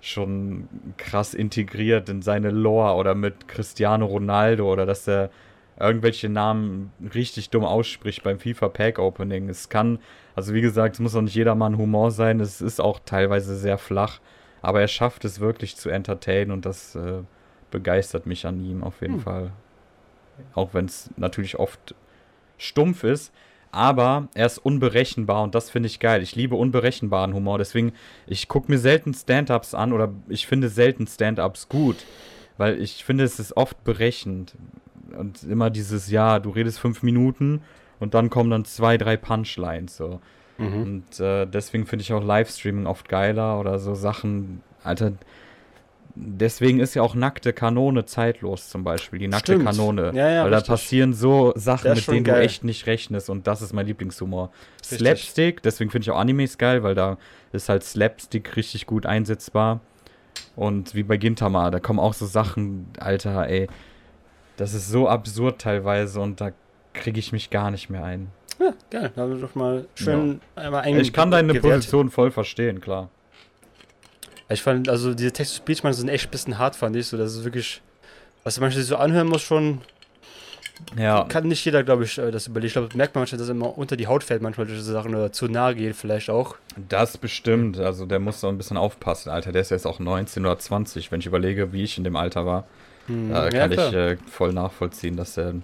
schon 0.00 0.68
krass 0.96 1.34
integriert 1.34 2.08
in 2.08 2.22
seine 2.22 2.50
Lore 2.50 2.94
oder 2.94 3.14
mit 3.14 3.46
Cristiano 3.46 4.06
Ronaldo 4.06 4.72
oder 4.72 4.86
dass 4.86 5.06
er 5.06 5.30
irgendwelche 5.78 6.28
Namen 6.28 6.92
richtig 7.14 7.50
dumm 7.50 7.64
ausspricht 7.64 8.22
beim 8.22 8.38
FIFA 8.38 8.68
Pack 8.68 8.98
Opening. 8.98 9.48
Es 9.48 9.68
kann, 9.68 9.98
also 10.34 10.52
wie 10.54 10.60
gesagt, 10.60 10.96
es 10.96 11.00
muss 11.00 11.14
auch 11.14 11.22
nicht 11.22 11.34
jedermann 11.34 11.78
Humor 11.78 12.10
sein, 12.10 12.40
es 12.40 12.60
ist 12.60 12.80
auch 12.80 13.00
teilweise 13.04 13.56
sehr 13.56 13.78
flach, 13.78 14.20
aber 14.62 14.80
er 14.80 14.88
schafft 14.88 15.24
es 15.24 15.40
wirklich 15.40 15.76
zu 15.76 15.88
entertainen 15.88 16.50
und 16.50 16.66
das 16.66 16.94
äh, 16.94 17.22
begeistert 17.70 18.26
mich 18.26 18.46
an 18.46 18.60
ihm 18.64 18.82
auf 18.82 19.00
jeden 19.00 19.14
hm. 19.14 19.20
Fall. 19.20 19.52
Auch 20.54 20.74
wenn 20.74 20.86
es 20.86 21.10
natürlich 21.16 21.58
oft 21.58 21.94
stumpf 22.58 23.04
ist, 23.04 23.32
aber 23.72 24.28
er 24.34 24.46
ist 24.46 24.58
unberechenbar 24.58 25.42
und 25.42 25.54
das 25.54 25.70
finde 25.70 25.86
ich 25.86 26.00
geil. 26.00 26.22
Ich 26.22 26.34
liebe 26.34 26.56
unberechenbaren 26.56 27.34
Humor, 27.34 27.58
deswegen 27.58 27.92
ich 28.26 28.48
gucke 28.48 28.70
mir 28.70 28.78
selten 28.78 29.14
Stand-ups 29.14 29.74
an 29.74 29.92
oder 29.92 30.12
ich 30.28 30.46
finde 30.46 30.68
selten 30.68 31.06
Stand-ups 31.06 31.68
gut, 31.68 32.04
weil 32.58 32.80
ich 32.80 33.04
finde 33.04 33.24
es 33.24 33.38
ist 33.38 33.56
oft 33.56 33.82
berechend 33.84 34.54
und 35.16 35.42
immer 35.44 35.70
dieses, 35.70 36.10
ja, 36.10 36.38
du 36.38 36.50
redest 36.50 36.78
fünf 36.78 37.02
Minuten 37.02 37.62
und 37.98 38.14
dann 38.14 38.30
kommen 38.30 38.50
dann 38.50 38.64
zwei, 38.64 38.96
drei 38.98 39.16
Punchlines 39.16 39.96
so. 39.96 40.20
Mhm. 40.58 40.82
Und 40.82 41.20
äh, 41.20 41.46
deswegen 41.46 41.86
finde 41.86 42.02
ich 42.02 42.12
auch 42.12 42.22
Livestreaming 42.22 42.86
oft 42.86 43.08
geiler 43.08 43.58
oder 43.58 43.78
so 43.78 43.94
Sachen, 43.94 44.62
Alter, 44.82 45.12
deswegen 46.14 46.80
ist 46.80 46.94
ja 46.94 47.02
auch 47.02 47.14
nackte 47.14 47.52
Kanone 47.52 48.04
zeitlos 48.04 48.68
zum 48.68 48.84
Beispiel, 48.84 49.18
die 49.18 49.28
nackte 49.28 49.52
Stimmt. 49.52 49.66
Kanone. 49.66 50.12
Ja, 50.14 50.30
ja, 50.30 50.44
weil 50.44 50.50
da 50.50 50.58
richtig. 50.58 50.72
passieren 50.72 51.12
so 51.12 51.52
Sachen, 51.56 51.94
mit 51.94 52.06
denen 52.06 52.24
geil. 52.24 52.36
du 52.36 52.42
echt 52.42 52.64
nicht 52.64 52.86
rechnest 52.86 53.30
und 53.30 53.46
das 53.46 53.62
ist 53.62 53.72
mein 53.72 53.86
Lieblingshumor. 53.86 54.50
Richtig. 54.80 54.98
Slapstick, 54.98 55.62
deswegen 55.62 55.90
finde 55.90 56.04
ich 56.04 56.10
auch 56.10 56.18
Animes 56.18 56.58
geil, 56.58 56.82
weil 56.82 56.94
da 56.94 57.18
ist 57.52 57.68
halt 57.68 57.82
Slapstick 57.82 58.56
richtig 58.56 58.86
gut 58.86 59.06
einsetzbar. 59.06 59.80
Und 60.56 60.94
wie 60.94 61.02
bei 61.02 61.16
Gintama, 61.16 61.70
da 61.70 61.80
kommen 61.80 61.98
auch 61.98 62.14
so 62.14 62.26
Sachen, 62.26 62.86
Alter, 62.98 63.48
ey. 63.48 63.68
Das 64.60 64.74
ist 64.74 64.90
so 64.90 65.08
absurd 65.08 65.58
teilweise 65.58 66.20
und 66.20 66.38
da 66.40 66.52
kriege 66.92 67.18
ich 67.18 67.32
mich 67.32 67.48
gar 67.48 67.70
nicht 67.70 67.88
mehr 67.88 68.04
ein. 68.04 68.28
Ja, 68.58 68.74
geil. 68.90 69.10
Da 69.16 69.26
doch 69.26 69.54
mal 69.54 69.86
schön 69.94 70.42
einmal 70.54 70.82
ein 70.82 71.00
Ich 71.00 71.14
kann 71.14 71.30
deine 71.30 71.54
gewertet. 71.54 71.70
Position 71.78 72.10
voll 72.10 72.30
verstehen, 72.30 72.78
klar. 72.82 73.08
Ich 74.50 74.62
fand, 74.62 74.88
also 74.90 75.14
diese 75.14 75.32
Text-to-Speech, 75.32 75.82
man 75.82 75.94
sind 75.94 76.10
echt 76.10 76.28
ein 76.28 76.30
bisschen 76.30 76.58
hart, 76.58 76.76
fand 76.76 76.94
ich. 76.94 77.06
So, 77.06 77.16
das 77.16 77.34
ist 77.36 77.44
wirklich, 77.44 77.80
was 78.44 78.60
man 78.60 78.70
sich 78.70 78.84
so 78.84 78.96
anhören 78.96 79.28
muss, 79.28 79.40
schon, 79.40 79.80
Ja. 80.94 81.24
kann 81.24 81.48
nicht 81.48 81.64
jeder, 81.64 81.82
glaube 81.82 82.04
ich, 82.04 82.18
äh, 82.18 82.30
das 82.30 82.46
überlegen. 82.48 82.66
Ich 82.66 82.72
glaube, 82.74 82.88
das 82.88 82.96
merkt 82.98 83.14
man 83.14 83.22
manchmal, 83.22 83.38
dass 83.38 83.46
es 83.48 83.50
immer 83.54 83.78
unter 83.78 83.96
die 83.96 84.08
Haut 84.08 84.22
fällt, 84.24 84.42
manchmal 84.42 84.66
diese 84.66 84.82
Sachen 84.82 85.14
oder 85.14 85.32
zu 85.32 85.48
nahe 85.48 85.74
geht, 85.74 85.96
vielleicht 85.96 86.28
auch. 86.28 86.56
Das 86.90 87.16
bestimmt. 87.16 87.78
Also 87.78 88.04
der 88.04 88.18
muss 88.18 88.40
so 88.42 88.48
ein 88.48 88.58
bisschen 88.58 88.76
aufpassen, 88.76 89.30
Alter. 89.30 89.52
Der 89.52 89.62
ist 89.62 89.70
jetzt 89.70 89.86
auch 89.86 90.00
19 90.00 90.44
oder 90.44 90.58
20. 90.58 91.10
Wenn 91.10 91.20
ich 91.20 91.26
überlege, 91.26 91.72
wie 91.72 91.82
ich 91.84 91.96
in 91.96 92.04
dem 92.04 92.16
Alter 92.16 92.44
war, 92.44 92.64
Hm, 93.06 93.30
da 93.30 93.44
ja, 93.44 93.50
kann 93.50 93.70
klar. 93.70 93.88
ich 93.88 93.94
äh, 93.94 94.16
voll 94.30 94.52
nachvollziehen, 94.52 95.16
dass 95.16 95.34
der. 95.34 95.54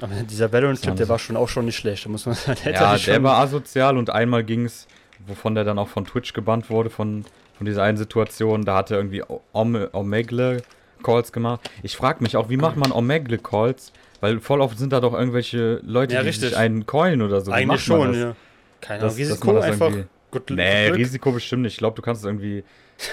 Aber 0.00 0.12
dieser 0.28 0.52
Valorant-Clip, 0.52 0.94
der 0.96 1.06
20. 1.06 1.08
war 1.08 1.18
schon 1.18 1.36
auch 1.36 1.48
schon 1.48 1.64
nicht 1.64 1.76
schlecht. 1.76 2.04
Da 2.04 2.10
muss 2.10 2.26
man 2.26 2.34
sagen, 2.34 2.58
Ja, 2.64 2.70
er 2.72 2.92
der 2.92 2.98
schon- 2.98 3.22
war 3.22 3.38
asozial 3.38 3.96
und 3.96 4.10
einmal 4.10 4.44
ging's, 4.44 4.86
wovon 5.26 5.54
der 5.54 5.64
dann 5.64 5.78
auch 5.78 5.88
von 5.88 6.04
Twitch 6.04 6.32
gebannt 6.34 6.68
wurde, 6.70 6.90
von, 6.90 7.24
von 7.56 7.64
dieser 7.66 7.82
einen 7.82 7.96
Situation. 7.96 8.64
Da 8.64 8.76
hat 8.76 8.90
er 8.90 8.98
irgendwie 8.98 9.22
Ome- 9.54 9.88
Omegle-Calls 9.92 11.32
gemacht. 11.32 11.70
Ich 11.82 11.96
frage 11.96 12.22
mich 12.22 12.36
auch, 12.36 12.48
wie 12.50 12.56
macht 12.56 12.76
man 12.76 12.92
Omegle-Calls? 12.92 13.92
Weil 14.20 14.40
voll 14.40 14.60
oft 14.60 14.78
sind 14.78 14.92
da 14.92 15.00
doch 15.00 15.12
irgendwelche 15.14 15.80
Leute, 15.82 16.14
Ja, 16.14 16.22
die 16.22 16.28
richtig. 16.28 16.48
sich 16.50 16.58
einen 16.58 16.86
coilen 16.86 17.22
oder 17.22 17.40
so. 17.42 17.52
Eigentlich 17.52 17.82
schon, 17.84 18.08
das? 18.12 18.16
ja. 18.20 18.36
Keine 18.80 19.00
Das- 19.00 19.14
Ahnung. 19.14 19.26
Risiko 19.28 19.58
einfach. 19.60 19.92
Gut, 20.30 20.50
Nee, 20.50 20.86
Glück. 20.88 20.98
Risiko 20.98 21.32
bestimmt 21.32 21.62
nicht. 21.62 21.72
Ich 21.74 21.78
glaube, 21.78 21.96
du 21.96 22.02
kannst 22.02 22.22
es 22.22 22.26
irgendwie 22.26 22.64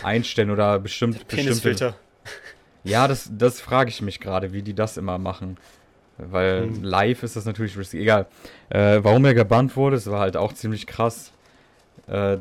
einstellen 0.04 0.50
oder 0.50 0.80
bestimmt 0.80 1.14
bestimmte 1.28 1.36
Penisfilter. 1.36 1.96
Ja, 2.84 3.08
das, 3.08 3.30
das 3.32 3.62
frage 3.62 3.90
ich 3.90 4.02
mich 4.02 4.20
gerade, 4.20 4.54
wie 4.54 4.62
die 4.62 4.74
das 4.74 4.98
immer 4.98 5.18
machen. 5.18 5.58
Weil 6.18 6.64
Hm. 6.68 6.84
live 6.84 7.24
ist 7.24 7.36
das 7.36 7.46
natürlich 7.46 7.78
risky. 7.78 8.00
Egal. 8.00 8.28
Äh, 8.70 9.00
warum 9.04 9.26
er 9.26 9.34
gebannt 9.34 9.76
wurde, 9.76 9.96
das 9.96 10.10
war 10.10 10.20
halt 10.20 10.38
auch 10.38 10.54
ziemlich 10.54 10.86
krass. 10.86 11.32
Äh, 12.08 12.38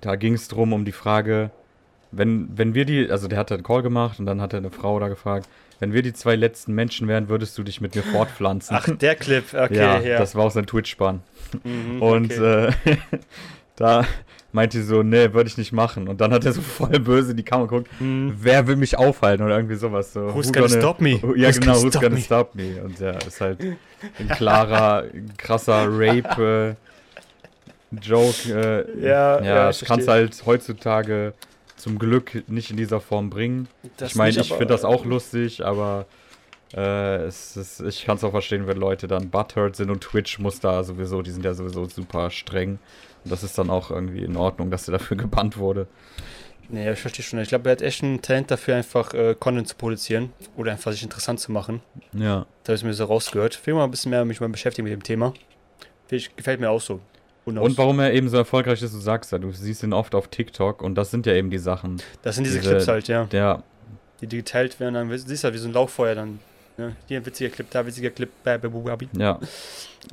da 0.00 0.16
ging 0.16 0.34
es 0.34 0.48
drum 0.48 0.72
um 0.72 0.84
die 0.84 0.92
Frage, 0.92 1.50
wenn, 2.12 2.48
wenn 2.56 2.74
wir 2.74 2.84
die, 2.84 3.10
also 3.10 3.28
der 3.28 3.38
hat 3.38 3.52
einen 3.52 3.62
Call 3.62 3.82
gemacht 3.82 4.18
und 4.20 4.26
dann 4.26 4.40
hat 4.40 4.52
er 4.52 4.58
eine 4.58 4.70
Frau 4.70 4.98
da 5.00 5.08
gefragt, 5.08 5.48
wenn 5.80 5.92
wir 5.92 6.02
die 6.02 6.12
zwei 6.12 6.36
letzten 6.36 6.72
Menschen 6.72 7.08
wären, 7.08 7.28
würdest 7.28 7.58
du 7.58 7.62
dich 7.62 7.80
mit 7.80 7.94
mir 7.94 8.02
fortpflanzen? 8.12 8.76
Ach, 8.76 8.88
der 8.88 9.16
Clip. 9.16 9.44
Okay, 9.52 9.76
ja, 9.76 10.00
ja. 10.00 10.18
das 10.18 10.34
war 10.34 10.44
auch 10.44 10.50
sein 10.50 10.66
Twitch-Bann. 10.66 11.20
Mhm, 11.62 12.00
Und 12.02 12.32
okay. 12.32 12.68
äh, 12.86 12.96
da 13.76 14.06
meinte 14.54 14.82
so, 14.82 15.02
nee, 15.02 15.32
würde 15.34 15.48
ich 15.48 15.58
nicht 15.58 15.72
machen. 15.72 16.08
Und 16.08 16.20
dann 16.20 16.32
hat 16.32 16.44
er 16.46 16.52
so 16.52 16.62
voll 16.62 16.98
böse 17.00 17.32
in 17.32 17.36
die 17.36 17.42
Kamera 17.42 17.66
geguckt, 17.68 17.90
Mhm. 18.00 18.34
wer 18.40 18.66
will 18.66 18.76
mich 18.76 18.96
aufhalten 18.96 19.44
oder 19.44 19.56
irgendwie 19.56 19.74
sowas. 19.74 20.12
So, 20.12 20.32
Who's 20.34 20.48
who 20.48 20.52
gonna 20.52 20.66
gonna- 20.68 20.78
stop 20.80 21.00
me? 21.00 21.10
Ja, 21.36 21.48
Who's 21.48 21.60
genau, 21.60 21.74
who's 21.82 21.88
stop 21.90 22.02
gonna 22.02 22.14
me? 22.14 22.20
stop 22.20 22.54
me? 22.54 22.82
Und 22.82 22.98
der 23.00 23.18
ist 23.26 23.40
halt 23.40 23.58
ein 23.60 24.28
klarer, 24.28 25.04
krasser 25.36 25.86
Rape-Joke. 25.88 26.76
Äh, 28.48 29.00
Ja, 29.00 29.38
ja, 29.40 29.44
ja, 29.44 29.66
das 29.66 29.82
ich 29.82 29.88
kannst 29.88 30.08
halt 30.08 30.40
heutzutage 30.46 31.32
zum 31.76 31.98
Glück 31.98 32.44
nicht 32.48 32.70
in 32.70 32.76
dieser 32.76 33.00
Form 33.00 33.30
bringen. 33.30 33.68
Das 33.96 34.10
ich 34.12 34.16
meine, 34.16 34.38
ich 34.40 34.48
finde 34.48 34.66
das 34.66 34.84
auch 34.84 35.04
lustig, 35.04 35.64
aber 35.64 36.06
äh, 36.76 37.24
es 37.24 37.56
ist, 37.56 37.80
ich 37.80 38.04
kann 38.04 38.16
es 38.16 38.24
auch 38.24 38.30
verstehen, 38.30 38.66
wenn 38.66 38.76
Leute 38.78 39.06
dann 39.06 39.30
butthurt 39.30 39.76
sind 39.76 39.90
und 39.90 40.00
Twitch 40.00 40.38
muss 40.38 40.60
da 40.60 40.82
sowieso, 40.82 41.22
die 41.22 41.30
sind 41.30 41.44
ja 41.44 41.54
sowieso 41.54 41.84
super 41.86 42.30
streng. 42.30 42.78
Und 43.24 43.30
das 43.32 43.42
ist 43.42 43.56
dann 43.58 43.70
auch 43.70 43.90
irgendwie 43.90 44.22
in 44.22 44.36
Ordnung, 44.36 44.70
dass 44.70 44.86
er 44.88 44.92
dafür 44.92 45.16
gebannt 45.16 45.56
wurde. 45.56 45.86
Nee, 46.68 46.90
ich 46.92 46.98
verstehe 46.98 47.22
schon. 47.24 47.38
Ich 47.40 47.48
glaube, 47.50 47.68
er 47.68 47.72
hat 47.72 47.82
echt 47.82 48.02
ein 48.02 48.22
Talent 48.22 48.50
dafür, 48.50 48.76
einfach 48.76 49.12
äh, 49.12 49.34
Content 49.38 49.68
zu 49.68 49.76
produzieren 49.76 50.32
oder 50.56 50.72
einfach 50.72 50.92
sich 50.92 51.02
interessant 51.02 51.38
zu 51.40 51.52
machen. 51.52 51.82
Ja. 52.12 52.46
Da 52.64 52.68
habe 52.70 52.76
ich 52.76 52.84
mir 52.84 52.94
so 52.94 53.04
rausgehört. 53.04 53.58
Ich 53.60 53.66
will 53.66 53.74
mal 53.74 53.84
ein 53.84 53.90
bisschen 53.90 54.10
mehr 54.10 54.24
mich 54.24 54.40
mal 54.40 54.48
beschäftigen 54.48 54.84
mit 54.84 54.92
dem 54.92 55.02
Thema. 55.02 55.34
Finde 56.06 56.16
ich- 56.24 56.34
Gefällt 56.36 56.60
mir 56.60 56.70
auch 56.70 56.80
so. 56.80 57.00
Und 57.44 57.76
warum 57.76 58.00
er 58.00 58.14
eben 58.14 58.30
so 58.30 58.38
erfolgreich 58.38 58.80
ist, 58.82 58.94
du 58.94 58.98
sagst 58.98 59.30
ja, 59.32 59.36
du 59.38 59.52
siehst 59.52 59.82
ihn 59.82 59.92
oft 59.92 60.14
auf 60.14 60.28
TikTok 60.28 60.80
und 60.80 60.94
das 60.94 61.10
sind 61.10 61.26
ja 61.26 61.34
eben 61.34 61.50
die 61.50 61.58
Sachen. 61.58 62.00
Das 62.22 62.36
sind 62.36 62.44
diese, 62.44 62.58
diese- 62.60 62.70
Clips 62.70 62.88
halt, 62.88 63.08
ja. 63.08 63.24
Der, 63.26 63.62
Die, 64.22 64.26
die 64.26 64.38
geteilt 64.38 64.80
werden, 64.80 64.94
dann 64.94 65.10
siehst 65.18 65.44
du 65.44 65.46
halt 65.48 65.54
wie 65.54 65.58
so 65.58 65.68
ein 65.68 65.74
Lauffeuer 65.74 66.14
dann. 66.14 66.40
Ne? 66.78 66.96
Hier 67.06 67.18
ein 67.20 67.26
witziger 67.26 67.50
Clip, 67.50 67.70
da 67.70 67.80
ein 67.80 67.86
witziger 67.86 68.08
Clip. 68.08 68.30
Babi. 68.42 69.08
ja. 69.12 69.38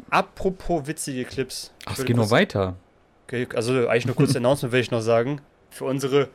Apropos 0.09 0.85
witzige 0.87 1.23
Clips. 1.25 1.71
Ach, 1.85 1.97
es 1.97 2.05
geht 2.05 2.17
noch 2.17 2.29
weiter. 2.31 2.75
Okay, 3.31 3.47
also 3.55 3.87
eigentlich 3.87 4.07
nur 4.07 4.15
kurz 4.15 4.35
Announcement 4.35 4.73
will 4.73 4.81
ich 4.81 4.91
noch 4.91 4.99
sagen. 4.99 5.39
Für 5.69 5.85
unsere 5.85 6.27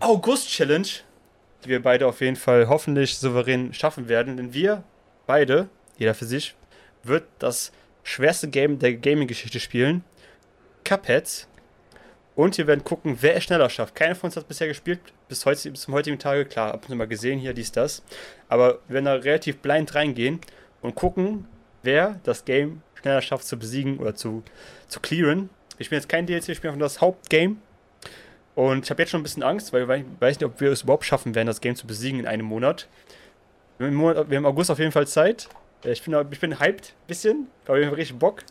August-Challenge, 0.00 0.88
die 1.62 1.68
wir 1.68 1.82
beide 1.82 2.06
auf 2.06 2.22
jeden 2.22 2.36
Fall 2.36 2.66
hoffentlich 2.66 3.18
souverän 3.18 3.74
schaffen 3.74 4.08
werden. 4.08 4.38
Denn 4.38 4.54
wir 4.54 4.82
beide, 5.26 5.68
jeder 5.98 6.14
für 6.14 6.24
sich, 6.24 6.54
wird 7.02 7.24
das 7.40 7.72
schwerste 8.04 8.48
Game 8.48 8.78
der 8.78 8.94
Gaming-Geschichte 8.94 9.60
spielen. 9.60 10.02
Cuphead. 10.82 11.46
Und 12.34 12.56
wir 12.56 12.66
werden 12.66 12.84
gucken, 12.84 13.18
wer 13.20 13.36
es 13.36 13.44
schneller 13.44 13.68
schafft. 13.68 13.94
Keiner 13.94 14.14
von 14.14 14.28
uns 14.28 14.36
hat 14.36 14.48
bisher 14.48 14.68
gespielt, 14.68 15.00
bis, 15.28 15.44
heute, 15.44 15.70
bis 15.70 15.82
zum 15.82 15.92
heutigen 15.92 16.18
Tage. 16.18 16.46
Klar, 16.46 16.72
ab 16.72 16.84
und 16.84 16.88
zu 16.88 16.96
mal 16.96 17.06
gesehen, 17.06 17.38
hier, 17.38 17.52
dies, 17.52 17.70
das. 17.70 18.02
Aber 18.48 18.78
wir 18.88 18.94
werden 18.94 19.04
da 19.04 19.12
relativ 19.12 19.58
blind 19.58 19.94
reingehen 19.94 20.40
und 20.80 20.94
gucken, 20.94 21.46
wer 21.82 22.18
das 22.22 22.46
Game 22.46 22.80
schneller 22.94 23.20
schafft 23.20 23.44
zu 23.44 23.58
besiegen 23.58 23.98
oder 23.98 24.14
zu, 24.14 24.42
zu 24.88 25.00
clearen. 25.00 25.50
Ich 25.80 25.86
spiele 25.86 25.98
jetzt 26.00 26.08
kein 26.10 26.26
DLC, 26.26 26.50
ich 26.50 26.58
spiele 26.58 26.70
einfach 26.72 26.78
nur 26.78 26.86
das 26.86 27.00
Hauptgame. 27.00 27.56
Und 28.54 28.84
ich 28.84 28.90
habe 28.90 29.00
jetzt 29.00 29.10
schon 29.10 29.20
ein 29.20 29.22
bisschen 29.22 29.42
Angst, 29.42 29.72
weil 29.72 29.82
ich 29.82 29.88
weiß 30.20 30.36
nicht, 30.38 30.44
ob 30.44 30.60
wir 30.60 30.70
es 30.70 30.82
überhaupt 30.82 31.06
schaffen 31.06 31.34
werden, 31.34 31.46
das 31.46 31.62
Game 31.62 31.74
zu 31.74 31.86
besiegen 31.86 32.20
in 32.20 32.26
einem 32.26 32.44
Monat. 32.44 32.86
Wir 33.78 33.86
haben 33.86 33.94
im, 33.94 33.98
Monat, 33.98 34.28
wir 34.28 34.36
haben 34.36 34.44
im 34.44 34.46
August 34.46 34.70
auf 34.70 34.78
jeden 34.78 34.92
Fall 34.92 35.06
Zeit. 35.06 35.48
Ich 35.82 36.02
bin, 36.02 36.14
ich 36.30 36.38
bin 36.38 36.60
hyped, 36.60 36.94
bisschen. 37.06 37.46
Ich 37.64 37.68
habe 37.70 37.96
richtig 37.96 38.18
Bock. 38.18 38.42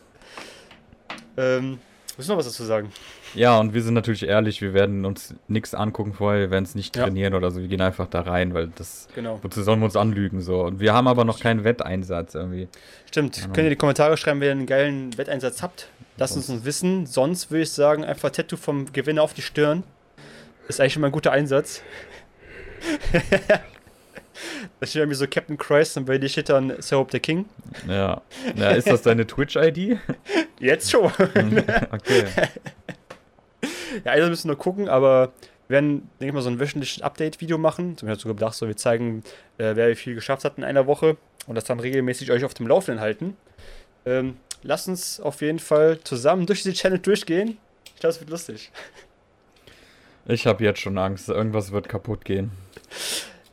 Ähm, 1.36 1.78
du 2.16 2.32
noch 2.32 2.38
was 2.38 2.46
dazu 2.46 2.64
sagen? 2.64 2.92
Ja, 3.34 3.60
und 3.60 3.74
wir 3.74 3.82
sind 3.82 3.94
natürlich 3.94 4.24
ehrlich, 4.24 4.60
wir 4.60 4.74
werden 4.74 5.04
uns 5.04 5.34
nichts 5.46 5.72
angucken 5.72 6.14
vorher, 6.14 6.40
wir 6.40 6.50
werden 6.50 6.64
es 6.64 6.74
nicht 6.74 6.96
Ja. 6.96 7.04
trainieren 7.04 7.34
oder 7.34 7.52
so. 7.52 7.60
Wir 7.60 7.68
gehen 7.68 7.80
einfach 7.80 8.08
da 8.08 8.22
rein, 8.22 8.54
weil 8.54 8.72
das. 8.74 9.06
Genau. 9.14 9.38
Wozu 9.42 9.62
sollen 9.62 9.78
wir 9.78 9.84
uns 9.84 9.94
anlügen 9.96 10.40
so? 10.40 10.62
Und 10.62 10.80
wir 10.80 10.92
haben 10.94 11.06
aber 11.06 11.24
noch 11.24 11.38
keinen 11.38 11.62
Wetteinsatz 11.62 12.34
irgendwie. 12.34 12.68
Stimmt. 13.06 13.34
Genau. 13.36 13.46
Könnt 13.46 13.58
ihr 13.58 13.64
in 13.64 13.70
die 13.70 13.76
Kommentare 13.76 14.16
schreiben, 14.16 14.40
wenn 14.40 14.48
ihr 14.48 14.52
einen 14.52 14.66
geilen 14.66 15.16
Wetteinsatz 15.16 15.62
habt. 15.62 15.88
Lasst 16.20 16.36
uns 16.36 16.50
uns 16.50 16.66
wissen. 16.66 17.06
Sonst 17.06 17.50
würde 17.50 17.62
ich 17.62 17.72
sagen, 17.72 18.04
einfach 18.04 18.28
Tattoo 18.28 18.58
vom 18.58 18.92
Gewinner 18.92 19.22
auf 19.22 19.32
die 19.32 19.40
Stirn. 19.40 19.84
Ist 20.68 20.78
eigentlich 20.78 20.92
schon 20.92 21.00
mal 21.00 21.08
ein 21.08 21.12
guter 21.12 21.32
Einsatz. 21.32 21.80
da 24.80 24.86
steht 24.86 25.00
irgendwie 25.00 25.16
so 25.16 25.26
Captain 25.26 25.56
Christ 25.56 25.96
und 25.96 26.04
bei 26.04 26.18
dir 26.18 26.28
steht 26.28 26.50
dann 26.50 26.74
Sir 26.82 26.98
Hope 26.98 27.10
the 27.10 27.20
King. 27.20 27.46
Ja. 27.88 28.20
ja 28.54 28.70
ist 28.72 28.86
das 28.86 29.00
deine 29.00 29.26
Twitch-ID? 29.26 29.98
Jetzt 30.60 30.90
schon. 30.90 31.06
okay. 31.06 32.24
ja, 34.04 34.12
also 34.12 34.28
müssen 34.28 34.44
wir 34.44 34.54
nur 34.54 34.58
gucken, 34.58 34.90
aber 34.90 35.32
wir 35.68 35.76
werden, 35.76 36.10
denke 36.20 36.26
ich 36.26 36.34
mal, 36.34 36.42
so 36.42 36.50
ein 36.50 36.60
wöchentliches 36.60 37.02
Update-Video 37.02 37.56
machen. 37.56 37.96
Zum 37.96 38.08
Beispiel 38.08 38.34
gedacht, 38.34 38.52
so 38.52 38.68
wir 38.68 38.76
zeigen, 38.76 39.22
äh, 39.56 39.74
wer 39.74 39.88
wie 39.88 39.94
viel 39.94 40.14
geschafft 40.14 40.44
hat 40.44 40.58
in 40.58 40.64
einer 40.64 40.86
Woche 40.86 41.16
und 41.46 41.54
das 41.54 41.64
dann 41.64 41.80
regelmäßig 41.80 42.30
euch 42.30 42.44
auf 42.44 42.52
dem 42.52 42.66
Laufenden 42.66 43.00
halten. 43.00 43.38
Ähm, 44.04 44.36
lasst 44.62 44.88
uns 44.88 45.20
auf 45.20 45.40
jeden 45.42 45.58
Fall 45.58 45.98
zusammen 46.04 46.46
durch 46.46 46.62
diese 46.62 46.74
Channel 46.74 46.98
durchgehen. 46.98 47.58
Ich 47.94 48.00
glaube, 48.00 48.10
es 48.14 48.20
wird 48.20 48.30
lustig. 48.30 48.70
Ich 50.26 50.46
habe 50.46 50.62
jetzt 50.64 50.80
schon 50.80 50.96
Angst, 50.98 51.28
irgendwas 51.28 51.72
wird 51.72 51.88
kaputt 51.88 52.24
gehen. 52.24 52.50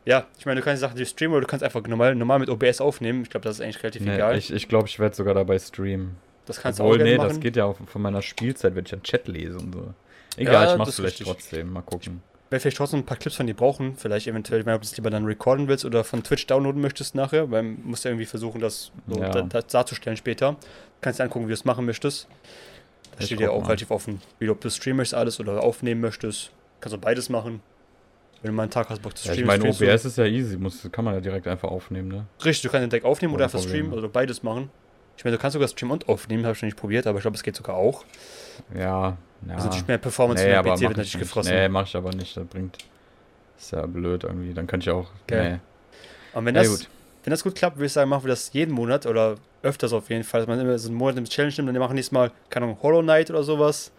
Ja, 0.05 0.25
ich 0.39 0.45
meine, 0.45 0.59
du 0.61 0.65
kannst 0.65 0.81
die 0.81 0.87
Sachen 0.87 1.05
streamen 1.05 1.33
oder 1.35 1.41
du 1.41 1.47
kannst 1.47 1.63
einfach 1.63 1.81
normal, 1.83 2.15
normal 2.15 2.39
mit 2.39 2.49
OBS 2.49 2.79
aufnehmen. 2.81 3.23
Ich 3.23 3.29
glaube, 3.29 3.43
das 3.45 3.55
ist 3.57 3.61
eigentlich 3.61 3.83
relativ 3.83 4.01
Nee, 4.03 4.15
egal. 4.15 4.37
ich 4.37 4.51
ich 4.53 4.67
glaube, 4.67 4.87
ich 4.87 4.99
werde 4.99 5.15
sogar 5.15 5.33
dabei 5.33 5.59
streamen. 5.59 6.15
das 6.45 6.61
kannst 6.61 6.79
Obwohl, 6.79 6.97
du 6.97 7.03
auch 7.03 7.05
nee, 7.05 7.11
gerne 7.11 7.23
das 7.25 7.33
machen. 7.33 7.41
geht 7.41 7.55
ja 7.57 7.65
auch 7.65 7.77
von 7.85 8.01
meiner 8.01 8.21
Spielzeit, 8.21 8.75
wenn 8.75 8.85
ich 8.85 8.93
einen 8.93 9.03
Chat 9.03 9.27
lese 9.27 9.57
und 9.57 9.73
so. 9.73 9.93
Egal, 10.37 10.65
Ja, 10.65 10.71
ich 10.73 10.77
mach's 10.77 10.95
vielleicht 10.95 11.19
richtig. 11.19 11.27
trotzdem. 11.27 11.73
Mal 11.73 11.81
gucken. 11.81 12.21
Wenn 12.49 12.61
vielleicht 12.61 12.77
trotzdem 12.77 12.99
ein 12.99 13.05
paar 13.05 13.17
Clips 13.17 13.35
von 13.35 13.47
dir 13.47 13.53
brauchen, 13.55 13.97
vielleicht 13.97 14.27
eventuell, 14.27 14.65
wenn 14.65 14.73
du 14.73 14.79
das 14.79 14.95
lieber 14.95 15.09
dann 15.09 15.25
recorden 15.25 15.67
willst 15.67 15.83
oder 15.83 16.05
von 16.05 16.23
Twitch 16.23 16.47
downloaden 16.47 16.79
möchtest 16.81 17.13
nachher, 17.15 17.51
weil 17.51 17.63
du 17.63 17.69
musst 17.83 18.05
ja 18.05 18.11
irgendwie 18.11 18.25
versuchen, 18.25 18.61
das 18.61 18.91
so 19.09 19.19
Ja. 19.19 19.29
da, 19.29 19.41
da, 19.41 19.61
darzustellen 19.61 20.15
später. 20.15 20.55
Kannst 21.01 21.19
dir 21.19 21.23
angucken, 21.23 21.45
wie 21.45 21.49
du 21.49 21.53
es 21.53 21.65
machen 21.65 21.85
möchtest. 21.85 22.27
Da 23.17 23.25
steht 23.25 23.39
dir 23.39 23.47
guck 23.47 23.55
auch 23.55 23.61
mal. 23.61 23.67
relativ 23.67 23.91
offen, 23.91 24.21
wie 24.39 24.45
du, 24.45 24.51
ob 24.51 24.61
du 24.61 24.69
streamen 24.69 24.97
möchtest 24.97 25.15
alles 25.15 25.39
oder 25.39 25.61
aufnehmen 25.63 26.01
möchtest. 26.01 26.51
Kannst 26.81 26.95
du 26.95 26.99
beides 26.99 27.29
machen. 27.29 27.61
Wenn 28.41 28.51
du 28.51 28.55
mal 28.55 28.63
einen 28.63 28.71
Tag 28.71 28.89
hast, 28.89 29.01
Bock 29.01 29.17
zu 29.17 29.25
Ja, 29.27 29.33
ich 29.33 29.39
streamen. 29.39 29.59
meine. 29.61 29.73
OBS 29.93 30.05
ist 30.05 30.17
ja 30.17 30.25
easy, 30.25 30.57
muss, 30.57 30.87
kann 30.91 31.03
man 31.05 31.15
ja 31.15 31.21
direkt 31.21 31.47
einfach 31.47 31.69
aufnehmen, 31.69 32.07
ne? 32.09 32.25
Richtig, 32.45 32.61
du 32.63 32.69
kannst 32.69 32.83
den 32.83 32.89
Deck 32.91 33.03
aufnehmen 33.03 33.33
oder 33.33 33.45
Ohne 33.45 33.45
einfach 33.45 33.59
streamen, 33.59 33.85
Probleme. 33.89 33.95
also 33.97 34.09
beides 34.09 34.43
machen. 34.43 34.69
Ich 35.17 35.23
meine, 35.25 35.35
du 35.37 35.41
kannst 35.41 35.53
sogar 35.53 35.67
streamen 35.67 35.93
und 35.93 36.07
aufnehmen, 36.09 36.45
habe 36.45 36.55
ich 36.55 36.61
noch 36.61 36.67
nicht 36.67 36.77
probiert, 36.77 37.07
aber 37.07 37.17
ich 37.17 37.23
glaube, 37.23 37.35
es 37.35 37.41
geht 37.41 37.55
sogar 37.55 37.75
auch. 37.75 38.05
Ja, 38.75 39.17
ja. 39.47 39.53
Also 39.55 39.65
natürlich 39.65 39.87
mehr 39.87 39.97
Performance 39.97 40.43
nee, 40.43 40.51
für 40.53 40.59
PC 40.61 40.65
wird 40.67 40.77
ich 40.81 40.89
natürlich 40.89 41.17
gefressen. 41.19 41.53
Nee, 41.55 41.69
mach 41.69 41.87
ich 41.87 41.95
aber 41.95 42.11
nicht, 42.13 42.37
das 42.37 42.45
bringt 42.45 42.77
Ist 43.57 43.71
ja 43.71 43.83
blöd 43.87 44.23
irgendwie. 44.23 44.53
Dann 44.53 44.67
kann 44.67 44.81
ich 44.81 44.89
auch. 44.91 45.09
Geil. 45.25 45.59
Und 46.33 46.45
wenn 46.45 46.53
Nee. 46.53 46.59
das, 46.59 46.67
Ja, 46.67 46.75
gut. 46.75 46.89
wenn 47.23 47.31
das 47.31 47.43
gut 47.43 47.55
klappt, 47.55 47.77
würde 47.77 47.87
ich 47.87 47.93
sagen, 47.93 48.07
machen 48.11 48.23
wir 48.25 48.29
das 48.29 48.53
jeden 48.53 48.71
Monat 48.75 49.07
oder 49.07 49.37
öfters 49.63 49.93
auf 49.93 50.09
jeden 50.09 50.23
Fall, 50.23 50.41
dass 50.41 50.47
man 50.47 50.59
immer 50.59 50.77
so 50.77 50.89
einen 50.89 50.97
Monat 50.97 51.17
eine 51.17 51.27
Challenge 51.27 51.53
nimmt 51.57 51.69
und 51.69 51.73
wir 51.75 51.79
machen 51.79 51.95
nächstes 51.95 52.11
Mal, 52.11 52.31
keine 52.49 52.65
Ahnung, 52.65 52.77
Hollow 52.81 53.01
Knight 53.01 53.29
oder 53.29 53.43
sowas. 53.43 53.91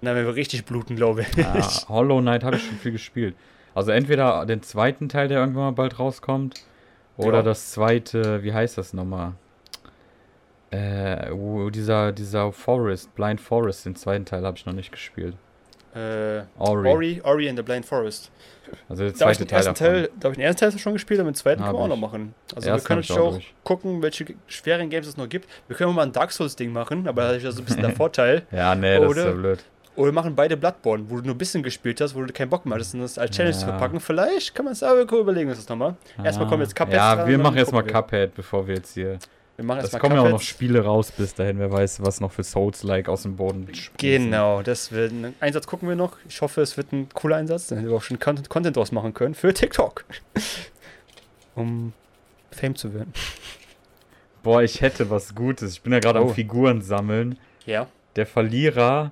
Und 0.00 0.06
dann 0.06 0.14
werden 0.14 0.26
wir 0.26 0.34
richtig 0.34 0.64
bluten, 0.64 0.96
glaube 0.96 1.22
ich. 1.22 1.44
Ah, 1.44 1.68
Hollow 1.88 2.20
Knight 2.20 2.44
habe 2.44 2.56
ich 2.56 2.64
schon 2.66 2.76
viel 2.76 2.92
gespielt. 2.92 3.34
Also 3.74 3.90
entweder 3.92 4.44
den 4.46 4.62
zweiten 4.62 5.08
Teil, 5.08 5.28
der 5.28 5.40
irgendwann 5.40 5.64
mal 5.64 5.70
bald 5.72 5.98
rauskommt, 5.98 6.54
oder 7.16 7.38
Ja. 7.38 7.42
das 7.42 7.70
zweite, 7.72 8.42
wie 8.42 8.52
heißt 8.52 8.78
das 8.78 8.94
nochmal? 8.94 9.32
Äh, 10.70 11.30
dieser, 11.70 12.12
dieser 12.12 12.52
Forest, 12.52 13.14
Blind 13.14 13.40
Forest, 13.40 13.86
den 13.86 13.96
zweiten 13.96 14.24
Teil 14.24 14.44
habe 14.44 14.56
ich 14.56 14.64
noch 14.66 14.72
nicht 14.72 14.92
gespielt. 14.92 15.34
Äh, 15.94 16.42
Ori. 16.58 16.88
Ori, 16.88 17.20
Ori 17.24 17.48
and 17.48 17.58
the 17.58 17.62
Blind 17.62 17.84
Forest. 17.86 18.30
Also 18.88 19.02
der 19.02 19.10
Da 19.12 19.12
ich 19.12 19.16
zweite 19.18 19.38
den 19.40 19.48
Teil 19.48 19.56
ersten 19.66 19.74
davon. 19.84 19.86
Teil, 19.96 20.10
da 20.20 20.24
habe 20.26 20.32
ich 20.32 20.36
den 20.38 20.44
ersten 20.46 20.60
Teil 20.60 20.78
schon 20.78 20.92
gespielt, 20.92 21.18
aber 21.20 21.30
den 21.30 21.34
zweiten 21.34 21.62
können 21.62 21.74
wir 21.74 21.80
auch 21.80 21.88
noch 21.88 21.96
ich. 21.96 22.00
machen. 22.00 22.34
Also 22.54 22.66
wir 22.66 22.72
Ersten 22.74 22.86
können 22.86 23.00
ich 23.00 23.10
uns 23.10 23.18
auch 23.18 23.32
durch. 23.32 23.54
gucken, 23.64 24.00
welche 24.02 24.26
schweren 24.46 24.88
Games 24.90 25.08
es 25.08 25.16
noch 25.16 25.28
gibt. 25.28 25.48
Wir 25.66 25.76
können 25.76 25.90
auch 25.90 25.94
mal 25.94 26.02
ein 26.06 26.12
Dark 26.12 26.30
Souls-Ding 26.30 26.72
machen, 26.72 27.08
aber 27.08 27.22
da 27.22 27.30
ist 27.32 27.42
ja 27.42 27.50
so 27.50 27.62
ein 27.62 27.64
bisschen 27.64 27.82
der 27.82 27.90
Vorteil. 27.96 28.42
Ja, 28.52 28.74
nee, 28.76 28.94
das 28.98 29.04
ist 29.04 29.10
Oder- 29.10 29.24
ja 29.26 29.32
blöd. 29.32 29.64
Oder 29.96 30.06
wir 30.06 30.12
machen 30.12 30.36
beide 30.36 30.56
Bloodborne, 30.56 31.04
wo 31.08 31.16
du 31.16 31.22
nur 31.26 31.34
ein 31.34 31.38
bisschen 31.38 31.64
gespielt 31.64 32.00
hast, 32.00 32.14
wo 32.14 32.22
du 32.22 32.32
keinen 32.32 32.48
Bock 32.48 32.64
mehr 32.64 32.76
hattest, 32.76 32.94
und 32.94 33.00
das 33.00 33.18
als 33.18 33.32
Challenge 33.36 33.54
Ja. 33.54 33.60
zu 33.60 33.66
verpacken. 33.66 33.98
Vielleicht 33.98 34.54
kann 34.54 34.64
man 34.64 34.72
es 34.72 34.82
aber 34.84 35.00
überlegen, 35.00 35.50
uns 35.50 35.58
das 35.58 35.68
nochmal. 35.68 35.96
Erstmal 36.22 36.46
kommen 36.48 36.62
jetzt 36.62 36.76
Cuphead 36.76 36.94
Ja, 36.94 37.16
dran, 37.16 37.28
wir 37.28 37.38
machen 37.38 37.56
erstmal 37.56 37.82
gucken 37.82 37.94
wir. 37.96 38.02
Cuphead, 38.02 38.34
bevor 38.36 38.66
wir 38.68 38.76
jetzt 38.76 38.94
hier. 38.94 39.18
Wir 39.60 39.66
machen 39.66 39.80
erstmal 39.80 40.00
kommen 40.00 40.14
ja 40.16 40.22
auch 40.22 40.30
noch. 40.30 40.40
Spiele 40.40 40.82
raus 40.82 41.12
bis 41.12 41.34
dahin. 41.34 41.58
Wer 41.58 41.70
weiß, 41.70 42.00
was 42.02 42.22
noch 42.22 42.32
für 42.32 42.42
Souls-like 42.42 43.10
aus 43.10 43.24
dem 43.24 43.36
Boden 43.36 43.66
sprießen. 43.74 44.24
Genau, 44.30 44.62
das 44.62 44.90
wird 44.90 45.12
ein 45.12 45.34
Einsatz 45.38 45.66
gucken 45.66 45.86
wir 45.86 45.96
noch. 45.96 46.16
Ich 46.26 46.40
hoffe, 46.40 46.62
es 46.62 46.78
wird 46.78 46.92
ein 46.92 47.10
cooler 47.12 47.36
Einsatz, 47.36 47.66
dann 47.66 47.76
hätten 47.76 47.90
wir 47.90 47.96
auch 47.98 48.02
schon 48.02 48.18
Content, 48.18 48.48
Content 48.48 48.78
draus 48.78 48.90
machen 48.90 49.12
können 49.12 49.34
für 49.34 49.52
TikTok. 49.52 50.06
um 51.54 51.92
Fame 52.50 52.74
zu 52.74 52.94
werden. 52.94 53.12
Boah, 54.42 54.62
ich 54.62 54.80
hätte 54.80 55.10
was 55.10 55.34
Gutes. 55.34 55.72
Ich 55.74 55.82
bin 55.82 55.92
ja 55.92 55.98
gerade 55.98 56.20
Oh. 56.20 56.28
am 56.28 56.34
Figuren 56.34 56.80
sammeln. 56.80 57.36
Ja. 57.66 57.86
Der 58.16 58.24
Verlierer 58.24 59.10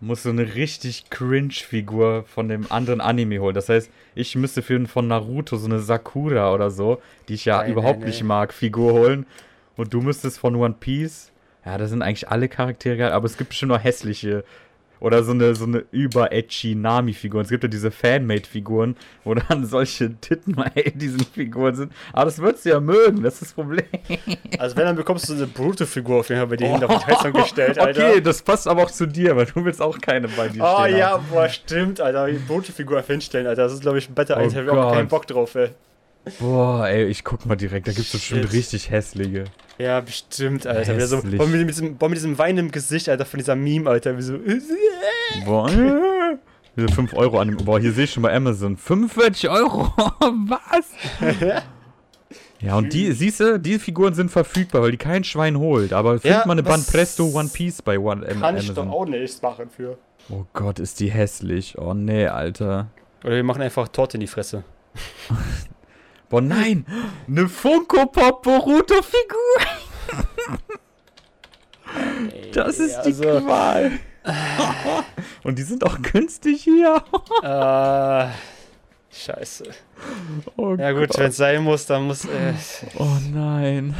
muss 0.00 0.22
so 0.22 0.28
eine 0.28 0.54
richtig 0.54 1.08
cringe-Figur 1.08 2.24
von 2.26 2.50
dem 2.50 2.70
anderen 2.70 3.00
Anime 3.00 3.38
holen. 3.40 3.54
Das 3.54 3.70
heißt, 3.70 3.90
ich 4.14 4.36
müsste 4.36 4.60
für 4.60 4.86
von 4.86 5.08
Naruto 5.08 5.56
so 5.56 5.64
eine 5.64 5.78
Sakura 5.80 6.52
oder 6.52 6.70
so, 6.70 7.00
die 7.28 7.34
ich 7.34 7.46
ja 7.46 7.62
Nein, 7.62 7.72
überhaupt 7.72 8.00
nein, 8.00 8.08
nicht 8.08 8.20
nein. 8.20 8.28
mag, 8.28 8.52
Figur 8.52 8.92
holen. 8.92 9.24
Und 9.78 9.94
du 9.94 10.02
müsstest 10.02 10.38
von 10.38 10.54
One 10.56 10.74
Piece. 10.78 11.32
Ja, 11.64 11.78
da 11.78 11.86
sind 11.86 12.02
eigentlich 12.02 12.28
alle 12.28 12.48
Charaktere 12.48 12.96
geil, 12.98 13.12
aber 13.12 13.24
es 13.26 13.36
gibt 13.38 13.50
bestimmt 13.50 13.70
noch 13.72 13.82
hässliche. 13.82 14.44
Oder 15.00 15.22
so 15.22 15.30
eine, 15.30 15.54
so 15.54 15.64
eine 15.64 15.84
über-edgy 15.92 16.74
Nami-Figur. 16.74 17.40
Es 17.42 17.50
gibt 17.50 17.62
ja 17.62 17.68
diese 17.68 17.92
Fanmade-Figuren, 17.92 18.96
wo 19.22 19.34
dann 19.34 19.64
solche 19.64 20.12
Titten 20.16 20.56
in 20.74 20.98
diesen 20.98 21.20
Figuren 21.20 21.76
sind. 21.76 21.92
Aber 22.12 22.24
das 22.24 22.38
würdest 22.40 22.64
du 22.64 22.70
ja 22.70 22.80
mögen, 22.80 23.22
das 23.22 23.34
ist 23.34 23.42
das 23.42 23.52
Problem. 23.52 23.84
Also 24.58 24.74
wenn, 24.76 24.86
dann 24.86 24.96
bekommst 24.96 25.28
du 25.28 25.34
so 25.34 25.44
eine 25.44 25.52
Brute-Figur 25.52 26.18
auf 26.18 26.28
jeden 26.30 26.40
Fall 26.40 26.48
bei 26.48 26.56
dir 26.56 26.66
hinter 26.66 26.90
auf 26.90 26.98
die 27.04 27.06
Heizung 27.12 27.32
gestellt, 27.44 27.78
Alter. 27.78 28.08
Okay, 28.10 28.20
das 28.20 28.42
passt 28.42 28.66
aber 28.66 28.82
auch 28.82 28.90
zu 28.90 29.06
dir, 29.06 29.36
weil 29.36 29.46
du 29.46 29.64
willst 29.64 29.80
auch 29.80 30.00
keine 30.00 30.26
bei 30.26 30.48
dir 30.48 30.64
Oh 30.64 30.84
ja, 30.86 31.10
haben. 31.10 31.26
boah, 31.30 31.48
stimmt, 31.48 32.00
Alter. 32.00 32.26
Die 32.26 32.38
Brute-Figur 32.38 32.98
auf 32.98 33.06
hinstellen, 33.06 33.46
Alter. 33.46 33.62
Das 33.62 33.74
ist, 33.74 33.82
glaube 33.82 33.98
ich, 33.98 34.08
ein 34.10 34.14
Better 34.16 34.34
Oh 34.36 34.40
Eins. 34.40 34.52
Ich 34.52 34.58
habe 34.58 34.72
auch 34.72 34.92
keinen 34.92 35.06
Bock 35.06 35.28
drauf, 35.28 35.54
ey. 35.54 35.68
Boah, 36.40 36.88
ey, 36.88 37.04
ich 37.04 37.22
guck 37.22 37.46
mal 37.46 37.54
direkt, 37.54 37.86
da 37.86 37.92
gibt's 37.92 38.10
bestimmt 38.10 38.42
Shit. 38.46 38.52
richtig 38.52 38.90
hässliche. 38.90 39.44
Ja, 39.78 40.00
bestimmt, 40.00 40.66
Alter. 40.66 40.96
Wieder 40.96 41.06
so, 41.06 41.22
boah, 41.22 41.46
mit, 41.46 41.68
diesem, 41.68 41.96
boah, 41.96 42.08
mit 42.08 42.18
diesem 42.18 42.36
Wein 42.36 42.58
im 42.58 42.70
Gesicht, 42.70 43.08
Alter, 43.08 43.24
von 43.24 43.38
dieser 43.38 43.54
Meme, 43.54 43.88
Alter. 43.88 44.16
Wie 44.16 44.22
so, 44.22 44.36
Boah, 45.44 45.68
äh, 45.70 46.36
diese 46.76 46.88
5 46.88 47.14
Euro 47.14 47.38
an 47.38 47.48
dem. 47.48 47.64
Boah, 47.64 47.78
hier 47.78 47.92
sehe 47.92 48.04
ich 48.04 48.12
schon 48.12 48.22
bei 48.24 48.34
Amazon. 48.34 48.76
45 48.76 49.48
Euro? 49.50 49.92
Was? 50.20 50.86
Ja, 52.60 52.76
und 52.76 52.92
die, 52.92 53.12
siehst 53.12 53.38
du, 53.38 53.60
die 53.60 53.78
Figuren 53.78 54.14
sind 54.14 54.32
verfügbar, 54.32 54.82
weil 54.82 54.90
die 54.90 54.96
kein 54.96 55.22
Schwein 55.22 55.60
holt. 55.60 55.92
Aber 55.92 56.18
findet 56.18 56.40
Ja, 56.40 56.44
man 56.44 56.58
eine 56.58 56.66
was- 56.68 56.86
Banpresto 56.86 57.26
One 57.32 57.48
Piece 57.52 57.82
bei 57.82 58.00
One, 58.00 58.28
Am- 58.28 58.40
kann 58.40 58.56
ich 58.56 58.66
doch 58.66 58.82
Amazon. 58.82 58.90
auch 58.90 59.06
nichts 59.06 59.40
machen 59.40 59.70
für. 59.70 59.96
Oh 60.28 60.44
Gott, 60.54 60.80
ist 60.80 60.98
die 60.98 61.08
hässlich. 61.08 61.78
Oh 61.78 61.94
nee, 61.94 62.26
Alter. 62.26 62.88
Oder 63.22 63.36
wir 63.36 63.44
machen 63.44 63.62
einfach 63.62 63.86
Torte 63.86 64.16
in 64.16 64.22
die 64.22 64.26
Fresse. 64.26 64.64
Boah, 66.28 66.40
nein! 66.40 66.84
Eine 67.26 67.48
Funko 67.48 68.06
Pop 68.06 68.42
Boruto 68.42 69.02
Figur! 69.02 70.58
Das 72.52 72.78
ist 72.78 73.00
die 73.02 73.08
also, 73.08 73.40
Qual. 73.40 73.92
Und 75.42 75.58
die 75.58 75.62
sind 75.62 75.84
auch 75.84 76.00
günstig 76.02 76.62
hier. 76.62 77.02
äh, 77.42 78.28
Scheiße. 79.14 79.64
Oh 80.56 80.74
Ja 80.74 80.92
gut, 80.92 81.16
wenn 81.16 81.30
es 81.30 81.36
sein 81.36 81.62
muss, 81.62 81.86
dann 81.86 82.02
muss. 82.06 82.24
Äh, 82.24 82.52
Oh 82.98 83.16
nein. 83.32 83.94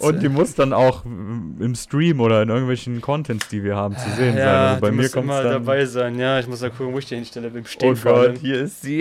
Und 0.00 0.22
die 0.22 0.28
muss 0.28 0.54
dann 0.54 0.72
auch 0.72 1.04
im 1.04 1.74
Stream 1.74 2.20
oder 2.20 2.42
in 2.42 2.48
irgendwelchen 2.48 3.00
Contents, 3.00 3.48
die 3.48 3.62
wir 3.62 3.76
haben, 3.76 3.96
zu 3.96 4.08
sehen 4.10 4.34
sein. 4.34 4.38
ja, 4.38 4.68
Also 4.70 4.80
bei 4.80 4.90
mir 4.90 5.08
kommt 5.08 5.24
immer 5.24 5.42
dabei 5.42 5.84
sein. 5.86 6.18
Ja, 6.18 6.38
ich 6.38 6.46
muss 6.46 6.60
da 6.60 6.68
gucken, 6.68 6.92
wo 6.92 6.98
ich 6.98 7.06
die 7.06 7.14
hinstelle. 7.14 7.50
Beim 7.50 7.64
Stehen 7.66 7.96
oh. 7.96 8.02
Gott, 8.02 8.38
hier 8.38 8.62
ist 8.62 8.82
sie. 8.82 9.00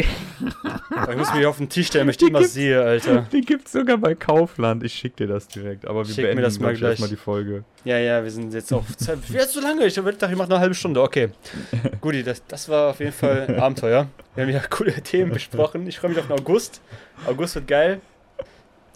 Ich 1.09 1.17
muss 1.17 1.33
mich 1.33 1.45
auf 1.45 1.57
den 1.57 1.69
Tisch 1.69 1.87
stellen, 1.87 2.03
damit 2.03 2.15
ich 2.15 2.19
die 2.19 2.27
immer 2.27 2.43
sehe, 2.43 2.81
Alter. 2.81 3.21
Die 3.31 3.41
gibt's 3.41 3.71
sogar 3.71 3.97
bei 3.97 4.13
Kaufland. 4.15 4.83
Ich 4.83 4.93
schick 4.93 5.15
dir 5.15 5.27
das 5.27 5.47
direkt. 5.47 5.85
Aber 5.85 6.05
wir 6.07 6.13
Schick 6.13 6.17
mir 6.17 6.29
beenden 6.29 6.43
das 6.43 6.59
mal 6.59 6.73
gleich. 6.73 6.91
erstmal 6.91 7.09
die 7.09 7.15
Folge. 7.15 7.63
Ja, 7.83 7.97
ja, 7.97 8.23
wir 8.23 8.29
sind 8.31 8.53
jetzt 8.53 8.71
auf 8.73 8.95
Zeit. 8.97 9.19
Jetzt 9.29 9.53
so 9.53 9.61
lange. 9.61 9.85
Ich 9.85 9.95
dachte, 9.95 10.27
ich 10.29 10.37
mache 10.37 10.49
eine 10.49 10.59
halbe 10.59 10.75
Stunde. 10.75 11.01
Okay. 11.01 11.29
Guti, 12.01 12.23
das, 12.23 12.43
das 12.47 12.69
war 12.69 12.91
auf 12.91 12.99
jeden 12.99 13.11
Fall 13.13 13.45
ein 13.47 13.59
Abenteuer. 13.59 14.07
Wir 14.35 14.43
haben 14.43 14.51
ja 14.51 14.61
coole 14.69 14.93
Themen 15.01 15.31
besprochen. 15.31 15.87
Ich 15.87 15.99
freue 15.99 16.11
mich 16.11 16.19
auf 16.19 16.27
den 16.27 16.39
August. 16.39 16.81
August 17.25 17.55
wird 17.55 17.67
geil. 17.67 18.01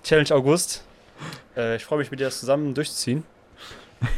Challenge 0.03 0.31
August. 0.31 0.83
Äh, 1.55 1.75
ich 1.77 1.85
freue 1.85 1.99
mich, 1.99 2.11
mit 2.11 2.19
dir 2.19 2.25
das 2.25 2.39
zusammen 2.39 2.73
durchzuziehen. 2.73 3.23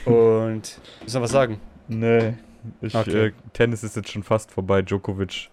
Und 0.05 0.79
ich 1.05 1.11
soll 1.11 1.21
was 1.21 1.31
sagen. 1.31 1.59
Nee. 1.87 2.33
Ich, 2.81 2.95
Okay. 2.95 3.27
äh, 3.27 3.31
Tennis 3.53 3.83
ist 3.83 3.95
jetzt 3.95 4.09
schon 4.11 4.23
fast 4.23 4.51
vorbei. 4.51 4.81
Djokovic 4.81 5.49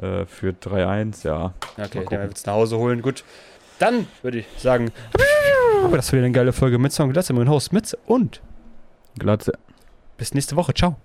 äh, 0.00 0.24
führt 0.26 0.64
3-1, 0.66 1.26
ja. 1.26 1.52
Okay, 1.76 2.04
dann 2.08 2.20
wird 2.22 2.36
es 2.36 2.46
nach 2.46 2.54
Hause 2.54 2.78
holen. 2.78 3.02
Gut. 3.02 3.24
Dann 3.78 4.06
würde 4.22 4.38
ich 4.38 4.46
sagen, 4.56 4.90
aber 5.84 5.96
das 5.98 6.08
war 6.10 6.14
wieder 6.16 6.24
eine 6.26 6.32
geile 6.34 6.54
Folge 6.54 6.78
mit 6.78 6.92
Song 6.92 7.12
Glatze, 7.12 7.34
mein 7.34 7.50
Host 7.50 7.74
Mitz 7.74 7.94
und 8.06 8.40
Glatze. 9.18 9.52
bis 10.16 10.32
nächste 10.32 10.56
Woche. 10.56 10.72
Ciao. 10.72 10.96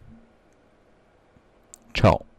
Ciao. 1.94 2.31